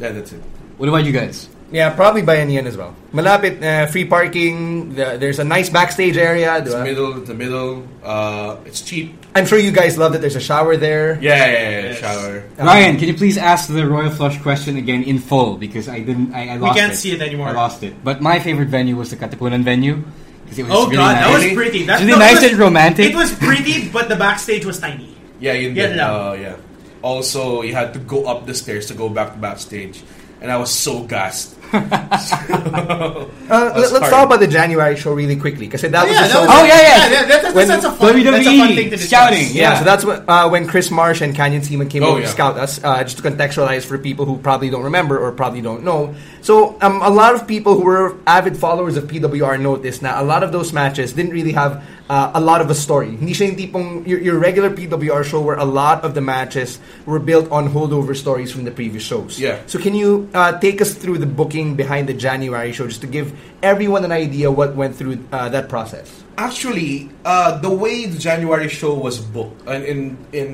[0.00, 0.42] Yeah, that's it.
[0.76, 1.48] What about you guys?
[1.72, 2.94] Yeah, probably Bayanihan as well.
[3.12, 4.94] Malapit, uh, free parking.
[4.94, 6.58] The, there's a nice backstage area.
[6.58, 6.84] It's diba?
[6.84, 7.18] middle.
[7.18, 7.88] It's the middle.
[8.02, 9.16] Uh, it's cheap.
[9.34, 11.18] I'm sure you guys love that there's a shower there.
[11.20, 11.70] Yeah, yeah, yeah.
[11.70, 11.98] yeah, Yes.
[11.98, 12.44] Shower.
[12.58, 16.32] Ryan, can you please ask the royal flush question again in full because I didn't.
[16.34, 16.96] I, I lost can't it.
[16.96, 17.48] see it anymore.
[17.48, 17.94] I lost it.
[18.04, 20.04] But my favorite venue was the Katipunan venue
[20.44, 21.24] because it was Oh really god, nice.
[21.26, 21.82] that was pretty.
[21.86, 23.06] That, Really no, it nice was- and romantic.
[23.10, 25.16] It was pretty, but the backstage was tiny.
[25.40, 25.96] Yeah, you Yeah, did.
[25.96, 26.12] yeah.
[26.12, 26.56] Uh, yeah.
[27.02, 30.02] Also, you had to go up the stairs to go back to backstage,
[30.44, 31.56] and I was so gassed.
[33.44, 34.10] Uh, That's let, us hard.
[34.10, 36.46] talk about the January show really quickly because that was the show.
[36.48, 37.08] Oh, yeah, yeah.
[37.28, 39.08] that- that's, When that's, a fun, WWE that's a fun thing to discuss.
[39.10, 39.78] scouting, Yeah, Yeah.
[39.78, 42.26] so that's what uh, when Chris Marsh and Canyon Ceman came Oh, over yeah.
[42.26, 42.82] to scout us.
[42.82, 46.14] Uh, just to contextualize for people who probably don't remember or probably don't know.
[46.40, 50.24] So um, a lot of people who were avid followers of PWR noticed that a
[50.24, 53.16] lot of those matches didn't really have uh, a lot of a story.
[53.16, 56.78] Hindi siya yung tipong your, your regular PWR show where a lot of the matches
[57.06, 59.38] were built on holdover stories from the previous shows.
[59.40, 59.60] Yeah.
[59.66, 63.08] So can you uh, take us through the booking behind the January show just to
[63.08, 63.32] give
[63.64, 66.12] everyone an idea what went through uh, that process?
[66.36, 69.98] Actually, uh, the way the January show was booked, and in
[70.36, 70.50] in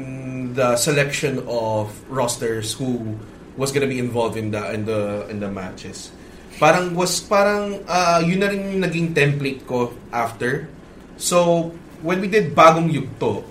[0.54, 3.18] the selection of rosters who
[3.58, 6.14] was gonna be involved in the in the in the matches,
[6.62, 10.70] parang was parang uh, yun na rin yung naging template ko after.
[11.18, 11.74] So
[12.06, 13.42] when we did bagong yugto,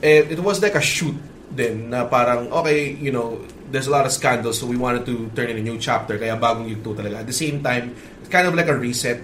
[0.00, 1.14] it, it was like a shoot
[1.50, 5.30] then na parang okay, you know, there's a lot of scandals so we wanted to
[5.36, 7.20] turn in a new chapter kaya bagong yugto talaga.
[7.20, 9.20] At the same time, it's kind of like a reset.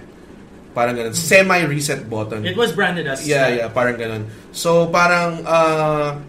[0.75, 1.15] Parang ganun.
[1.15, 2.43] Semi-reset button.
[2.43, 4.27] It was branded as Yeah, yeah, parang ganun.
[4.51, 6.19] So, parang, uh,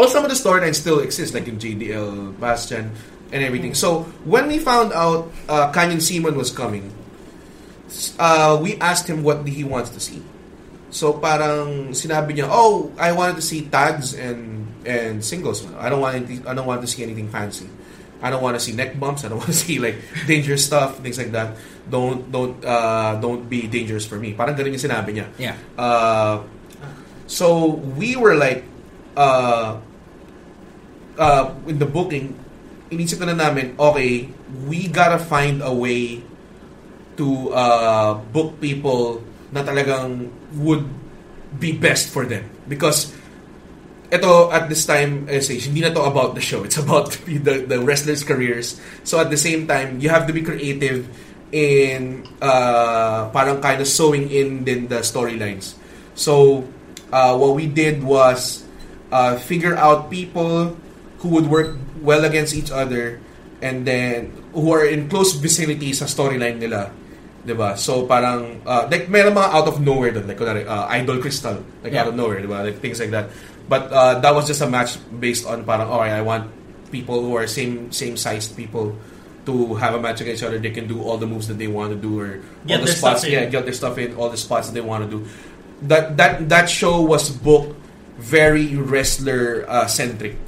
[0.00, 2.90] all some of the storylines still exist, like in JDL, Bastion,
[3.30, 3.76] and everything.
[3.76, 6.88] So, when we found out uh, Canyon Ceman was coming,
[8.18, 10.24] uh, we asked him what he wants to see.
[10.88, 15.66] So, parang sinabi niya, oh, I wanted to see tags and and singles.
[15.76, 17.68] I don't want anything, I don't want to see anything fancy.
[18.22, 19.24] I don't want to see neck bumps.
[19.24, 21.56] I don't want to see like dangerous stuff, things like that.
[21.90, 24.32] Don't don't uh, don't be dangerous for me.
[24.32, 25.26] Parang ganun yung sinabi niya.
[25.36, 25.56] Yeah.
[25.76, 26.40] Uh,
[27.26, 28.64] so we were like,
[29.16, 29.80] uh,
[31.18, 32.32] uh, in the booking,
[32.88, 34.28] inisip na namin, okay,
[34.68, 36.24] we gotta find a way
[37.16, 39.22] to uh, book people
[39.52, 40.88] na talagang would
[41.60, 42.48] be best for them.
[42.66, 43.14] Because
[44.14, 46.62] ito, at this time, eh, say, hindi na to about the show.
[46.62, 48.78] It's about the, the wrestlers' careers.
[49.02, 51.10] So at the same time, you have to be creative
[51.50, 55.74] in uh, parang kind of sewing in din the storylines.
[56.14, 56.64] So
[57.12, 58.66] uh, what we did was
[59.14, 60.74] uh, figure out people
[61.22, 63.20] who would work well against each other
[63.62, 66.90] and then who are in close vicinity sa storyline nila.
[67.44, 67.76] 'Di ba?
[67.78, 71.60] So parang uh, like meron mga out of nowhere doon like kunwari, uh, Idol Crystal
[71.84, 72.02] like Yeah.
[72.02, 72.66] out of nowhere, 'di ba?
[72.66, 73.30] Like things like that.
[73.68, 76.50] But uh, that was just a match based on parang all right, I want
[76.92, 78.92] people who are same same sized people
[79.44, 80.58] to have a match against each other.
[80.60, 82.92] They can do all the moves that they want to do or Get all the
[82.92, 83.20] their spots.
[83.24, 83.32] stuff in.
[83.32, 85.20] Yeah, get their stuff in all the spots that they want to do.
[85.88, 87.76] That that that show was booked
[88.20, 90.38] very wrestler uh, centric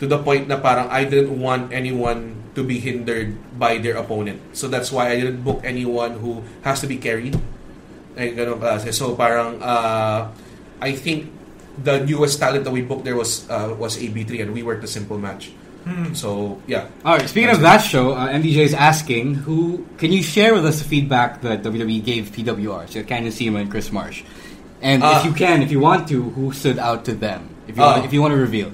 [0.00, 4.40] to the point na parang I didn't want anyone to be hindered by their opponent.
[4.56, 7.38] So that's why I didn't book anyone who has to be carried.
[8.16, 8.60] Like, ganun.
[8.92, 10.28] So parang uh,
[10.82, 11.30] I think
[11.80, 14.90] the newest talent that we booked there was uh, was AB3, and we worked a
[14.90, 15.52] simple match.
[16.14, 17.26] So yeah, All right.
[17.28, 20.86] Speaking of that show, uh, MDJ is asking who can you share with us the
[20.86, 24.22] feedback that WWE gave PWR, so Canyon Ceman and Chris Marsh,
[24.78, 27.50] and Uh, if you can, if you want to, who stood out to them?
[27.66, 28.70] If you Uh, want, if you want to reveal.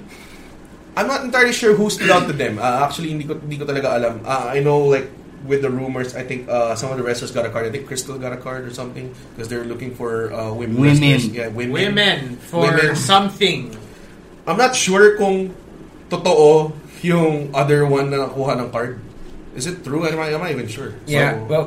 [0.93, 2.59] I'm not entirely sure who stood out to them.
[2.61, 4.21] Uh, actually, hindi ko, hindi ko talaga alam.
[4.21, 5.09] Uh, I know, like,
[5.45, 7.65] with the rumors, I think uh, some of the wrestlers got a card.
[7.65, 10.79] I think Crystal got a card or something because they're looking for uh, women.
[10.81, 10.99] Women.
[11.01, 11.25] wrestlers.
[11.31, 11.71] Yeah, women.
[11.95, 12.95] Women for Women.
[12.95, 13.75] something.
[14.47, 15.53] I'm not sure kung
[16.09, 16.73] totoo
[17.05, 18.99] yung other one na nakuha ng card.
[19.55, 20.05] Is it true?
[20.07, 20.93] I'm not, I'm not even sure.
[21.05, 21.65] Yeah, So- well,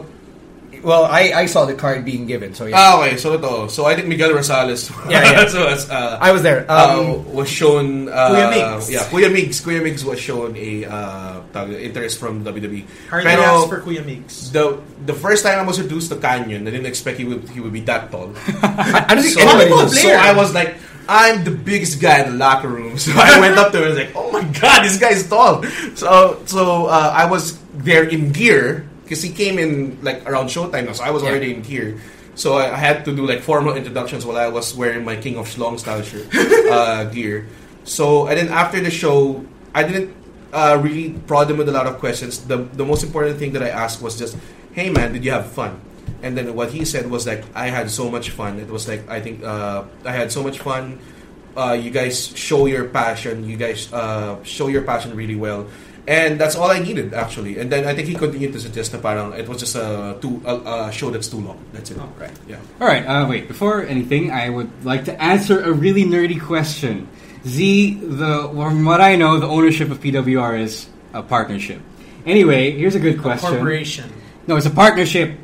[0.83, 2.77] well, I, I saw the card being given, so yeah.
[2.77, 3.17] Ah, okay.
[3.17, 3.71] So totoo.
[3.71, 5.47] So I think Miguel Rosales Yeah, yeah.
[5.55, 6.67] so as, uh, I was there.
[6.69, 8.91] uh, Um, was shown uh, Kuya Migs.
[8.91, 9.63] Yeah, Kuya Migs.
[9.63, 11.41] Kuya Migs was shown a uh,
[11.79, 12.85] interest from WWE.
[13.09, 14.51] Hardly asked for Kuya Mix.
[14.51, 17.61] the the first time I was introduced to Canyon, I didn't expect he would he
[17.63, 18.35] would be that tall.
[18.63, 20.03] I, I don't think so, anybody Volleyball knows.
[20.03, 20.11] so.
[20.13, 20.77] I was like,
[21.09, 22.99] I'm the biggest guy in the locker room.
[23.03, 25.27] So I went up to him and was like, Oh my god, this guy is
[25.29, 25.63] tall.
[25.95, 30.87] So so uh, I was there in gear because he came in like around showtime,
[30.87, 32.01] now, so I was already in here.
[32.35, 35.37] So I, I had to do like formal introductions while I was wearing my King
[35.37, 36.33] of Schlong style shirt
[36.73, 37.47] uh, gear.
[37.85, 39.45] So and then after the show,
[39.75, 40.17] I didn't
[40.51, 42.41] uh, really prod him with a lot of questions.
[42.49, 44.33] The the most important thing that I asked was just,
[44.73, 45.77] "Hey man, did you have fun?"
[46.25, 48.65] And then what he said was like, "I had so much fun.
[48.65, 51.05] It was like I think uh, I had so much fun.
[51.53, 53.45] Uh, you guys show your passion.
[53.45, 55.69] You guys uh, show your passion really well."
[56.07, 57.59] And that's all I needed actually.
[57.59, 60.43] And then I think he continued to suggest na parang it was just a too
[60.45, 61.63] a, a show that's too long.
[61.73, 61.99] That's it.
[62.01, 62.35] Oh, right.
[62.49, 62.59] Yeah.
[62.81, 63.07] All right.
[63.07, 63.47] Uh, wait.
[63.47, 67.07] Before anything, I would like to answer a really nerdy question.
[67.47, 71.81] Z, the from what I know, the ownership of PWR is a partnership.
[72.27, 73.51] Anyway, here's a good question.
[73.51, 74.11] Corporation.
[74.47, 75.39] No, it's a partnership,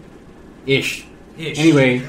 [0.66, 1.06] ish.
[1.36, 1.58] Ish.
[1.58, 2.02] Anyway,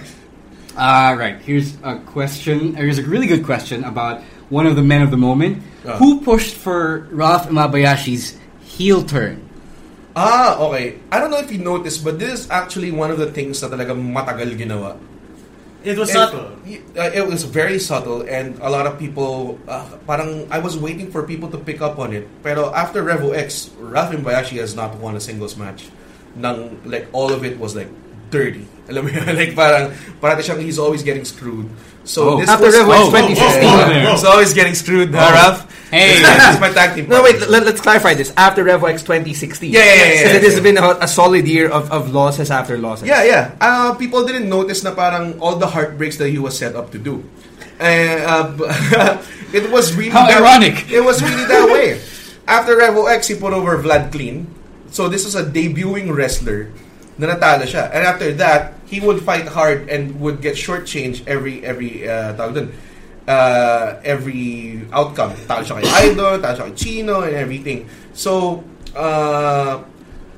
[0.76, 1.38] uh, right.
[1.42, 2.76] Here's a question.
[2.76, 5.62] Here's a really good question about one of the men of the moment.
[5.86, 5.98] Ah.
[5.98, 8.39] Who pushed for Ralph Imabayashi's
[8.80, 9.44] heel turn?
[10.16, 10.98] Ah, okay.
[11.12, 13.68] I don't know if you noticed, but this is actually one of the things na
[13.68, 14.96] talagang matagal ginawa.
[15.80, 16.48] It was And, subtle.
[16.68, 20.76] y- uh, it was very subtle and a lot of people uh, parang I was
[20.76, 22.28] waiting for people to pick up on it.
[22.44, 25.88] Pero after Revo X, Ralph Imbayashi has not won a singles match.
[26.36, 27.88] Nang like all of it was like
[28.28, 28.68] dirty.
[28.92, 29.24] Alam mo yun?
[29.40, 31.72] like parang parang siyang he's always getting screwed.
[32.10, 32.40] So Oh.
[32.42, 33.70] this After was, Revo X oh, 2016.
[33.70, 35.62] oh, oh, He's always getting screwed, huh, Ralph?
[35.94, 36.18] Hey.
[36.26, 37.06] This is my tag team.
[37.06, 37.38] No, wait.
[37.38, 37.62] partner.
[37.62, 38.34] Let, us clarify this.
[38.34, 40.50] After Revo X 2016, Yeah, yeah, yeah, yeah, Because it yeah.
[40.50, 43.06] has been a, a solid year of, of losses after losses.
[43.06, 43.54] Yeah, yeah.
[43.62, 47.00] Uh, people didn't notice na parang all the heartbreaks that he was set up to
[47.00, 47.22] do.
[47.78, 49.22] And uh,
[49.54, 50.90] it was really How that, ironic.
[50.90, 52.02] It was really that way.
[52.50, 54.50] After Revo X, he put over Vlad Clean.
[54.90, 56.74] So this was a debuting wrestler
[57.20, 57.92] na natalo siya.
[57.92, 62.56] And after that, he would fight hard and would get shortchanged every every uh, tawag
[62.56, 62.68] dun,
[63.28, 65.36] uh, every outcome.
[65.46, 67.92] Talo siya kay Idol, talo siya kay Chino, and everything.
[68.16, 68.64] So,
[68.96, 69.84] uh,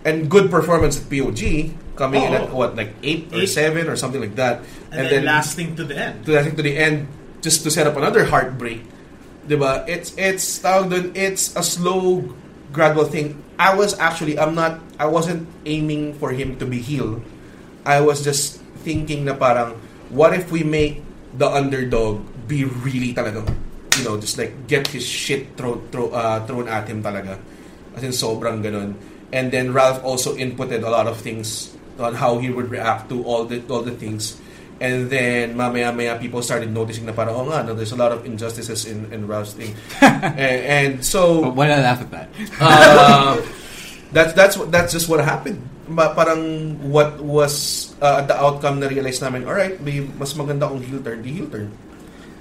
[0.04, 4.22] and good performance at POG, coming in at what, like 8 or 7 or something
[4.22, 4.66] like that.
[4.90, 6.26] And, then, lasting to the end.
[6.26, 7.08] to think to the end
[7.46, 8.82] just to set up another heartbreak.
[9.48, 9.86] Diba?
[9.90, 12.26] It's it's tawag dun, it's a slow
[12.74, 13.42] gradual thing.
[13.62, 17.22] I was actually I'm not I wasn't aiming for him to be healed.
[17.86, 19.78] I was just thinking na parang
[20.10, 21.06] what if we make
[21.38, 23.46] the underdog be really talaga
[24.02, 27.38] you know just like get his shit thrown throw, uh, thrown at him talaga.
[27.94, 28.98] As in sobrang ganun.
[29.30, 33.22] And then Ralph also inputted a lot of things on how he would react to
[33.22, 34.42] all the all the things.
[34.82, 38.10] And then mamaya maya people started noticing na parang oh nga no, there's a lot
[38.10, 39.78] of injustices in in Ralph's thing.
[40.02, 42.28] and, and so But why did I laugh at that?
[42.58, 43.38] uh,
[44.10, 45.62] that's that's that's just what happened.
[45.86, 50.66] Ma, parang what was uh, the outcome na realize namin, all right, may mas maganda
[50.66, 51.70] kung heel turn, di heel turn.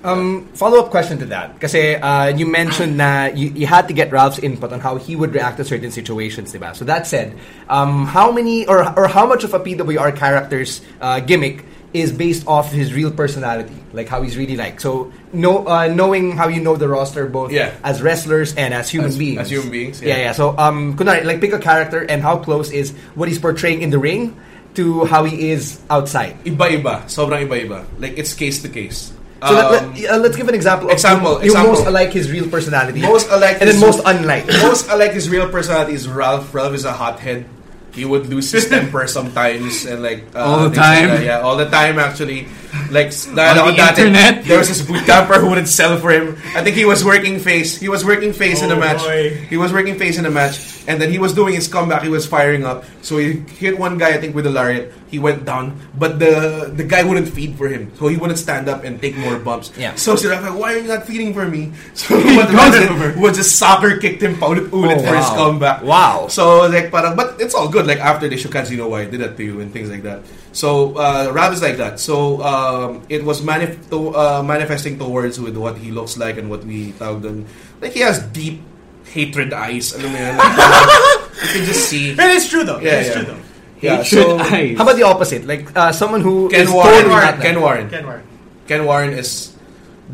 [0.00, 1.60] Um, follow up question to that.
[1.60, 5.14] Kasi uh, you mentioned that you, you had to get Ralph's input on how he
[5.14, 6.74] would react to certain situations, diba?
[6.74, 7.36] So that said,
[7.68, 12.46] um, how many or or how much of a PWR character's uh, gimmick is based
[12.46, 14.80] off his real personality, like how he's really like.
[14.80, 17.74] So know, uh, knowing how you know the roster both Yeah.
[17.82, 19.38] as wrestlers and as human As- beings.
[19.40, 20.22] as human beings, Yeah, yeah.
[20.30, 20.32] yeah.
[20.32, 23.90] So um, kunwari, like pick a character and how close is what he's portraying in
[23.90, 24.36] the ring
[24.78, 26.38] to how he is outside.
[26.46, 27.82] Iba-iba, sobrang iba-iba.
[27.98, 29.10] Like it's case to case.
[29.42, 30.88] So let, Um, let, uh, let's give an example.
[30.88, 31.72] Of example, you example.
[31.72, 33.00] most alike his real personality.
[33.02, 34.46] most alike and then most unlike.
[34.62, 36.54] most alike his real personality is Ralph.
[36.54, 37.46] Ralph is a hothead.
[37.94, 41.24] He would lose his temper sometimes and like uh, All the things like time?
[41.24, 42.46] yeah, all the time actually.
[42.90, 43.34] Like On
[43.74, 44.44] the internet?
[44.44, 46.36] there was this boot camper who wouldn't sell for him.
[46.54, 47.78] I think he was working face.
[47.78, 49.02] He was working face in a Oh, match.
[49.02, 49.34] boy.
[49.50, 52.02] He was working face in a match, and then he was doing his comeback.
[52.02, 52.84] He was firing up.
[53.02, 54.92] So he hit one guy, I think, with a lariat.
[55.10, 58.68] He went down, but the the guy wouldn't feed for him, so he wouldn't stand
[58.70, 59.74] up and take more bumps.
[59.74, 59.98] Yeah.
[59.98, 61.74] So si like, why are you not feeding for me?
[61.98, 65.34] So what man did was just soccer kicked him paulit-ulit Oh, for his wow.
[65.34, 65.82] comeback.
[65.82, 66.28] Wow.
[66.30, 67.90] So like parang, but it's all good.
[67.90, 69.90] Like after they shook hands, you know why I did that to you and things
[69.90, 70.22] like that.
[70.54, 71.98] So uh, Rab is like that.
[71.98, 76.50] So um, it was manif- to, uh, manifesting towards with what he looks like and
[76.50, 77.46] what we tawag dun.
[77.80, 78.60] Like he has deep
[79.08, 79.96] hatred eyes.
[79.96, 80.36] Alam mo yan?
[80.36, 80.52] Like,
[81.42, 82.12] you can just see.
[82.12, 82.78] It is true though.
[82.78, 83.14] Yeah, it is yeah.
[83.14, 83.42] true though.
[83.80, 84.76] Yeah, Hatred so eyes.
[84.76, 85.46] How about the opposite?
[85.46, 87.40] Like uh, someone who Ken is Warren, totally not that.
[87.40, 88.24] Ken Warren, Ken Warren.
[88.68, 89.49] Ken Warren is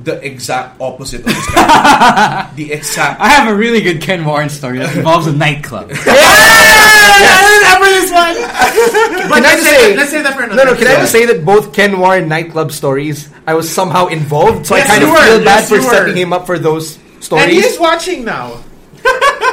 [0.04, 2.50] the exact opposite of this guy.
[2.54, 3.20] the exact.
[3.20, 5.90] I have a really good Ken Warren story that involves a nightclub.
[7.66, 8.36] After this one.
[9.26, 10.64] But Can I let's just say, say- that, let's say that for another.
[10.64, 10.78] No, no.
[10.78, 14.76] Can I just say that both Ken Warren nightclub stories, I was somehow involved, so
[14.76, 15.16] Yes, I kind of were.
[15.22, 15.82] feel bad Yes, for were.
[15.90, 17.44] setting him up for those stories.
[17.44, 17.64] And stories.
[17.64, 18.62] he's watching now.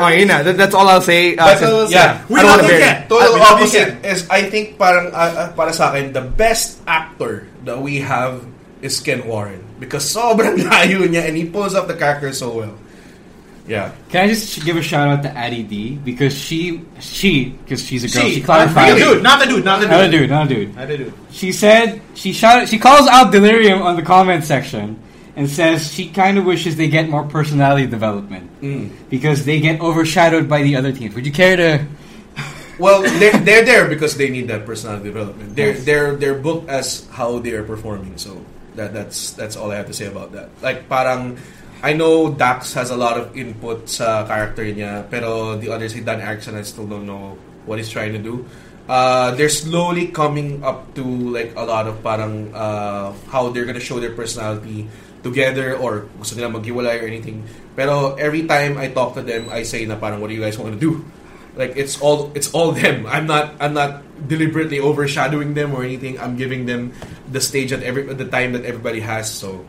[0.02, 0.41] oh, yun na.
[0.44, 1.36] That, that's all I'll say.
[1.38, 1.94] Uh, That's all I'll say.
[1.95, 2.26] yeah.
[2.30, 3.02] We I don't love wanna you, bury Ken.
[3.03, 3.10] it.
[3.10, 4.06] Total We love you, opposite Ken.
[4.06, 8.41] is I think parang uh, uh, para sa akin the best actor that we have
[8.84, 12.76] is Ken Warren because sobrang layo niya and he pulls off the character so well.
[13.66, 13.96] Yeah.
[14.10, 18.04] Can I just give a shout out to Addie D because she she because she's
[18.04, 18.28] a girl.
[18.28, 18.98] She, She, clarified.
[19.00, 19.96] dude, not the dude, not the dude.
[19.96, 20.76] Not a dude, not a dude.
[20.76, 21.14] Not the dude.
[21.32, 22.68] She said she shouted.
[22.68, 25.00] She calls out Delirium on the comment section
[25.40, 28.92] and says she kind of wishes they get more personality development mm.
[29.10, 31.16] because they get overshadowed by the other teams.
[31.16, 31.86] Would you care to?
[32.80, 35.56] Well, they're, they're there because they need that personality development.
[35.56, 35.86] They're Yes.
[35.86, 38.18] they're they're booked as how they are performing.
[38.18, 38.42] So
[38.76, 40.50] that that's that's all I have to say about that.
[40.62, 41.38] Like parang
[41.84, 46.08] I know Dax has a lot of input sa character niya, pero the other side,
[46.08, 47.36] Dan Erickson, I still don't know
[47.68, 48.48] what he's trying to do.
[48.88, 53.84] Uh, they're slowly coming up to like a lot of parang uh, how they're gonna
[53.84, 54.88] show their personality
[55.24, 57.44] together or gusto nila maghiwalay or anything.
[57.76, 60.60] Pero every time I talk to them, I say na parang what do you guys
[60.60, 61.04] want to do?
[61.56, 63.06] Like it's all it's all them.
[63.06, 66.20] I'm not I'm not deliberately overshadowing them or anything.
[66.20, 66.94] I'm giving them
[67.32, 69.30] the stage at every at the time that everybody has.
[69.30, 69.66] So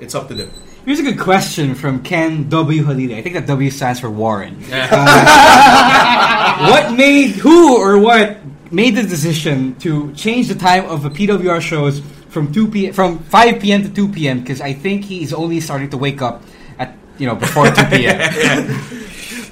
[0.00, 0.50] it's up to them.
[0.84, 3.14] Here's a good question from Ken W Halili.
[3.14, 4.56] I think that W stands for Warren.
[4.72, 8.38] Uh, what made who or what
[8.72, 12.00] made the decision to change the time of the PWR shows
[12.30, 13.82] from two p from five p.m.
[13.82, 14.40] to two p.m.
[14.40, 16.42] Because I think he's only starting to wake up
[16.78, 18.18] at you know before two p.m.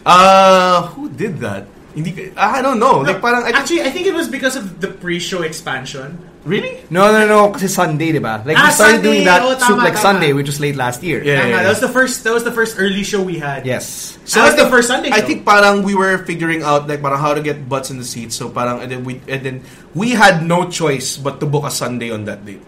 [0.07, 1.67] Uh, who did that?
[1.97, 3.01] Hindi, ko- I don't know.
[3.01, 6.20] Like parang I Actually, I think it was because of the pre-show expansion.
[6.47, 6.78] really?
[6.94, 7.51] No, no, no.
[7.51, 8.39] Kasi Sunday, di ba?
[8.47, 9.09] Like, Ah, we started Sunday.
[9.10, 10.06] doing that Oh, soup tama, like tama.
[10.14, 11.18] Sunday, which was late last year.
[11.24, 12.23] Yeah, Tama, yeah, that was the first.
[12.23, 13.66] That was the first early show we had.
[13.66, 14.14] Yes.
[14.28, 15.10] So that was I the first Sunday.
[15.10, 15.27] I show.
[15.27, 18.36] think parang we were figuring out like parang how to get butts in the seats.
[18.39, 19.56] So parang and then we and then
[19.97, 22.62] we had no choice but to book a Sunday on that date.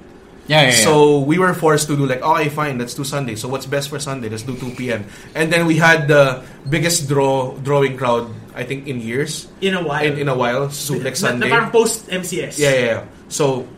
[0.49, 0.85] Yeah, yeah, yeah.
[0.85, 3.37] So we were forced to do like, okay, fine, let's do Sunday.
[3.37, 4.33] So what's best for Sunday?
[4.33, 5.05] Let's do 2 p.m.
[5.37, 9.47] And then we had the biggest draw drawing crowd I think in years.
[9.61, 10.03] in a while.
[10.03, 11.49] In, in a while, so like Na- Sunday.
[11.49, 12.57] Na, parang post MCS.
[12.59, 13.03] Yeah, yeah, yeah.
[13.29, 13.69] So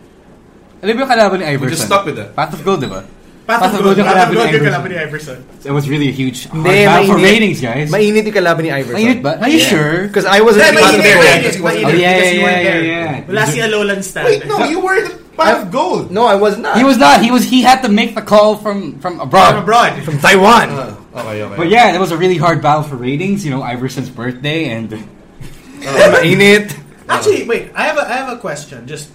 [0.80, 1.74] Alam mo yung kalaban ni Iverson?
[1.76, 2.32] just stuck with that.
[2.32, 3.04] Path of Gold, di ba?
[3.44, 3.84] Path Path of of Gold.
[3.84, 4.64] Gold yung kalaban ni Iverson.
[4.72, 5.38] kalaban ni Iverson.
[5.66, 7.28] It was really a huge hard Hindi, battle for mainit.
[7.36, 7.86] ratings, guys.
[7.92, 8.96] Mainit yung kalaban ni Iverson.
[8.96, 9.32] Mainit ba?
[9.44, 10.08] Are you sure?
[10.08, 11.92] Because I wasn't Hindi, part of mainit, the mainit, because he wasn't mainit, there.
[11.92, 12.84] Oh, yeah, because you yeah, weren't yeah, there.
[12.88, 13.28] yeah.
[13.28, 14.24] Wala si Alolan stand.
[14.24, 16.10] wait, no, you were the part of gold.
[16.10, 16.76] No, I was not.
[16.76, 17.22] He was not.
[17.22, 17.44] He was.
[17.44, 19.52] He had to make the call from from abroad.
[19.52, 20.02] From abroad.
[20.04, 20.70] from Taiwan.
[20.70, 21.56] Uh, okay, okay.
[21.56, 23.44] But yeah, it was a really hard battle for ratings.
[23.44, 26.76] You know, Iverson's birthday and in it.
[27.08, 27.72] Actually, wait.
[27.74, 28.86] I have a I have a question.
[28.86, 29.10] Just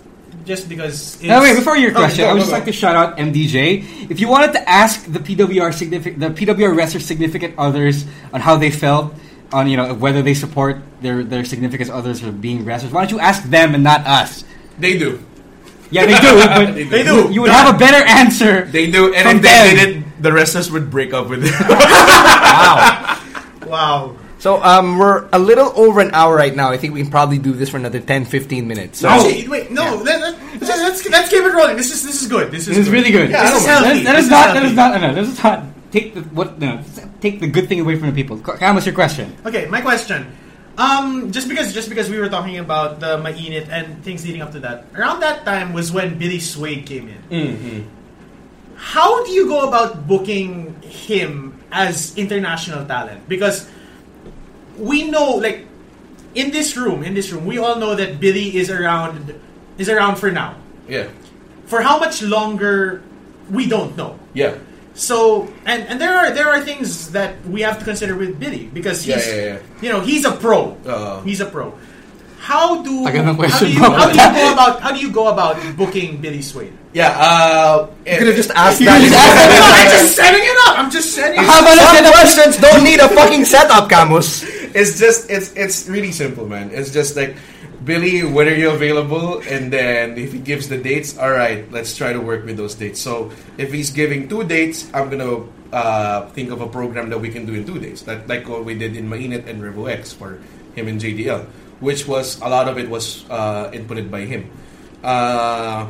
[0.45, 1.15] just because.
[1.15, 1.23] It's...
[1.23, 2.57] No, wait, before your Okay, question, go, I would go, just go.
[2.57, 4.11] like to shout out MDJ.
[4.11, 8.55] If you wanted to ask the PWR significant, the PWR wrestlers' significant others on how
[8.57, 9.13] they felt
[9.51, 13.11] on you know whether they support their their significant others or being wrestlers, why don't
[13.11, 14.43] you ask them and not us?
[14.77, 15.23] they do.
[15.91, 17.31] Yeah, they do, but They do.
[17.31, 18.65] You would have a better answer.
[18.65, 19.75] They do, and From if they them.
[19.75, 21.53] didn't, the wrestlers would break up with them.
[21.69, 23.21] Wow.
[23.65, 24.15] Wow.
[24.37, 26.69] So um, we're a little over an hour right now.
[26.69, 28.99] I think we can probably do this for another 10, 15 minutes.
[28.99, 29.71] So Actually, wait.
[29.71, 29.95] No.
[30.05, 31.75] Let, let, let's, let's let's keep it rolling.
[31.75, 32.51] This is this is good.
[32.51, 33.31] This is This is really good.
[33.31, 34.03] Yeah, This this is let us- healthy.
[34.05, 34.53] Let This is not.
[34.53, 34.69] Let healthy.
[34.69, 35.01] us not.
[35.01, 36.59] No, let us not take the what.
[36.59, 36.83] No,
[37.21, 38.37] take the good thing away from the people.
[38.37, 39.35] Cam, what's your question?
[39.47, 40.27] Okay, my question.
[40.77, 44.51] Um, just because just because we were talking about the mainit and things leading up
[44.51, 47.21] to that, around that time was when Billy Suede came in.
[47.31, 47.81] Mm-hmm.
[48.75, 53.27] How do you go about booking him as international talent?
[53.29, 53.69] Because
[54.77, 55.65] we know, like,
[56.35, 59.33] in this room, in this room, we all know that Billy is around
[59.77, 60.55] is around for now.
[60.87, 61.07] yeah,
[61.67, 63.01] For how much longer,
[63.49, 64.19] we don't know.
[64.33, 64.55] yeah.
[64.95, 68.71] So and and there are there are things that we have to consider with Billy
[68.71, 69.81] because he's yeah, yeah.
[69.83, 70.79] you know he's a pro.
[70.87, 71.21] Uh-uh.
[71.27, 71.75] He's a pro.
[72.45, 73.89] how do Tagal ng how question do you, mo.
[73.97, 76.71] how do you go about how do you go about booking Billy Suede?
[76.93, 79.01] Yeah, uh, You could have just asked that.
[79.01, 79.81] just asked.
[79.81, 80.73] I'm just setting it up.
[80.79, 81.65] I'm just setting it How up.
[81.65, 82.13] about a Some setup?
[82.15, 84.45] questions don't need a fucking setup, Camus.
[84.77, 86.69] it's just it's it's really simple, man.
[86.71, 87.35] It's just like
[87.85, 89.39] Billy, when are you available?
[89.45, 92.73] And then if he gives the dates, all right, let's try to work with those
[92.73, 92.99] dates.
[92.99, 97.29] So if he's giving two dates, I'm gonna uh, think of a program that we
[97.29, 98.01] can do in two days.
[98.09, 100.41] That like what we did in Mainit and Revo X for
[100.73, 101.45] him and JDL,
[101.79, 104.49] which was a lot of it was uh, inputted by him.
[105.03, 105.85] Uh,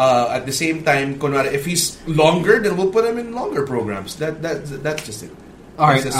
[0.00, 3.66] uh, at the same time, kunwari, if he's longer, then we'll put him in longer
[3.66, 4.16] programs.
[4.16, 5.32] That that that's just it.
[5.78, 6.02] All right.
[6.02, 6.16] Just-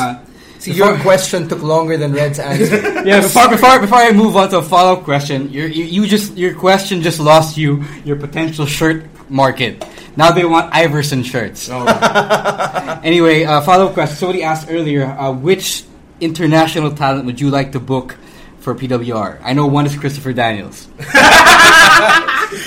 [0.60, 2.76] See, your question took longer than Red's answer.
[3.04, 3.20] yeah.
[3.24, 6.36] Before before before I move on to a follow up question, your you, you just
[6.36, 9.80] your question just lost you your potential shirt market.
[10.16, 11.68] Now they want Iverson shirts.
[11.72, 11.80] Oh,
[13.02, 14.16] Anyway, uh, follow up question.
[14.16, 15.84] Somebody asked earlier, uh, which
[16.20, 18.16] international talent would you like to book
[18.58, 19.40] for PWR?
[19.42, 20.88] I know one is Christopher Daniels.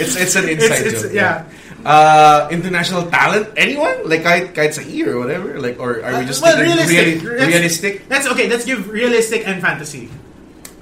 [0.02, 1.14] it's it's an inside It's- it's- joke.
[1.14, 1.46] yeah.
[1.84, 3.52] Uh, international talent?
[3.58, 4.08] Anyone?
[4.08, 5.60] Like kahit, kahit sa E or whatever?
[5.60, 7.20] Like or are we just well, realistic.
[7.20, 7.94] reali- Let's- realistic?
[8.10, 8.48] Let's okay.
[8.48, 10.08] Let's give realistic and fantasy.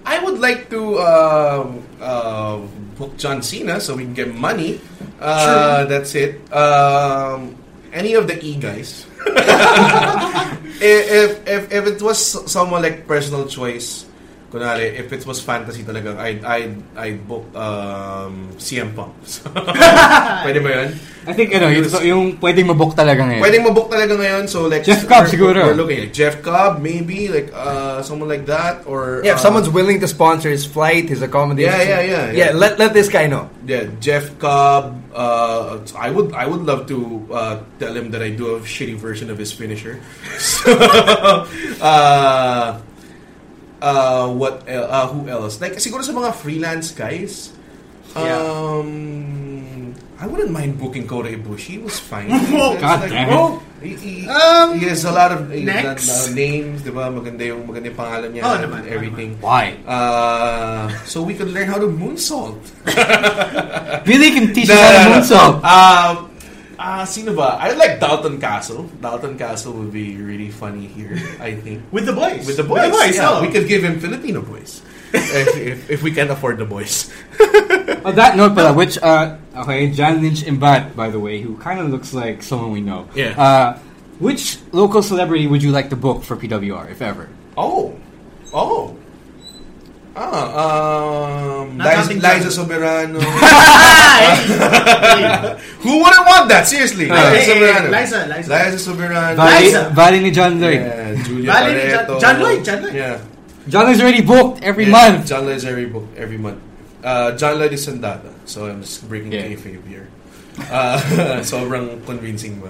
[0.06, 1.62] I would like to uh,
[2.02, 2.58] uh,
[2.98, 4.82] book John Cena so we can get money.
[5.22, 6.42] Uh, that's it.
[6.54, 7.54] Um,
[7.94, 9.06] any of the E guys.
[10.82, 12.18] if if if it was
[12.50, 14.06] someone like personal choice,
[14.52, 19.16] kunwari, if it was fantasy talaga, I'd I'd I'd book um, CM Punk.
[19.24, 19.48] So,
[20.46, 20.90] Pwede ba yun?
[21.22, 23.46] I think ano, yung, yung pwedeng mabook talaga ngayon.
[23.46, 24.50] Pwedeng mabook talaga ngayon.
[24.50, 25.60] So like Jeff Cobb we're- siguro.
[25.70, 29.46] We're looking like Jeff Cobb, maybe like uh, someone like that, or yeah, if uh,
[29.46, 31.70] someone's willing to sponsor his flight, his accommodation.
[31.72, 32.34] Yeah, yeah, yeah, yeah.
[32.34, 33.50] Yeah, let, let this guy know.
[33.70, 34.98] Yeah, Jeff Cobb.
[35.14, 36.98] Uh, I would I would love to
[37.30, 40.02] uh, tell him that I do a shitty version of his finisher.
[40.42, 40.74] So,
[41.82, 42.82] uh,
[43.82, 44.64] uh, what?
[44.70, 45.60] Uh, who else?
[45.60, 47.52] Like siguro sa mga freelance guys.
[48.12, 51.58] Um, I wouldn't mind booking Kota Ibushi.
[51.58, 52.30] He was fine.
[52.54, 53.34] Oh, God damn it.
[53.34, 56.06] Oh, He, he, Um, he has a lot of he next.
[56.06, 57.10] uh, names, di ba?
[57.10, 59.42] Maganda yung maganda yung pangalan niya Oh, and naman, everything.
[59.42, 59.74] Why?
[59.90, 62.62] Uh, so we could learn how to moonsault.
[64.06, 65.56] Billy can teach us how to moonsault.
[65.66, 66.30] Um,
[66.82, 67.62] ah, sino ba?
[67.62, 68.90] I like Dalton Castle.
[68.98, 71.86] Dalton Castle would be really funny here, I think.
[71.94, 72.46] with the boys.
[72.50, 73.46] With the boys, yeah, oh.
[73.46, 74.82] we could give him Filipino boys.
[75.14, 77.12] if, if, if we can afford the boys.
[78.08, 81.80] On that note, pala, which, uh, okay, John Lynch Imbat, by the way, who kind
[81.80, 83.08] of looks like someone we know.
[83.14, 83.36] Yeah.
[83.36, 83.80] Uh,
[84.20, 87.28] which local celebrity would you like to book for PWR, if ever?
[87.58, 88.00] Oh.
[88.54, 88.96] Oh.
[90.14, 93.22] Ah, um, Liza, Liza John- Soberano.
[95.82, 96.68] Who wouldn't want that?
[96.68, 97.08] Seriously.
[97.08, 97.88] Hey, Liza hey, hey, Soberano.
[97.92, 98.50] Liza, Liza.
[98.52, 99.36] Liza Soberano.
[99.40, 99.90] Valley, Liza.
[99.96, 100.82] Valley ni John Lloyd.
[100.82, 102.94] Yeah, Julia Valley ni John- John Lloyd, John Lloyd.
[102.94, 103.18] Yeah.
[103.70, 105.26] John Lloyd's already booked every Yeah, month.
[105.28, 106.60] John Lloyd is every book every month.
[107.04, 109.48] Uh, John Lloyd is Sandata, so I'm just breaking Yeah.
[109.48, 110.08] kayfabe here.
[110.70, 111.00] Uh,
[111.48, 112.70] sobrang convincing ba?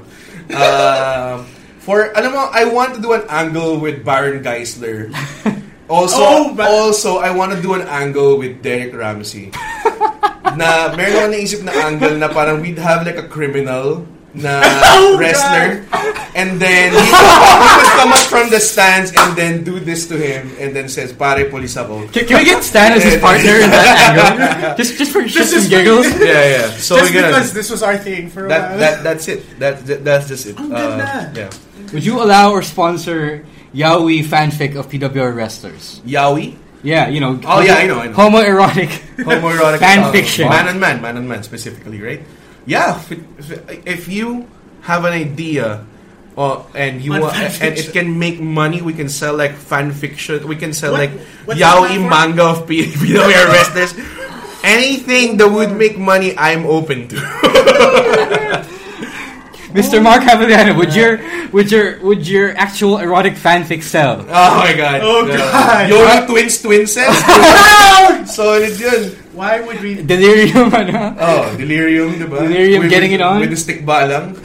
[0.53, 1.41] Uh,
[1.81, 5.09] for alam mo, I want to do an angle with Baron Geisler.
[5.91, 9.51] Also, Oh, but- also I want to do an angle with Derek Ramsey.
[10.55, 14.03] na meron ako naisip na angle na parang we'd have like a criminal
[14.35, 14.59] na
[14.99, 15.84] Oh, wrestler
[16.35, 20.15] and then he, he would come up from the stands and then do this to
[20.19, 23.63] him and then says pare police ako Can, can we get Stan as his partner
[23.63, 24.27] in that angle?
[24.76, 26.07] Just, just for shits and giggles.
[26.19, 28.80] yeah yeah so Just we're gonna because this was our thing for a that, while.
[28.80, 31.51] that that's it that, that that's just it Ang Uh, yeah
[31.95, 33.43] Would you allow or sponsor
[33.73, 36.02] Yaoi fanfic of PWR wrestlers?
[36.06, 37.39] Yaoi Yeah, you know.
[37.45, 38.15] Oh, yeah, I know, I know.
[38.18, 38.89] Homoerotic.
[39.23, 40.49] homoerotic Fan uh, fiction.
[40.49, 42.22] man on man man on man specifically right
[42.65, 44.48] yeah if, it- if, if you
[44.81, 45.85] have an idea
[46.38, 49.53] uh, and you On want, fan and it can make money we can sell like
[49.53, 51.14] fan fiction we can sell What- like
[51.45, 53.93] what's yaoi manga of P- PWR wrestlers
[54.64, 57.18] anything that would make money I'm open to
[59.77, 60.03] Mr.
[60.03, 61.19] Mark Haviliano, would your
[61.56, 64.19] would your would your actual erotic fanfic sell?
[64.30, 65.89] oh my god Oh, Uh, God.
[65.89, 67.23] Yoga Twins Twin Sets
[68.35, 69.95] solid yun Why would we?
[70.03, 71.15] Delirium, ano?
[71.15, 72.43] Oh, delirium, di ba?
[72.43, 73.39] Delirium With- getting it on?
[73.39, 74.35] With the stick balang.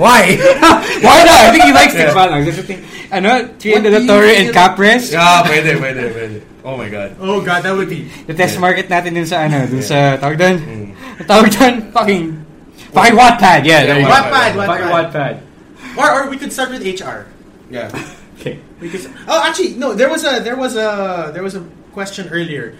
[0.00, 0.40] Why?
[1.04, 1.36] Why not?
[1.36, 2.08] I think he likes Yeah.
[2.08, 2.16] yeah.
[2.16, 2.48] Balang.
[2.48, 2.80] That's the thing.
[3.12, 5.12] Ano, Tria What de la do you Torre and feel- Capres.
[5.12, 6.36] Yeah, pwede, pwede, pwede.
[6.64, 7.16] Oh my god.
[7.20, 8.08] Oh God, that would be.
[8.24, 9.88] The test market natin dun sa ano, dun Yeah.
[9.92, 10.56] sa tawag dun.
[11.28, 12.24] Tawag dun, fucking
[12.92, 13.64] fucking Wattpad.
[13.64, 14.12] Yeah, there you go.
[14.12, 15.12] Wattpad, Fucking Wattpad.
[15.12, 15.98] Wattpad.
[15.98, 17.26] Or, or we could start with HR.
[17.70, 17.90] Yeah.
[18.38, 18.60] Okay.
[18.80, 19.04] We could.
[19.26, 19.94] Oh, actually, no.
[19.94, 22.76] There was a there was a there was a question earlier,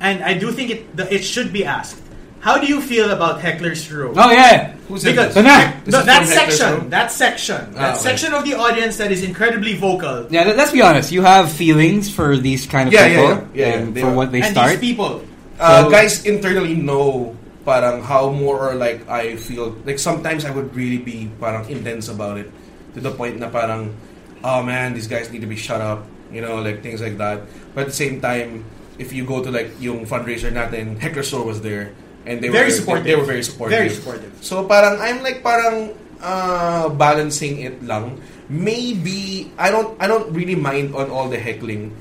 [0.00, 2.00] and I do think it the, it should be asked.
[2.40, 4.14] How do you feel about Heckler's Row?
[4.16, 4.72] Oh yeah.
[4.88, 5.44] Who's in Because this?
[5.44, 5.78] Banana.
[5.86, 9.76] No, that from Heckler's section, that section, that section of the audience that is incredibly
[9.76, 11.12] vocal, Yeah, let- let's be honest.
[11.12, 13.46] You have feelings for these kind of Yeah, yeah, people yeah.
[13.54, 13.78] Yeah, yeah.
[13.78, 14.14] and They for are.
[14.16, 14.70] what they and start.
[14.72, 15.22] these people.
[15.60, 20.50] Uh, So- guys internally know parang how more or like I feel like sometimes I
[20.50, 22.50] would really be parang intense about it
[22.94, 23.94] to the point na parang
[24.42, 26.02] oh man these guys need to be shut up
[26.34, 28.64] you know like things like that but at the same time
[28.98, 31.94] if you go to like yung fundraiser natin Heckler's Row was there
[32.26, 33.04] and they Very were supportive.
[33.06, 34.32] they were very supportive Very supportive.
[34.42, 38.18] so parang I'm like parang uh, balancing it lang
[38.50, 41.94] maybe I don't I don't really mind on all the heckling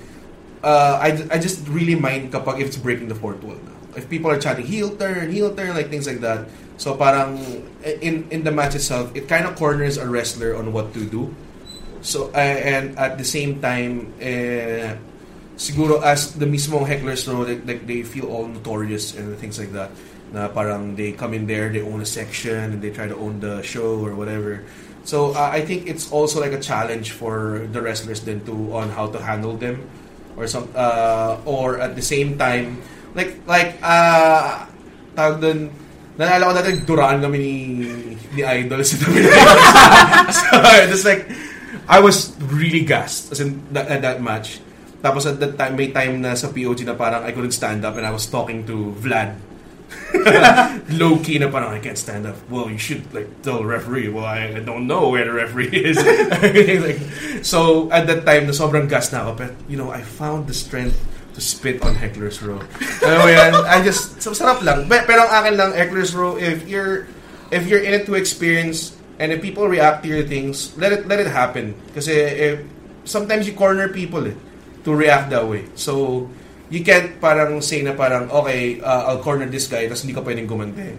[0.65, 3.73] uh, I, I just really mind kapag if it's breaking the fourth wall na.
[3.95, 6.47] If people are chanting heel turn, heel turn, like things like that.
[6.77, 7.37] So parang
[7.83, 11.33] in in the match itself, it kind of corners a wrestler on what to do.
[12.01, 14.97] So uh, and at the same time, uh,
[15.57, 19.71] siguro as the mismo hecklers know, like, like they feel all notorious and things like
[19.73, 19.91] that.
[20.31, 23.43] Na parang they come in there, they own a section, and they try to own
[23.43, 24.63] the show or whatever.
[25.03, 28.89] So uh, I think it's also like a challenge for the wrestlers then to on
[28.89, 29.89] how to handle them
[30.37, 32.81] or some uh, or at the same time
[33.15, 34.65] like like uh
[35.15, 35.59] tawag dun
[36.15, 37.53] naalala ko dati duraan kami ni
[38.35, 39.31] ni Idol sa WWE
[40.37, 40.43] so
[40.87, 41.27] just like
[41.91, 44.63] I was really gassed as in that, at that match
[45.01, 47.97] tapos at that time may time na sa POG na parang I couldn't stand up
[47.97, 49.51] and I was talking to Vlad
[51.01, 52.35] low key na parang I can't stand up.
[52.47, 54.07] Well, you should like tell the referee.
[54.07, 55.97] Well, I, I don't know where the referee is.
[56.85, 56.99] like,
[57.43, 59.31] so at that time, na sobrang gas na ako.
[59.35, 60.95] But you know, I found the strength
[61.33, 62.59] to spit on Heckler's Row.
[63.03, 63.51] Alam yan?
[63.65, 64.91] I just so, sarap lang.
[64.91, 67.07] But, pero ang akin lang Heckler's Row, if you're
[67.51, 71.07] if you're in it to experience and if people react to your things, let it
[71.07, 71.75] let it happen.
[71.95, 72.55] Kasi if,
[73.03, 74.35] sometimes you corner people eh,
[74.83, 75.67] to react that way.
[75.75, 76.27] So
[76.71, 80.23] you can't parang say na parang, okay, uh, I'll corner this guy, tapos hindi ka
[80.23, 80.95] pwedeng gumante.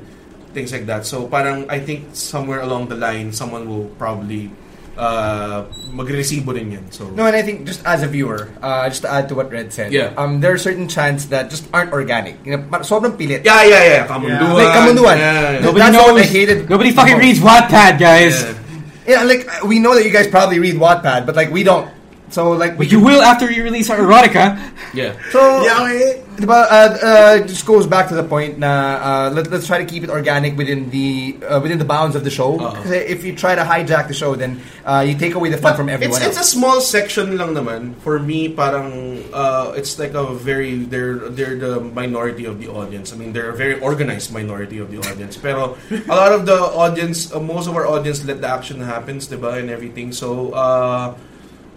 [0.53, 1.09] Things like that.
[1.09, 4.53] So parang, I think somewhere along the line, someone will probably
[4.97, 6.85] uh, magre-resibo yan.
[6.91, 9.51] So, No, and I think just as a viewer, uh, just to add to what
[9.51, 10.13] Red said, Yeah.
[10.17, 12.37] um, there are certain chants that just aren't organic.
[12.45, 13.45] You know, par- sobrang pilit.
[13.45, 14.07] yeah, yeah, yeah.
[14.07, 14.55] Kamunduan.
[14.55, 15.17] Like Kamunduan.
[15.17, 15.53] Yeah, yeah.
[15.61, 16.13] No, Nobody That's knows.
[16.13, 17.25] what I hated Nobody fucking most.
[17.25, 18.37] reads Wattpad, guys.
[18.43, 18.55] Yeah.
[19.03, 21.91] Yeah, like we know that you guys probably read Wattpad, but like we don't.
[22.33, 24.59] So like But you will after you release our erotica.
[24.95, 25.17] Yeah.
[25.31, 26.23] So Yeah, okay.
[26.33, 29.85] Diba, uh, uh, just goes back to the point na uh, let, let's try to
[29.85, 32.57] keep it organic within the uh, within the bounds of the show.
[32.57, 32.73] Uh-huh.
[32.81, 34.57] Kasi if you try to hijack the show, then
[34.89, 37.95] uh, you take away the fun from everyone it's, it's a small section lang naman.
[38.01, 43.13] For me, parang uh, it's like a very they're they're the minority of the audience.
[43.13, 45.37] I mean, they're a very organized minority of the audience.
[45.37, 49.29] Pero a lot of the audience, uh, most of our audience let the action happens,
[49.29, 50.17] diba, and everything.
[50.17, 51.13] So uh,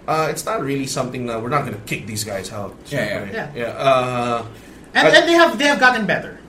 [0.07, 2.75] uh, it's not really something that we're not gonna kick these guys out.
[2.87, 3.31] Yeah, yeah.
[3.31, 3.47] Yeah.
[3.55, 3.71] yeah.
[3.77, 4.45] Uh,
[4.95, 6.39] And, I- and they have they have gotten better.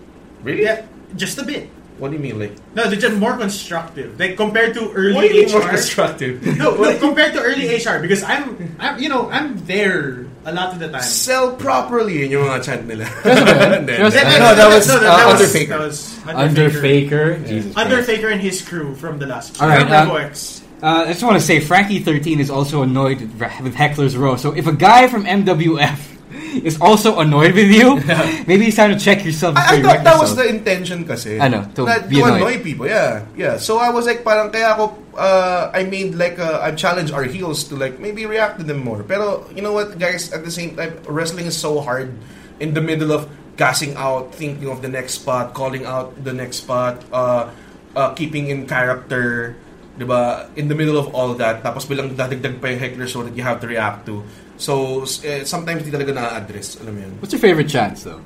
[0.47, 0.63] really?
[0.63, 0.87] Yeah,
[1.19, 1.67] just a bit.
[1.99, 2.53] What do you mean, like?
[2.77, 4.21] No, they're just more constructive.
[4.21, 5.59] Like compared to early What do you mean HR.
[5.65, 6.45] more constructive?
[6.61, 10.71] no, no, compared to early HR because I'm, I'm, you know, I'm there a lot
[10.71, 11.01] of the time.
[11.03, 13.09] Sell properly in yung mga chant nila.
[13.25, 14.37] Hindi, Yes, hindi.
[14.39, 15.73] No, that was, uh, that was Underfaker.
[15.73, 15.97] That was
[16.29, 17.25] Underfaker.
[17.49, 17.79] Jesus Christ.
[17.81, 19.57] Underfaker and his crew from the last.
[19.61, 20.56] All right, Level X.
[20.83, 24.37] Uh, I just want to say, Frankie13 is also annoyed with Heckler's Row.
[24.37, 25.99] So if a guy from MWF
[26.65, 27.97] is also annoyed with you,
[28.47, 31.39] maybe it's time to check yourself I, I you thought that was the intention kasi.
[31.41, 33.25] Ano, to Na- to annoy people, yeah.
[33.37, 33.57] Yeah.
[33.57, 37.25] So I was like, parang kaya ako, uh, I made like, uh, I challenged our
[37.25, 39.03] heels to like, maybe react to them more.
[39.03, 42.13] Pero, you know what, guys, at the same time, wrestling is so hard
[42.61, 46.59] in the middle of gassing out, thinking of the next spot, calling out the next
[46.59, 47.49] spot, uh,
[47.97, 49.57] uh, keeping in character,
[49.99, 50.49] diba?
[50.57, 53.43] In the middle of all that, tapos bilang dadagdag pa yung heckler show that you
[53.43, 54.23] have to react to.
[54.57, 57.13] So, eh, sometimes di talaga na-address, alam mo yun.
[57.21, 58.21] What's your favorite chants, though?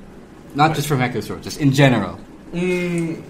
[0.54, 2.18] Not just from Heckler's Row, just in general.
[2.52, 3.22] Mm,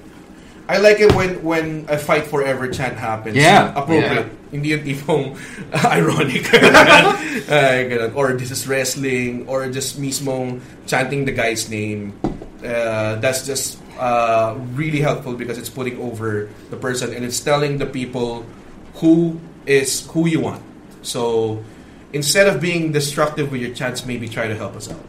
[0.71, 3.37] I like it when when a fight forever chant happens.
[3.37, 4.31] Yeah, Appropriate.
[4.55, 5.25] Hindi yung tipong
[5.85, 6.47] ironic.
[7.51, 8.15] Ay, ganun.
[8.15, 9.51] Or this is wrestling.
[9.51, 12.15] Or just mismong chanting the guy's name.
[12.63, 17.79] Uh, that's just uh, really helpful because it's putting over the person and it's telling
[17.79, 18.47] the people
[18.95, 20.63] who is who you want.
[21.03, 21.63] So
[22.13, 25.05] instead of being destructive with your chants, maybe try to help us out.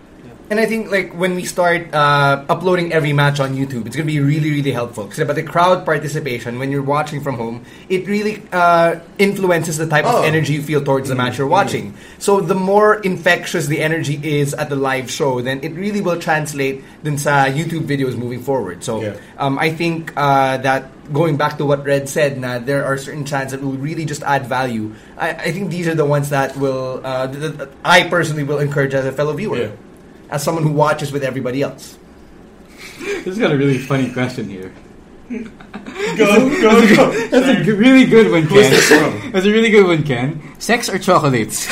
[0.51, 4.05] And I think like when we start uh, uploading every match on YouTube, it's gonna
[4.11, 5.07] be really really helpful.
[5.07, 10.03] But the crowd participation when you're watching from home, it really uh, influences the type
[10.03, 10.19] Oh.
[10.19, 11.95] of energy you feel towards the match you're watching.
[12.19, 16.19] So the more infectious the energy is at the live show, then it really will
[16.19, 18.83] translate din sa YouTube videos moving forward.
[18.83, 19.15] So Yeah.
[19.39, 23.23] um, I think uh, that going back to what Red said, na there are certain
[23.23, 24.91] chants that will really just add value.
[25.15, 28.59] I, I think these are the ones that will uh, th- th- I personally will
[28.59, 29.75] encourage as a fellow viewer Yeah.
[30.31, 31.97] As someone who watches with everybody else.
[32.99, 34.71] This is got a really funny question here.
[35.31, 37.11] Go, go, go.
[37.31, 38.67] That's a g- really good one, Ken.
[39.31, 40.41] That's a really good one, Ken.
[40.59, 41.67] Sex or chocolates?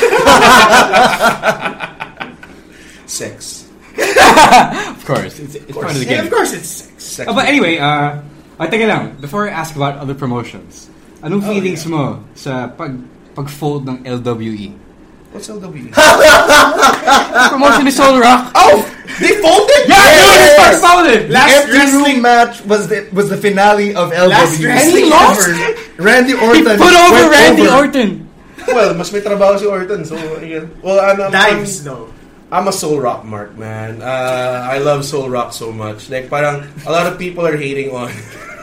[3.06, 3.66] Sex.
[3.98, 6.24] of course, it's, it's part of the Yeah, game.
[6.26, 7.04] of course it's sex.
[7.04, 7.28] Sex.
[7.28, 8.22] Oh, but anyway, uh,
[8.58, 9.16] ah, teka lang.
[9.20, 10.88] Before I ask about other promotions,
[11.20, 12.96] anong Oh, feelings mo sa pag
[13.34, 14.72] pag-fold ng LWE?
[15.30, 15.94] What's LWE?
[17.50, 18.50] Promotion ni Soul Rock.
[18.58, 18.82] oh,
[19.22, 19.86] they folded.
[19.86, 20.26] Yeah, Yes!
[20.26, 21.20] dude, it's first folded.
[21.30, 24.28] Last Empty wrestling room match was the was the finale of LWE.
[24.28, 25.48] Last wrestling And he lost?
[25.48, 26.02] ever.
[26.02, 27.86] Randy He Orton put over Randy over.
[27.86, 28.26] Orton.
[28.68, 30.66] well, mas may trabaho si Orton, so again.
[30.82, 32.06] Well, I'm, I'm, Dives, I'm, though.
[32.50, 34.02] I'm a Soul Rock mark, man.
[34.02, 36.10] Uh, I love Soul Rock so much.
[36.10, 38.10] Like, parang a lot of people are hating on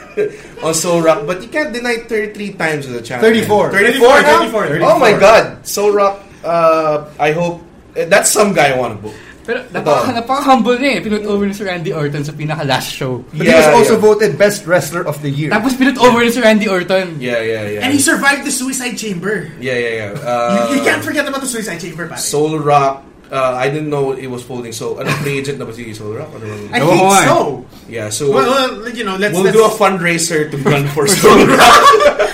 [0.62, 3.32] on Soul Rock, but you can't deny 33 times as a champion.
[3.48, 3.72] 34.
[3.72, 4.38] 34 now?
[4.52, 4.90] 34, 34.
[4.92, 6.27] Oh my God, Soul Rock.
[6.44, 7.62] Uh, I hope
[7.96, 9.16] eh, that's some guy I want to book.
[9.48, 11.00] Pero napaka, napaka-humble niya eh.
[11.00, 13.24] Pinut over ni Sir Randy Orton sa pinaka-last show.
[13.32, 14.04] But he was Yeah, also yeah.
[14.04, 15.48] voted best wrestler of the year.
[15.48, 17.16] Tapos pinut over ni Sir Randy Orton.
[17.16, 17.80] Yeah, yeah, yeah.
[17.80, 19.48] And he survived the suicide chamber.
[19.56, 20.10] yeah, yeah, yeah.
[20.12, 22.20] You, Uh, you can't forget about the suicide chamber, pare.
[22.20, 23.07] Soul Rock.
[23.28, 24.72] Uh, I didn't know it was folding.
[24.72, 26.32] So, ano free agent na ba si Soul Rock?
[26.32, 27.24] Ano bang- I think why?
[27.28, 27.64] so.
[27.88, 31.04] yeah, so Well, well, you know, let's, we'll let's do a fundraiser to run for
[31.10, 31.84] Soul Rock.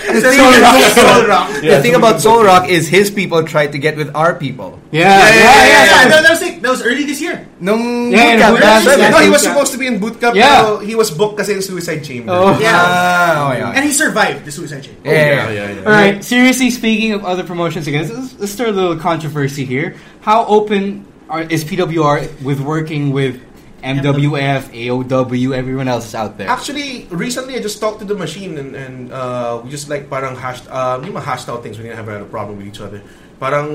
[0.06, 0.76] the thing, Soul Rock.
[0.94, 1.46] Soul Rock.
[1.64, 4.14] Yeah, the thing so about can Soul Rock is his people tried to get with
[4.14, 4.78] our people.
[4.92, 5.64] Yeah, yeah, yeah, yeah.
[5.66, 6.43] Yeah, that, that was it.
[6.64, 7.44] That was early this year.
[7.60, 9.10] Nung Yeah, boot camp, boot camp, yeah.
[9.12, 10.64] no, he was supposed to be in boot camp, Yeah.
[10.64, 12.32] pero he was booked kasi in Suicide Chamber.
[12.32, 12.56] Oh.
[12.56, 12.72] Yeah.
[12.72, 13.72] Ah, okay, okay.
[13.76, 15.04] And he survived the suicide chamber.
[15.04, 15.84] Yeah, yeah, yeah, yeah.
[15.84, 16.24] All right.
[16.24, 20.00] Seriously, speaking of other promotions, again, let's, let's start a little controversy here.
[20.24, 23.44] How open are, is PWR with working with
[23.84, 26.48] MWF, AOW, everyone else is out there?
[26.48, 30.32] Actually, recently I just talked to the machine and, and uh, we just like parang
[30.32, 33.04] hashed, um, yung mga hashed out things, we didn't have a problem with each other.
[33.38, 33.68] Parang,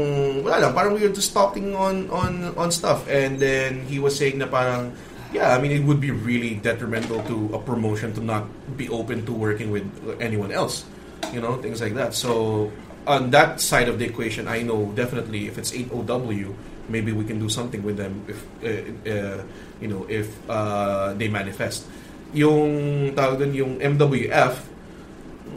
[0.43, 3.07] wala lang, parang we were just talking on, on, on stuff.
[3.09, 4.95] And then he was saying na parang,
[5.33, 9.25] yeah, I mean, it would be really detrimental to a promotion to not be open
[9.25, 9.85] to working with
[10.19, 10.85] anyone else.
[11.33, 12.15] You know, things like that.
[12.15, 12.71] So,
[13.05, 16.55] on that side of the equation, I know definitely if it's AOW,
[16.89, 19.43] maybe we can do something with them if, uh, uh,
[19.79, 21.85] you know, if uh, they manifest.
[22.33, 24.53] Yung tawag dun, yung MWF,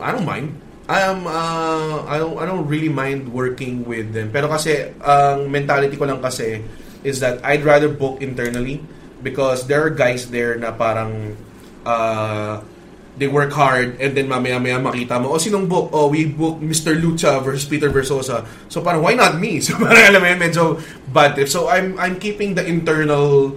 [0.01, 0.53] I don't mind.
[0.91, 4.35] Am uh, I don't I don't really mind working with them.
[4.35, 6.63] Pero kasi ang mentality ko lang kasi
[7.07, 8.83] is that I'd rather book internally
[9.23, 11.39] because there are guys there na parang
[11.87, 12.63] uh,
[13.19, 15.91] they work hard and then mamaya-maya makita mo, oh, sinong book?
[15.93, 16.97] Oh, we book Mr.
[16.97, 18.47] Lucha versus Peter Versosa.
[18.73, 19.61] So parang, why not me?
[19.67, 20.63] So parang, alam mo yun, medyo
[21.13, 21.49] bad trip.
[21.53, 23.53] So I'm, I'm keeping the internal,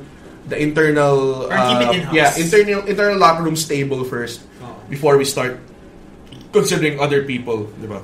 [0.52, 4.76] the internal, Or keep it uh, yeah, internal, internal locker room stable first Oh.
[4.90, 5.60] before we start
[6.56, 8.00] considering other people, di ba?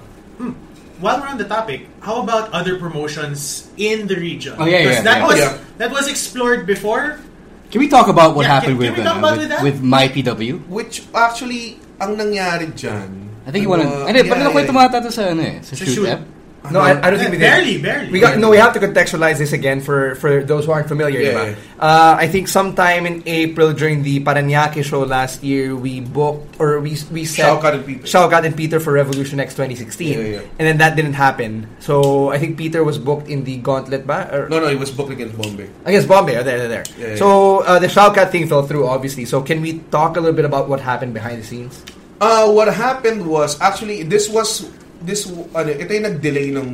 [1.01, 4.53] While we're on the topic, how about other promotions in the region?
[4.59, 5.29] Oh, yeah, 'Cause yeah, that yeah.
[5.31, 5.53] was yeah.
[5.81, 7.17] that was explored before.
[7.73, 9.49] Can we talk about what Yeah, happened can- with, can we talk uh, about with,
[9.49, 10.61] with with my PW?
[10.69, 13.09] Which actually, ang nangyari dyan,
[13.47, 14.05] I think you want to...
[14.05, 14.77] Hindi, yeah, pero nakwento yeah.
[14.77, 16.11] mo ata to sa ano eh, sa Sa shoot shoot.
[16.11, 16.21] app.
[16.69, 17.49] No, I, I don't think we did.
[17.49, 18.11] barely, barely.
[18.11, 18.51] We got no.
[18.53, 21.17] We have to contextualize this again for for those who aren't familiar.
[21.19, 21.45] Yeah, diba?
[21.57, 21.81] yeah.
[21.81, 26.79] Uh, I think sometime in April during the Paranaque show last year, we booked or
[26.79, 28.03] we we set Shaukat and Peter.
[28.05, 30.41] Shaukat and Peter for Revolution X 2016, Yeah, yeah.
[30.61, 31.65] and then that didn't happen.
[31.81, 34.29] So I think Peter was booked in the Gauntlet, ba?
[34.29, 35.65] Or, No, no, it was booked against Bombay.
[35.89, 36.85] Against Bombay, oh, there, there, there.
[36.93, 39.25] Yeah, so uh, the Shaukat thing fell through, obviously.
[39.25, 41.83] So can we talk a little bit about what happened behind the scenes?
[42.21, 44.69] Uh, what happened was, actually, this was,
[45.03, 46.67] this, ano, ito yung nag-delay ng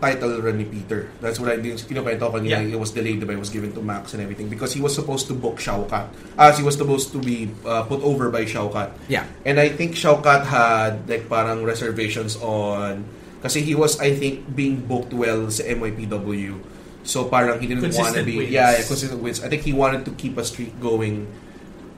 [0.00, 1.12] title run ni Peter.
[1.20, 1.76] That's what I did.
[1.76, 2.64] Kinukwento ko kanina.
[2.64, 2.74] Yeah.
[2.74, 3.36] It was delayed, diba?
[3.36, 6.08] It was given to Max and everything because he was supposed to book Shaukat.
[6.40, 8.96] As he was supposed to be uh, put over by Shaukat.
[9.12, 9.28] Yeah.
[9.44, 13.04] And I think Shaukat had like parang reservations on
[13.44, 16.56] kasi he was I think being booked well sa MYPW.
[17.04, 18.52] So parang he didn't want to be wins.
[18.52, 19.44] yeah, yeah, consistent wins.
[19.44, 21.28] I think he wanted to keep a streak going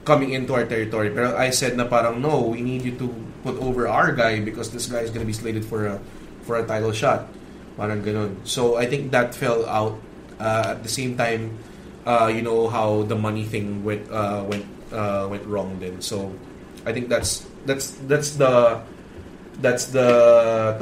[0.03, 1.11] coming into our territory.
[1.11, 3.07] Pero I said na parang no, we need you to
[3.43, 5.99] put over our guy because this guy is going to be slated for a
[6.43, 7.27] for a title shot.
[7.77, 8.03] Parang.
[8.43, 9.99] So I think that fell out
[10.39, 11.57] uh, at the same time
[12.05, 16.01] uh, you know how the money thing went uh, went uh, went wrong then.
[16.01, 16.33] So
[16.85, 18.81] I think that's that's that's the
[19.59, 20.75] that's the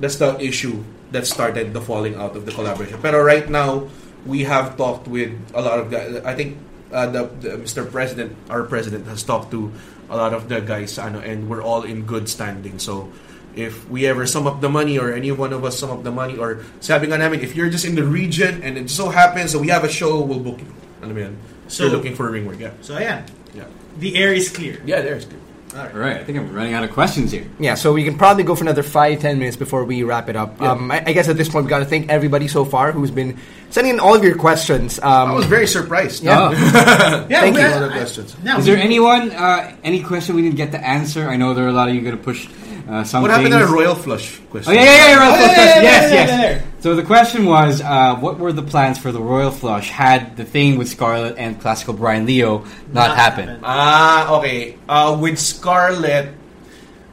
[0.00, 0.82] that's the issue
[1.12, 2.98] that started the falling out of the collaboration.
[3.00, 3.88] But right now
[4.24, 6.16] we have talked with a lot of guys.
[6.24, 6.58] I think
[6.92, 7.90] uh, the, the Mr.
[7.90, 9.72] President, our president, has talked to
[10.10, 12.78] a lot of the guys, ano, and we're all in good standing.
[12.78, 13.10] So
[13.56, 16.12] if we ever sum up the money or any one of us sum up the
[16.12, 19.52] money or sabi nga namin, if you're just in the region and it so happens
[19.52, 20.68] that we have a show, we'll book you.
[21.02, 21.36] Yan?
[21.68, 22.72] So, you're looking for a ring work, yeah.
[22.80, 23.24] So ayan,
[23.54, 23.64] Yeah,
[23.98, 24.80] the air is clear.
[24.84, 25.40] yeah there's good.
[25.74, 27.46] All right, I think I'm running out of questions here.
[27.58, 30.36] Yeah, so we can probably go for another five, ten minutes before we wrap it
[30.36, 30.60] up.
[30.60, 33.10] Um, I, I guess at this point, we got to thank everybody so far who's
[33.10, 33.38] been
[33.70, 34.98] sending in all of your questions.
[34.98, 36.22] Um, I was very surprised.
[36.22, 36.38] Yeah.
[36.38, 36.52] Oh.
[37.30, 37.68] Yeah, Thank we- you.
[37.68, 38.36] A lot of questions.
[38.42, 41.28] Now, Is there anyone, uh, any question we didn't get to answer?
[41.28, 42.46] I know there are a lot of you going to push
[42.88, 43.62] uh, some What happened things.
[43.64, 44.72] to the Royal Flush question?
[44.72, 45.56] Oh yeah, yeah, yeah, Royal Oh, Flush.
[45.56, 46.28] yeah, yeah, yeah, yes, yeah, yes.
[46.30, 46.62] yeah, yeah.
[46.80, 50.44] So the question was, uh, what were the plans for the Royal Flush had the
[50.44, 52.58] thing with Scarlett and classical Brian Leo
[52.90, 53.48] not, Not happened?
[53.50, 53.64] happened.
[53.64, 54.76] Ah, okay.
[54.88, 56.34] Uh, with Scarlett,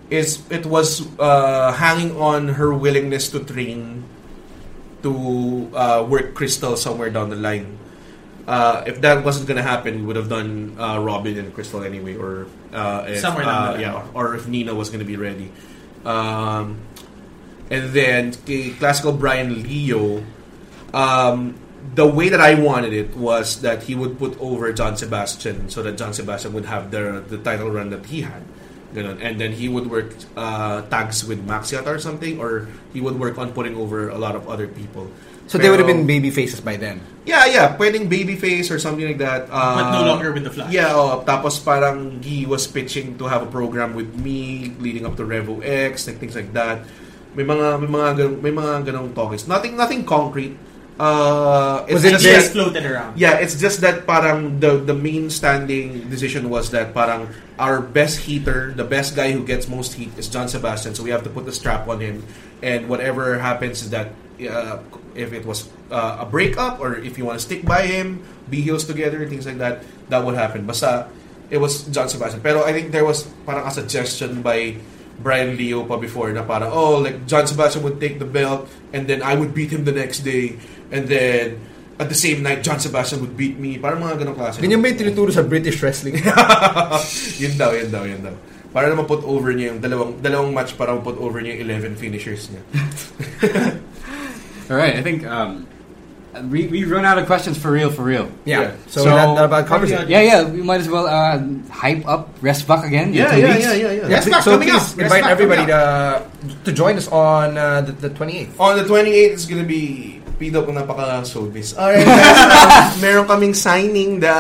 [0.10, 4.04] is it was uh, hanging on her willingness to train
[5.04, 7.78] to uh, work Crystal somewhere down the line.
[8.50, 12.18] Uh, if that wasn't gonna happen, we would have done uh, Robin and Crystal anyway,
[12.18, 15.54] or uh, if, Somewhere down uh, yeah, or if Nina was gonna be ready.
[16.04, 16.82] Um,
[17.70, 18.34] and then
[18.82, 20.26] classical Brian Leo,
[20.96, 21.62] um,
[21.94, 25.84] the way that I wanted it was that he would put over John Sebastian so
[25.84, 28.42] that John Sebastian would have the the title run that he had.
[28.94, 29.22] Ganun.
[29.22, 33.38] And then he would work uh, tags with Maxiat or something, or he would work
[33.38, 35.12] on putting over a lot of other people.
[35.50, 37.02] So they would have been baby faces by then.
[37.26, 39.50] Yeah, yeah, pwedeng babyface or something like that.
[39.50, 40.70] Uh, But no longer with the Flash.
[40.70, 45.18] Yeah, oh, tapos parang he was pitching to have a program with me leading up
[45.18, 46.86] to Revo X, like things like that.
[47.38, 49.46] May mga may mga ganung, may mga ganong talks.
[49.46, 50.58] Nothing nothing concrete.
[51.00, 53.16] Uh, it's Was it just Just that- floated around.
[53.16, 58.28] yeah, it's just that parang the the main standing decision was that parang our best
[58.28, 61.32] heater, the best guy who gets most heat is John Sebastian, so we have to
[61.32, 62.28] put the strap on him.
[62.60, 64.12] And whatever happens is that
[64.44, 64.84] uh,
[65.20, 68.62] if it was uh, a breakup or if you want to stick by him, be
[68.62, 70.66] heels together, things like that, that would happen.
[70.66, 71.12] Basta
[71.50, 72.42] it was John Sebastian.
[72.42, 74.78] Pero I think there was parang a suggestion by
[75.20, 79.10] Brian Leo pa before na parang, oh, like John Sebastian would take the belt and
[79.10, 80.56] then I would beat him the next day.
[80.94, 81.60] And then
[82.00, 83.76] at the same night, John Sebastian would beat me.
[83.78, 84.64] Parang mga ganong klase.
[84.64, 86.16] Ganyan ba yung tinuturo sa British wrestling?
[87.44, 88.36] yun daw, yun daw, yun daw.
[88.70, 92.00] Para na ma-put over niya yung dalawang, dalawang match para ma-put over niya yung 11
[92.00, 92.62] finishers niya.
[94.70, 95.66] All right, I think um,
[96.54, 98.30] we we run out of questions for real, for real.
[98.46, 98.62] yeah.
[98.62, 98.72] Yeah.
[98.88, 100.08] So, So- that, that about covers it.
[100.08, 100.44] Yeah, yeah.
[100.46, 101.42] We might as well uh,
[101.74, 103.14] hype up Restbuck again.
[103.14, 103.92] Yeah, yeah, yeah, yeah, yeah.
[103.92, 105.00] Yeah, Rest back so coming please up.
[105.00, 108.60] Invite everybody coming to to join us on uh, the, the 28th.
[108.62, 111.76] On the 28th, it's gonna be Pido kung napaka showbiz.
[111.76, 114.32] Alright guys, um, meron kaming signing the,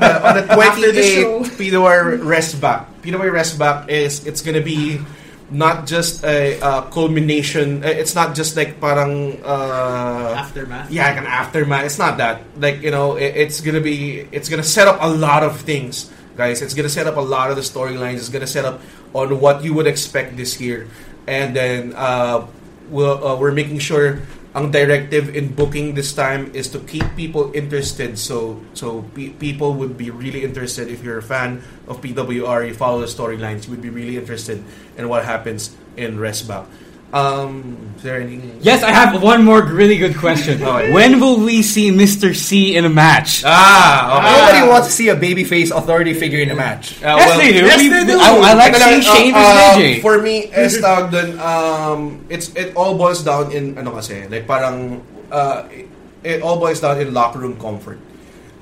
[0.00, 1.44] the on the After the show.
[1.44, 2.88] 28th PWR rest back.
[3.04, 4.96] PWR rest back is it's gonna be
[5.50, 7.84] not just a, uh culmination.
[7.84, 10.90] uh, It's not just like parang uh, Aftermath.
[10.90, 11.84] Yeah, like an aftermath.
[11.84, 12.42] It's not that.
[12.58, 14.28] Like you know, it, it's gonna be.
[14.32, 16.60] It's gonna set up a lot of things, guys.
[16.62, 18.16] It's gonna set up a lot of the storylines.
[18.16, 18.80] It's gonna set up
[19.14, 20.86] on what you would expect this year,
[21.26, 22.46] and then uh,
[22.90, 24.20] we'll, uh, we're making sure.
[24.58, 28.18] Ang directive in booking this time is to keep people interested.
[28.18, 32.66] So, so pe- people would be really interested if you're a fan of PWR.
[32.66, 33.70] You follow the storylines.
[33.70, 34.58] You would be really interested
[34.98, 36.66] in what happens in Resback.
[37.12, 38.36] Um, is there any?
[38.60, 40.60] Yes, I have one more really good question.
[40.68, 40.92] Oh, yeah.
[40.92, 42.36] When will we see Mr.
[42.36, 43.40] C in a match?
[43.48, 44.28] Ah, okay.
[44.28, 47.00] Nobody wants to see a babyface authority figure in a match.
[47.00, 47.64] Uh, yes, well, they do.
[47.64, 48.18] yes, We- they do.
[48.20, 50.02] I, I like Teka lang, seeing Shane uh, versus um, AJ.
[50.04, 54.44] For me, as tawag dun, um, it's, it all boils down in, ano kasi, like
[54.46, 55.00] parang,
[55.32, 55.88] uh, it,
[56.22, 57.96] it all boils down in locker room comfort.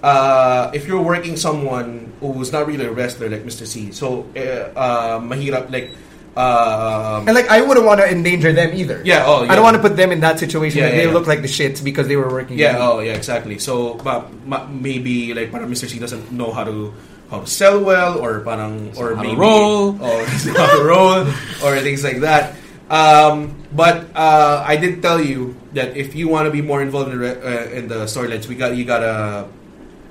[0.06, 3.66] Uh, if you're working someone who's not really a wrestler like Mr.
[3.66, 5.90] C, so, uh, uh, mahirap, like,
[6.36, 9.00] um, And like, I wouldn't want to endanger them either.
[9.04, 9.52] Yeah, oh, yeah.
[9.52, 11.14] I don't want to put them in that situation Yeah, where yeah, they yeah.
[11.16, 12.58] look like the shits because they were working.
[12.58, 13.58] Yeah, oh yeah, exactly.
[13.58, 15.88] So ma, ma, maybe like parang Mr.
[15.88, 16.92] C doesn't know how to
[17.30, 19.96] how to sell well or parang or how to maybe roll.
[20.04, 21.24] or how to roll
[21.64, 22.52] or things like that.
[22.92, 27.10] Um, but uh, I did tell you that if you want to be more involved
[27.10, 29.48] in, the re- uh, in the storylines, we got you gotta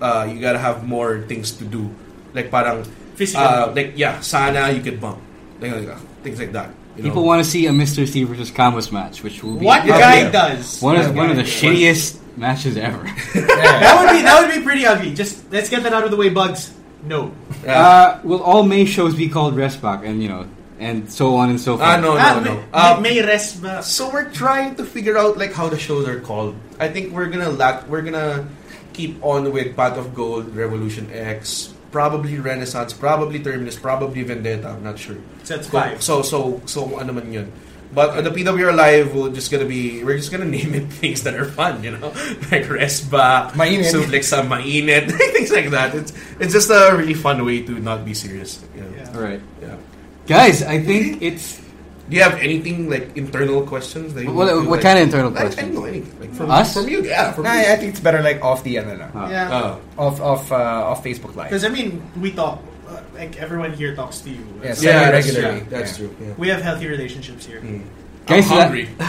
[0.02, 1.93] uh, you gotta have more things to do.
[2.34, 2.84] Like parang
[3.14, 3.45] Physical.
[3.45, 5.22] uh, like yeah, sana you could bump
[5.61, 6.69] like, like, things like that.
[6.97, 7.27] You People know?
[7.27, 8.07] want to see a Mr.
[8.07, 9.99] C versus Camus match, which will be What Yeah.
[9.99, 10.31] guy Yeah.
[10.31, 10.81] does?
[10.81, 11.52] one of one of the does?
[11.52, 13.03] shittiest matches ever.
[13.35, 15.14] That would be that would be pretty ugly.
[15.14, 16.72] Just let's get that out of the way, Bugs.
[17.06, 17.31] No.
[17.68, 20.47] uh, will all May shows be called Restbach, and you know,
[20.80, 21.85] and so on and so forth?
[21.88, 22.53] Ah no no Ah, no.
[22.56, 23.61] may, Um, may rest?
[23.85, 26.56] So we're trying to figure out like how the shows are called.
[26.81, 27.85] I think we're gonna lack.
[27.88, 28.47] We're gonna
[28.97, 34.67] keep on with Path of Gold, Revolution X, probably Renaissance, probably Terminus, probably Vendetta.
[34.67, 35.15] I'm not sure.
[35.47, 36.03] So that's five.
[36.03, 37.47] So so so ano man yun.
[37.95, 41.23] But on the PWR Live, we're just gonna be we're just gonna name it things
[41.23, 42.11] that are fun, you know,
[42.51, 43.88] like rest back, Mainit.
[43.88, 45.07] suplex sa mainit,
[45.39, 45.95] things like that.
[45.95, 48.59] It's it's just a really fun way to not be serious.
[48.76, 48.91] You know?
[48.91, 49.15] Yeah.
[49.15, 49.80] All right, yeah.
[50.27, 50.67] guys.
[50.67, 51.63] I think it's
[52.07, 54.14] Do you have anything like internal questions?
[54.14, 55.65] That you what, want to, what like- kind of internal Like, I questions?
[55.73, 56.19] don't know anything.
[56.22, 56.73] Like from Us?
[56.77, 57.32] From you, yeah.
[57.34, 57.65] From Nah, you.
[57.73, 59.07] I think it's better like off the ano na.
[59.15, 59.30] Ah.
[59.30, 59.49] Yeah.
[59.98, 60.06] Oh.
[60.06, 61.49] Off off uh, off Facebook Live.
[61.49, 62.61] Because I mean, we talk.
[62.86, 64.45] Uh, like everyone here talks to you.
[64.61, 64.77] Yes.
[64.77, 65.60] So Yeah, that's Semi-regularly.
[65.65, 65.69] true.
[65.73, 66.11] That's true.
[66.22, 66.34] Yeah.
[66.38, 67.57] We have healthy relationships here.
[68.30, 68.86] Guys, I'm wala- hungry.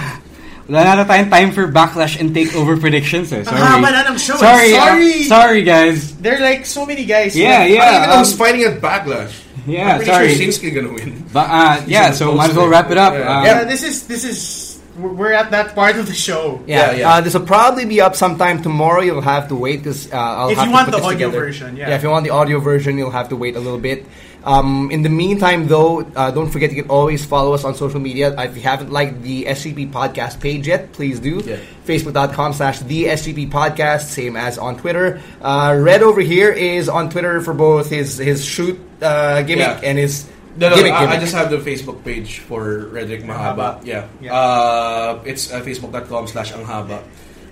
[0.67, 3.45] Wala na tayong time for backlash and takeover predictions eh.
[3.47, 3.55] Sorry.
[3.55, 4.43] haba na ng show eh.
[4.43, 4.71] Sorry.
[4.75, 5.13] uh, Sorry.
[5.31, 6.17] sorry, guys.
[6.19, 7.37] There are like so many guys.
[7.39, 7.79] Yeah, Like, yeah.
[7.79, 9.46] I don't even know um, who's fighting at Backlash.
[9.71, 10.35] Yeah, I'm pretty sorry.
[10.35, 11.25] sure Shinsuke gonna win.
[11.33, 13.15] But, uh, yeah, so might as well wrap it up.
[13.15, 13.39] Yeah.
[13.39, 16.61] Um, Yeah, this is this is we're we're at that part of the show.
[16.67, 17.11] Yeah, Yeah, yeah.
[17.15, 19.03] Uh, this will probably be up sometime tomorrow.
[19.03, 21.29] You'll have to wait because uh, I'll If have you to want put the audio
[21.29, 21.45] together.
[21.45, 21.91] version, yeah.
[21.95, 24.07] If you want the audio version, you'll have to wait a little bit.
[24.47, 27.99] Um, in the meantime, though, uh, don't forget you can always follow us on social
[27.99, 28.31] media.
[28.39, 31.43] If you haven't liked the SGP podcast page yet, please do.
[31.43, 31.59] Yeah.
[31.85, 35.21] Facebook.com slash the SGP podcast, same as on Twitter.
[35.43, 39.89] Uh, Red over here is on Twitter for both his his shoot uh, gimmick Yeah.
[39.91, 43.83] and his No, no, gimmick I, I just have the Facebook page for Redrick Mahaba.
[43.85, 44.07] Yeah.
[44.23, 44.31] Yeah.
[44.33, 47.03] Uh, it's uh, facebook.com slash anghaba.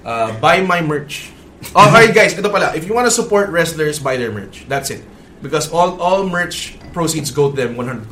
[0.06, 1.34] Uh, buy my merch.
[1.74, 2.70] Oh, alright guys, ito pala.
[2.78, 4.62] If you want to support wrestlers, buy their merch.
[4.70, 5.02] That's it.
[5.44, 8.08] Because all all merch proceeds go to them 100%.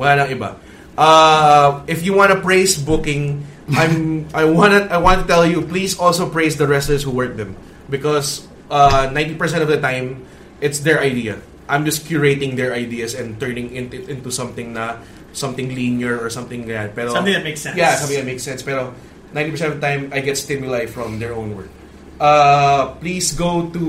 [0.00, 0.56] Wala nang iba.
[0.96, 3.44] Uh, if you want to praise booking,
[3.76, 7.12] I'm I want to I want to tell you please also praise the wrestlers who
[7.12, 7.52] work them
[7.92, 10.24] because uh, 90% of the time
[10.64, 11.38] it's their idea.
[11.68, 15.04] I'm just curating their ideas and turning it into, into something na
[15.36, 16.96] something linear or something ganyan.
[16.96, 17.76] Pero Something that makes sense.
[17.76, 18.64] Yeah, something that makes sense.
[18.64, 18.96] Pero
[19.36, 21.68] 90% of the time I get stimuli from their own work.
[22.16, 23.82] Uh, please go to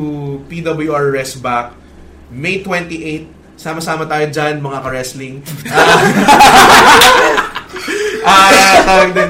[0.51, 1.73] PWR Rest Back
[2.29, 5.43] May 28 Sama-sama tayo dyan, mga ka-wrestling.
[8.19, 8.51] Ah,
[8.83, 9.29] tawag din.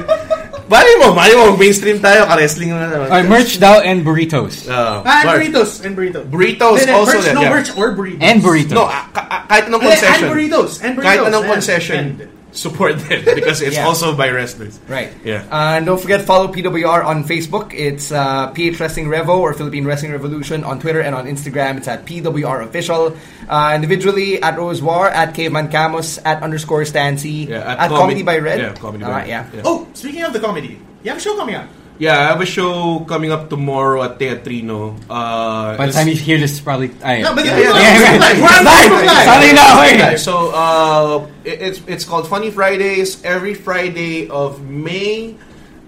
[0.66, 3.06] Bali mo, mali mo, mainstream tayo, ka-wrestling na naman.
[3.10, 4.66] Alright, merch daw and burritos.
[4.70, 6.24] Uh, Ah, and burritos and burritos.
[6.26, 7.50] Burritos Then, then, also merch, then, no yeah.
[7.50, 8.22] merch or burritos.
[8.22, 8.76] And burritos.
[8.76, 9.06] No, ah,
[9.46, 10.22] kahit anong And, concession.
[10.26, 11.06] and burritos and burritos.
[11.06, 13.86] Kahit anong and- concession, and- support them because it's Yeah.
[13.86, 14.78] also by wrestlers.
[14.88, 15.10] Right.
[15.24, 15.46] Yeah.
[15.50, 17.72] Uh, and don't forget follow PWR on Facebook.
[17.74, 21.76] It's uh, PH Wrestling Revo or Philippine Wrestling Revolution on Twitter and on Instagram.
[21.78, 23.16] It's at PWR Official.
[23.48, 27.98] Uh, individually at Rose War, at Caveman Camus, at underscore Stancy, Yeah, at, at Comedy
[27.98, 28.58] Comedy- by Red.
[28.60, 29.28] yeah, Comedy by Uh, Red.
[29.28, 29.46] yeah.
[29.54, 29.62] Yeah.
[29.64, 31.66] Oh, speaking of the comedy, you have a show coming up.
[32.00, 34.96] Yeah, I have a show coming up tomorrow at Teatrino.
[35.04, 36.88] Uh, By the it's- time you hear this, probably.
[37.04, 37.82] Ay, No, but Yeah, we're yeah, live.
[37.84, 38.20] yeah, yeah.
[38.24, 38.38] live.
[38.40, 38.90] We're Live.
[39.04, 39.24] Live.
[39.28, 39.96] Sorry na, wait.
[40.00, 45.36] Yeah, so uh, it- it's it's called Funny Fridays every Friday of May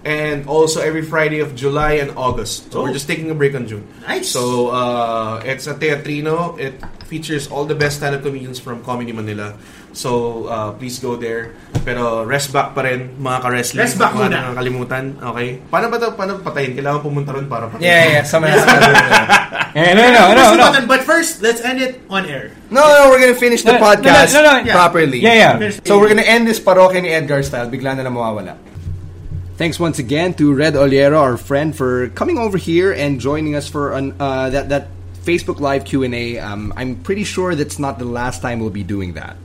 [0.05, 2.69] and also every Friday of July and August.
[2.77, 2.93] So we're Oh.
[2.93, 3.89] just taking a break on June.
[4.05, 4.29] Nice.
[4.29, 6.61] So uh, it's a teatrino.
[6.61, 6.77] It
[7.09, 9.55] features all the best stand-up comedians from Comedy Manila.
[9.93, 11.53] So uh, please go there.
[11.85, 13.81] Pero rest back pa rin mga ka-wrestling.
[13.85, 14.37] Rest back Mga muna.
[14.41, 15.05] nakakalimutan.
[15.21, 15.49] Okay.
[15.69, 16.09] Paano ba ito?
[16.17, 16.73] Paano patayin?
[16.73, 17.85] Kailangan pumunta ron para patayin.
[17.85, 18.93] Yeah, yeah, someone has to do.
[19.73, 20.69] Eh, no, no, no, no.
[20.69, 22.53] button, But first, let's end it on air.
[22.69, 24.77] No, no, we're gonna finish the No, no, podcast no, no, no, yeah.
[24.77, 25.21] properly.
[25.21, 25.73] Yeah, yeah.
[25.85, 27.69] So we're gonna end this parokya ni Edgar style.
[27.73, 28.57] Bigla na lang mawawala.
[29.57, 33.69] Thanks once again to Red Ollero, our friend, for coming over here and joining us
[33.69, 34.89] for an, uh, that that
[35.25, 36.39] Facebook Live Q and A.
[36.41, 39.37] Um, I'm pretty sure that's not the last time we'll be doing that.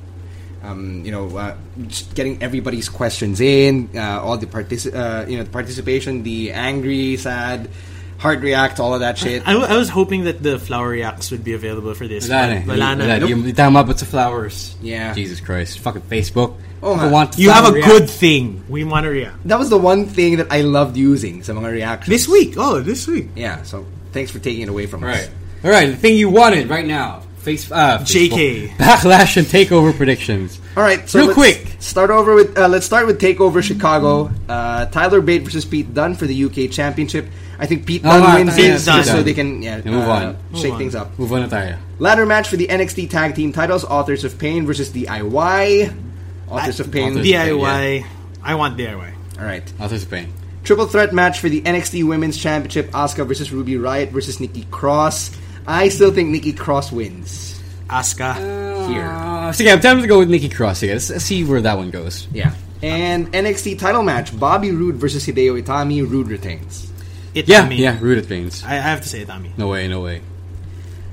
[0.68, 1.56] Um, you know, uh,
[1.88, 6.52] just getting everybody's questions in, uh, all the partici- uh, you know, the participation, the
[6.52, 7.70] angry, sad,
[8.18, 9.48] heart react, all of that shit.
[9.48, 12.28] I was hoping that the flower reacts would be available for this.
[12.28, 12.60] Wala na.
[12.66, 13.04] but Wala na.
[13.16, 13.28] Wala.
[13.30, 14.76] Yung tama ba sa flowers?
[14.82, 15.14] Yeah.
[15.14, 15.80] Jesus Christ.
[15.80, 16.60] Fucking Facebook.
[16.84, 17.88] Oh, People want You have a react.
[17.88, 18.62] good thing.
[18.68, 19.40] We want to react.
[19.48, 22.10] That was the one thing that I loved using sa mga reactions.
[22.12, 22.54] This week.
[22.58, 23.30] Oh, this week.
[23.40, 25.26] Yeah, so thanks for taking it away from Right.
[25.26, 25.30] us.
[25.64, 25.90] All right.
[25.90, 27.24] The thing you wanted right now.
[27.48, 27.72] Face.
[27.72, 28.68] Uh, JK.
[28.76, 30.60] Backlash and takeover predictions.
[30.76, 31.76] All right, so Real let's quick.
[31.80, 34.30] Start over with uh, let's start with Takeover Chicago.
[34.50, 37.26] Uh, Tyler Bate versus Pete Dunne for the UK Championship.
[37.58, 38.98] I think Pete Oh, Dunne ah, wins Pete this Dunne.
[38.98, 40.56] just so they can yeah, Move uh, on.
[40.56, 40.78] shake on.
[40.78, 41.18] things up.
[41.18, 41.78] Move on na tayo.
[42.00, 43.86] Ladder match for the NXT Tag Team titles.
[43.86, 45.96] Authors of Pain versus DIY.
[46.50, 47.14] Authors of Pain.
[47.14, 48.06] Authors- DIY.
[48.44, 49.14] I want DIY.
[49.40, 49.64] All right.
[49.80, 50.34] Authors of Pain.
[50.66, 52.92] Triple threat match for the NXT Women's Championship.
[52.92, 55.32] Asuka versus Ruby Riott versus Nikki Cross.
[55.68, 58.36] I still think Nikki Cross wins Asuka.
[58.88, 59.04] here.
[59.04, 60.82] Uh, sige, I'm tempted to go with Nikki Cross.
[60.82, 62.28] Sige, let's, let's see where that one goes.
[62.34, 62.54] Yeah.
[62.82, 66.10] And NXT title match: Bobby Roode versus Hideo Itami.
[66.10, 66.92] Roode retains.
[67.34, 67.78] Yeah, Itami.
[67.78, 68.64] yeah, Root Pains.
[68.64, 69.56] I, I have to say Itami.
[69.58, 70.22] No way, no way.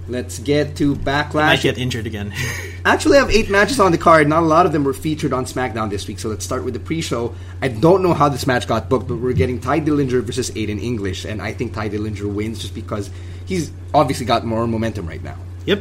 [0.06, 1.62] Let's get to I might Backlash.
[1.62, 2.32] get injured again.
[2.85, 4.28] Actually, I have eight matches on the card.
[4.28, 6.18] Not a lot of them were featured on SmackDown this week.
[6.18, 7.35] So let's start with the pre-show.
[7.62, 10.82] I don't know how this match got booked, but we're getting Tye Dillinger versus Aiden
[10.82, 13.09] English, and I think Tye Dillinger wins just because
[13.47, 15.37] he's obviously got more momentum right now.
[15.66, 15.81] yep.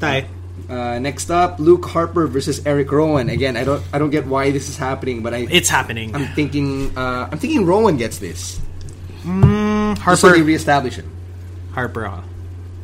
[0.00, 0.26] Tay.
[0.68, 3.28] Uh, next up, Luke Harper versus Eric Rowan.
[3.28, 6.14] Again, I don't, I don't get why this is happening, but I, It's happening.
[6.14, 8.60] I'm thinking, uh, I'm thinking Rowan gets this.
[9.24, 10.38] Mm, Just so Harper.
[10.38, 11.10] they reestablish him.
[11.72, 12.22] Harper.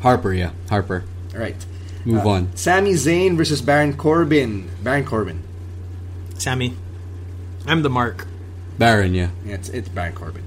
[0.00, 1.04] Harper, yeah, Harper.
[1.34, 1.56] All right.
[2.04, 2.56] Move Uh, on.
[2.56, 4.70] Sami Zayn versus Baron Corbin.
[4.82, 5.42] Baron Corbin.
[6.38, 6.74] Sammy.
[7.66, 8.26] I'm the mark.
[8.78, 9.28] Baron, yeah.
[9.44, 10.42] Yeah, it's, it's Baron Corbin.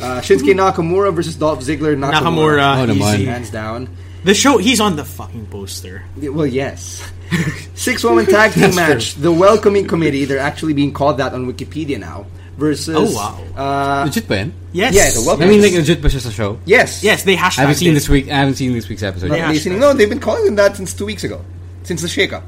[0.00, 1.96] Uh, Shinsuke Nakamura versus Dolph Ziggler.
[1.96, 2.88] Nakamura.
[2.88, 3.26] Oh, easy.
[3.26, 3.88] Hands down.
[4.24, 6.02] The show, he's on the fucking poster.
[6.18, 7.00] Yeah, Well, yes.
[7.74, 9.14] Six woman tag team match.
[9.14, 10.24] The welcoming committee.
[10.26, 12.26] They're actually being called that on Wikipedia now.
[12.58, 12.92] Versus.
[12.94, 13.40] Oh, wow.
[13.56, 14.52] Uh, Legit ba yan?
[14.72, 14.92] Yes.
[14.94, 16.58] Yeah, the welcome- I mean, like, legit ba siya sa show?
[16.66, 17.02] yes.
[17.02, 17.94] Yes, they hashtag I haven't seen it.
[17.94, 18.28] this week.
[18.28, 19.28] I haven't seen this week's episode.
[19.32, 19.48] Not Yeah.
[19.48, 19.80] listening.
[19.80, 21.40] No, they've been calling them that since two weeks ago,
[21.84, 22.42] since the shakeup.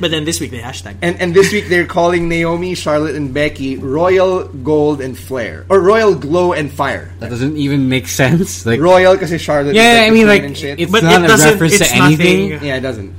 [0.00, 0.96] But then this week they hashtag.
[1.02, 5.78] And and this week they're calling Naomi, Charlotte, and Becky Royal Gold and Flair or
[5.80, 7.12] Royal Glow and Fire.
[7.20, 8.64] That doesn't even make sense.
[8.64, 9.76] Like, Royal kasi Charlotte.
[9.76, 12.50] is yeah, like I mean, like, it's But not it a reference to anything.
[12.56, 13.12] nothing- yeah, it doesn't.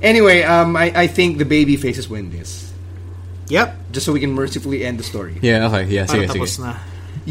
[0.00, 2.72] Anyway, um, I, I think the baby faces win this,
[3.48, 3.92] Yep.
[3.92, 5.36] just so we can mercifully end the story.
[5.42, 6.64] Yeah, okay, yeah, Para sige, tapos sige.
[6.64, 6.74] na.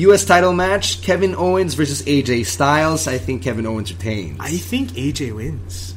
[0.07, 0.23] U.S.
[0.23, 3.07] title match: Kevin Owens versus AJ Styles.
[3.11, 4.37] I think Kevin Owens retains.
[4.39, 5.90] I think AJ wins.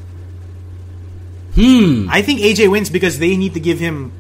[1.55, 2.09] Hmm.
[2.11, 4.13] I think AJ wins because they need to give him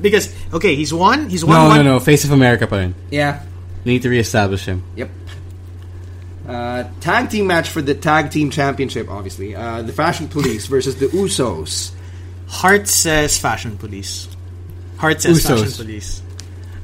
[0.00, 1.28] because okay, he's won.
[1.28, 1.84] He's won No, one.
[1.84, 2.00] no, no.
[2.00, 2.94] Face of America pa rin.
[3.10, 3.42] Yeah.
[3.84, 4.82] They need to reestablish him.
[4.96, 5.10] Yep.
[6.48, 9.08] Uh, tag team match for the tag team championship.
[9.10, 11.92] Obviously, uh, the Fashion Police versus the Usos.
[12.48, 14.26] Heart says fashion police.
[14.96, 15.48] Heart says Usos.
[15.60, 16.22] fashion police.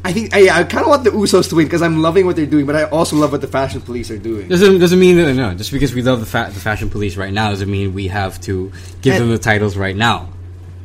[0.07, 2.37] I think I, I kind of want the Usos to win because I'm loving what
[2.37, 4.47] they're doing, but I also love what the Fashion Police are doing.
[4.49, 5.55] Doesn't doesn't mean that no.
[5.55, 8.41] Just because we love the fa- the fashion police right now doesn't mean we have
[8.43, 8.71] to
[9.03, 10.31] give And- them the titles right now.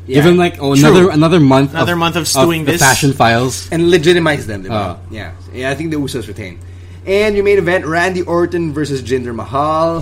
[0.07, 0.15] Yeah.
[0.15, 0.89] Give them like oh, True.
[0.89, 1.71] another another month.
[1.77, 2.81] Another of, month of stewing the this.
[2.81, 3.69] fashion files.
[3.71, 4.63] and legitimize them.
[4.65, 4.97] diba?
[4.97, 4.97] Ah.
[5.11, 5.69] yeah, yeah.
[5.69, 6.57] I think the Usos retain.
[7.05, 10.01] And your main event: Randy Orton versus Jinder Mahal.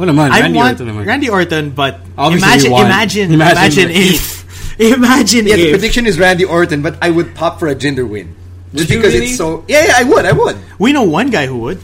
[0.00, 0.30] What naman?
[0.30, 1.04] I Randy want Orton.
[1.04, 4.47] Randy Orton, but Obviously imagine, we imagine, imagine imagine, if- if,
[4.96, 8.34] imagine Yeah, the prediction is Randy Orton, but I would pop for a Jinder win
[8.72, 9.26] just Would you because really?
[9.28, 9.64] it's so.
[9.66, 10.56] Yeah, yeah, I would, I would.
[10.78, 11.80] we know one guy who would.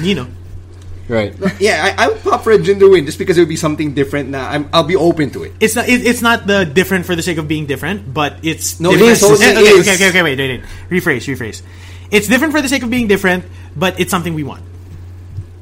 [0.00, 0.26] You know,
[1.08, 1.34] Right.
[1.58, 3.94] Yeah, I, I would pop for a Jinder win just because it would be something
[3.94, 4.28] different.
[4.28, 5.54] Now I'm, I'll be open to it.
[5.58, 5.88] it's not.
[5.88, 8.98] It, it's not the different for the sake of being different, but it's No, it
[8.98, 9.80] different- is, totally Eh, okay, is.
[9.88, 10.68] okay, okay, okay, wait, wait, wait.
[11.02, 11.62] Rephrase, rephrase.
[12.10, 13.44] It's different for the sake of being different,
[13.74, 14.62] but it's something we want.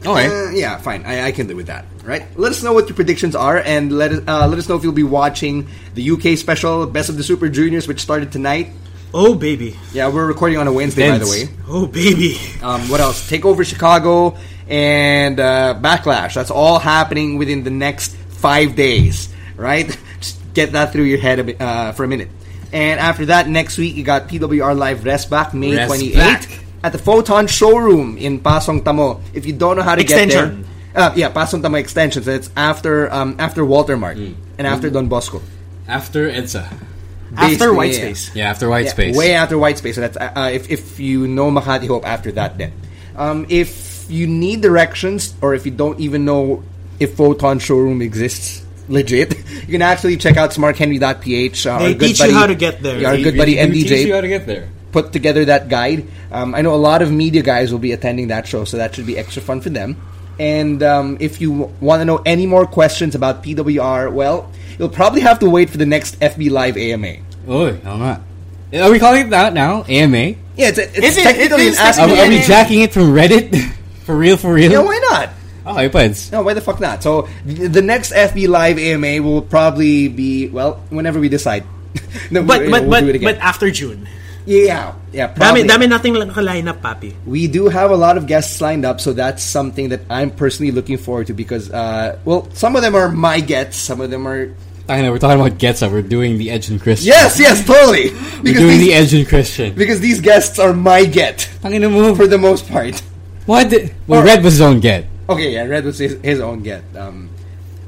[0.05, 0.31] All right.
[0.31, 1.05] Uh, yeah, fine.
[1.05, 1.85] I, I can live with that.
[2.05, 2.25] Right?
[2.39, 4.83] Let us know what your predictions are, and let us uh, let us know if
[4.85, 8.71] you'll be watching the UK special Best of the Super Juniors, which started tonight.
[9.15, 11.49] Oh baby, Yeah, we're recording on a Wednesday, by the way.
[11.69, 12.37] Oh baby.
[12.63, 13.29] Um, what else?
[13.29, 14.37] Take over Chicago
[14.69, 16.35] and uh, Backlash.
[16.35, 19.87] That's all happening within the next five days, right?
[20.21, 22.29] Just get that through your head a bit, uh, for a minute.
[22.73, 26.66] And after that, next week you got PWR Live Rest Back May 28th Back.
[26.87, 29.19] At the Photon Showroom in Pasong Tamo.
[29.35, 30.63] If you don't know how to Extension.
[30.63, 32.23] get there, uh, yeah, Pasong Tamo Extension.
[32.23, 34.37] So it's after um, after Walter Mart Mm.
[34.57, 35.43] and after Don Bosco.
[35.91, 36.63] After EDSA.
[36.63, 36.87] After
[37.35, 37.99] Basically, White yeah.
[38.07, 38.23] Space.
[38.39, 39.17] Yeah, after White Yeah, Space.
[39.19, 39.97] Way after White Space.
[39.99, 42.55] So that's uh, uh, if if you know Makati Hope after that.
[42.57, 42.71] Then,
[43.19, 46.63] um, if you need directions or if you don't even know
[47.03, 49.35] if Photon Showroom exists, legit,
[49.67, 51.67] you can actually check out smarkhenry.ph.
[51.67, 53.03] Uh, our They good teach you how to get there.
[53.03, 54.71] yeah, Our They good buddy Who teach you how to get there.
[54.97, 56.09] Put together that guide.
[56.33, 58.95] Um, I know a lot of media guys will be attending that show, so that
[58.95, 60.01] should be extra fun for them.
[60.41, 65.21] And um, if you want to know any more questions about PWR, well, you'll probably
[65.21, 67.17] have to wait for the next FB Live AMA.
[67.47, 68.21] Oh, I'm not.
[68.73, 69.85] Are we calling it that now?
[69.85, 70.17] AMA?
[70.57, 72.81] Yeah, it's, it's Is it- technically it is an Ask Are, Me are we jacking
[72.81, 73.53] it from Reddit?
[74.05, 74.73] for real, for real?
[74.73, 75.29] Yeah, why not?
[75.77, 76.33] Okay, pweds.
[76.33, 77.03] No, why the fuck not?
[77.03, 81.65] So the next FB Live AMA will probably be well whenever we decide.
[82.31, 83.35] no, But we- but we'll but do it again.
[83.35, 84.07] but after June,
[84.47, 85.29] yeah, yeah.
[85.35, 85.65] dami Probably.
[85.65, 87.15] dami nating lang line up, papi.
[87.27, 90.73] We do have a lot of guests lined up, so that's something that I'm personally
[90.73, 94.27] looking forward to because, uh, well, some of them are my gets, some of them
[94.27, 94.55] are.
[94.89, 95.91] I know, we're talking about Getza.
[95.91, 97.09] We're doing the Edge and Christian.
[97.09, 98.11] Yes, yes, totally.
[98.39, 99.75] We're Because doing the these, Edge and Christian.
[99.75, 102.15] because these guests are my get Tangina mo.
[102.15, 102.95] for the most part.
[103.47, 103.69] What?
[103.71, 105.07] The, well, Or- Red was his own get.
[105.29, 106.85] Okay, yeah, Red was his, his own get.
[106.95, 107.31] Um,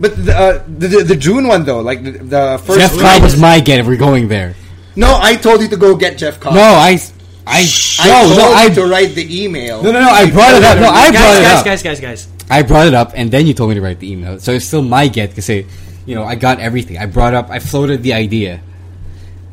[0.00, 2.80] but the, uh, the, the the June one though, like the, the first.
[2.80, 4.56] Jeff Cobb was my get if we're going there.
[4.98, 6.54] No, I told you to go get Jeff Cobb.
[6.54, 6.98] No, I...
[7.46, 7.62] I...
[8.00, 8.68] I no, told no, you I...
[8.74, 9.80] to write the email.
[9.80, 10.78] No, no, no, I brought it up.
[10.78, 11.64] No, I brought Guys, it guys, up.
[11.64, 12.26] guys, guys, guys.
[12.26, 12.50] Guys.
[12.50, 14.40] I brought it up, and then you told me to write the email.
[14.40, 16.98] So it's still my get because, you know, I got everything.
[16.98, 18.60] I brought up, I floated the idea.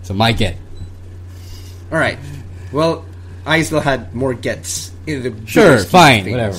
[0.01, 0.57] So my get.
[1.91, 2.17] All right.
[2.71, 3.05] Well,
[3.45, 6.33] I still had more gets in the Sure, fine, things.
[6.33, 6.57] whatever.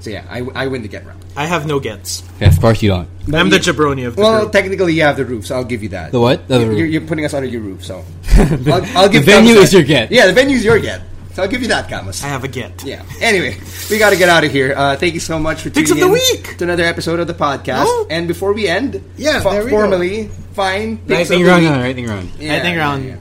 [0.00, 1.22] So yeah, I, I win the get round.
[1.36, 2.22] I have no gets.
[2.40, 3.08] Yeah, of course you don't.
[3.34, 4.52] I'm the jabroni of the Well, group.
[4.52, 6.10] technically you have the roof, so I'll give you that.
[6.12, 6.48] The what?
[6.48, 6.90] The You're, roof.
[6.90, 8.02] you're putting us under your roof, so
[8.36, 9.76] I'll, I'll give The venue Camus is that.
[9.78, 10.10] your get.
[10.10, 11.02] Yeah, the venue is your get.
[11.34, 12.24] So I'll give you that, Camus.
[12.24, 12.82] I have a get.
[12.82, 13.04] Yeah.
[13.20, 13.56] Anyway,
[13.88, 14.74] we got to get out of here.
[14.76, 16.56] Uh, thank you so much for tuning Picks of the in week!
[16.56, 17.84] to another episode of the podcast.
[17.86, 18.06] Oh.
[18.10, 19.76] And before we end, Yeah, fo- there we go.
[19.78, 20.96] formally, fine.
[20.98, 21.70] picks Lightning of the round, week.
[21.72, 22.30] no, lightning round.
[22.40, 23.04] Yeah, Lightning yeah, round.
[23.04, 23.16] yeah.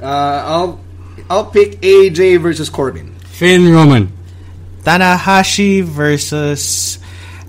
[0.00, 0.80] Uh, I'll
[1.30, 3.14] I'll pick AJ versus Corbin.
[3.24, 4.12] Finn Roman.
[4.84, 6.98] Tanahashi versus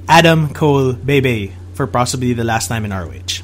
[0.07, 3.43] Adam Cole Bebe for possibly the last time in ROH.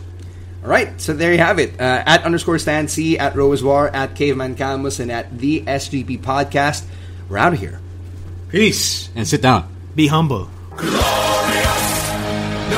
[0.64, 1.80] All right, so there you have it.
[1.80, 6.20] Uh, at underscore Stan C, at Rose War, at Caveman Camus, and at the SGP
[6.22, 6.86] Podcast.
[7.28, 7.80] We're out of here.
[8.50, 9.10] Peace.
[9.16, 9.68] And sit down.
[9.96, 10.50] Be humble.
[12.72, 12.78] No,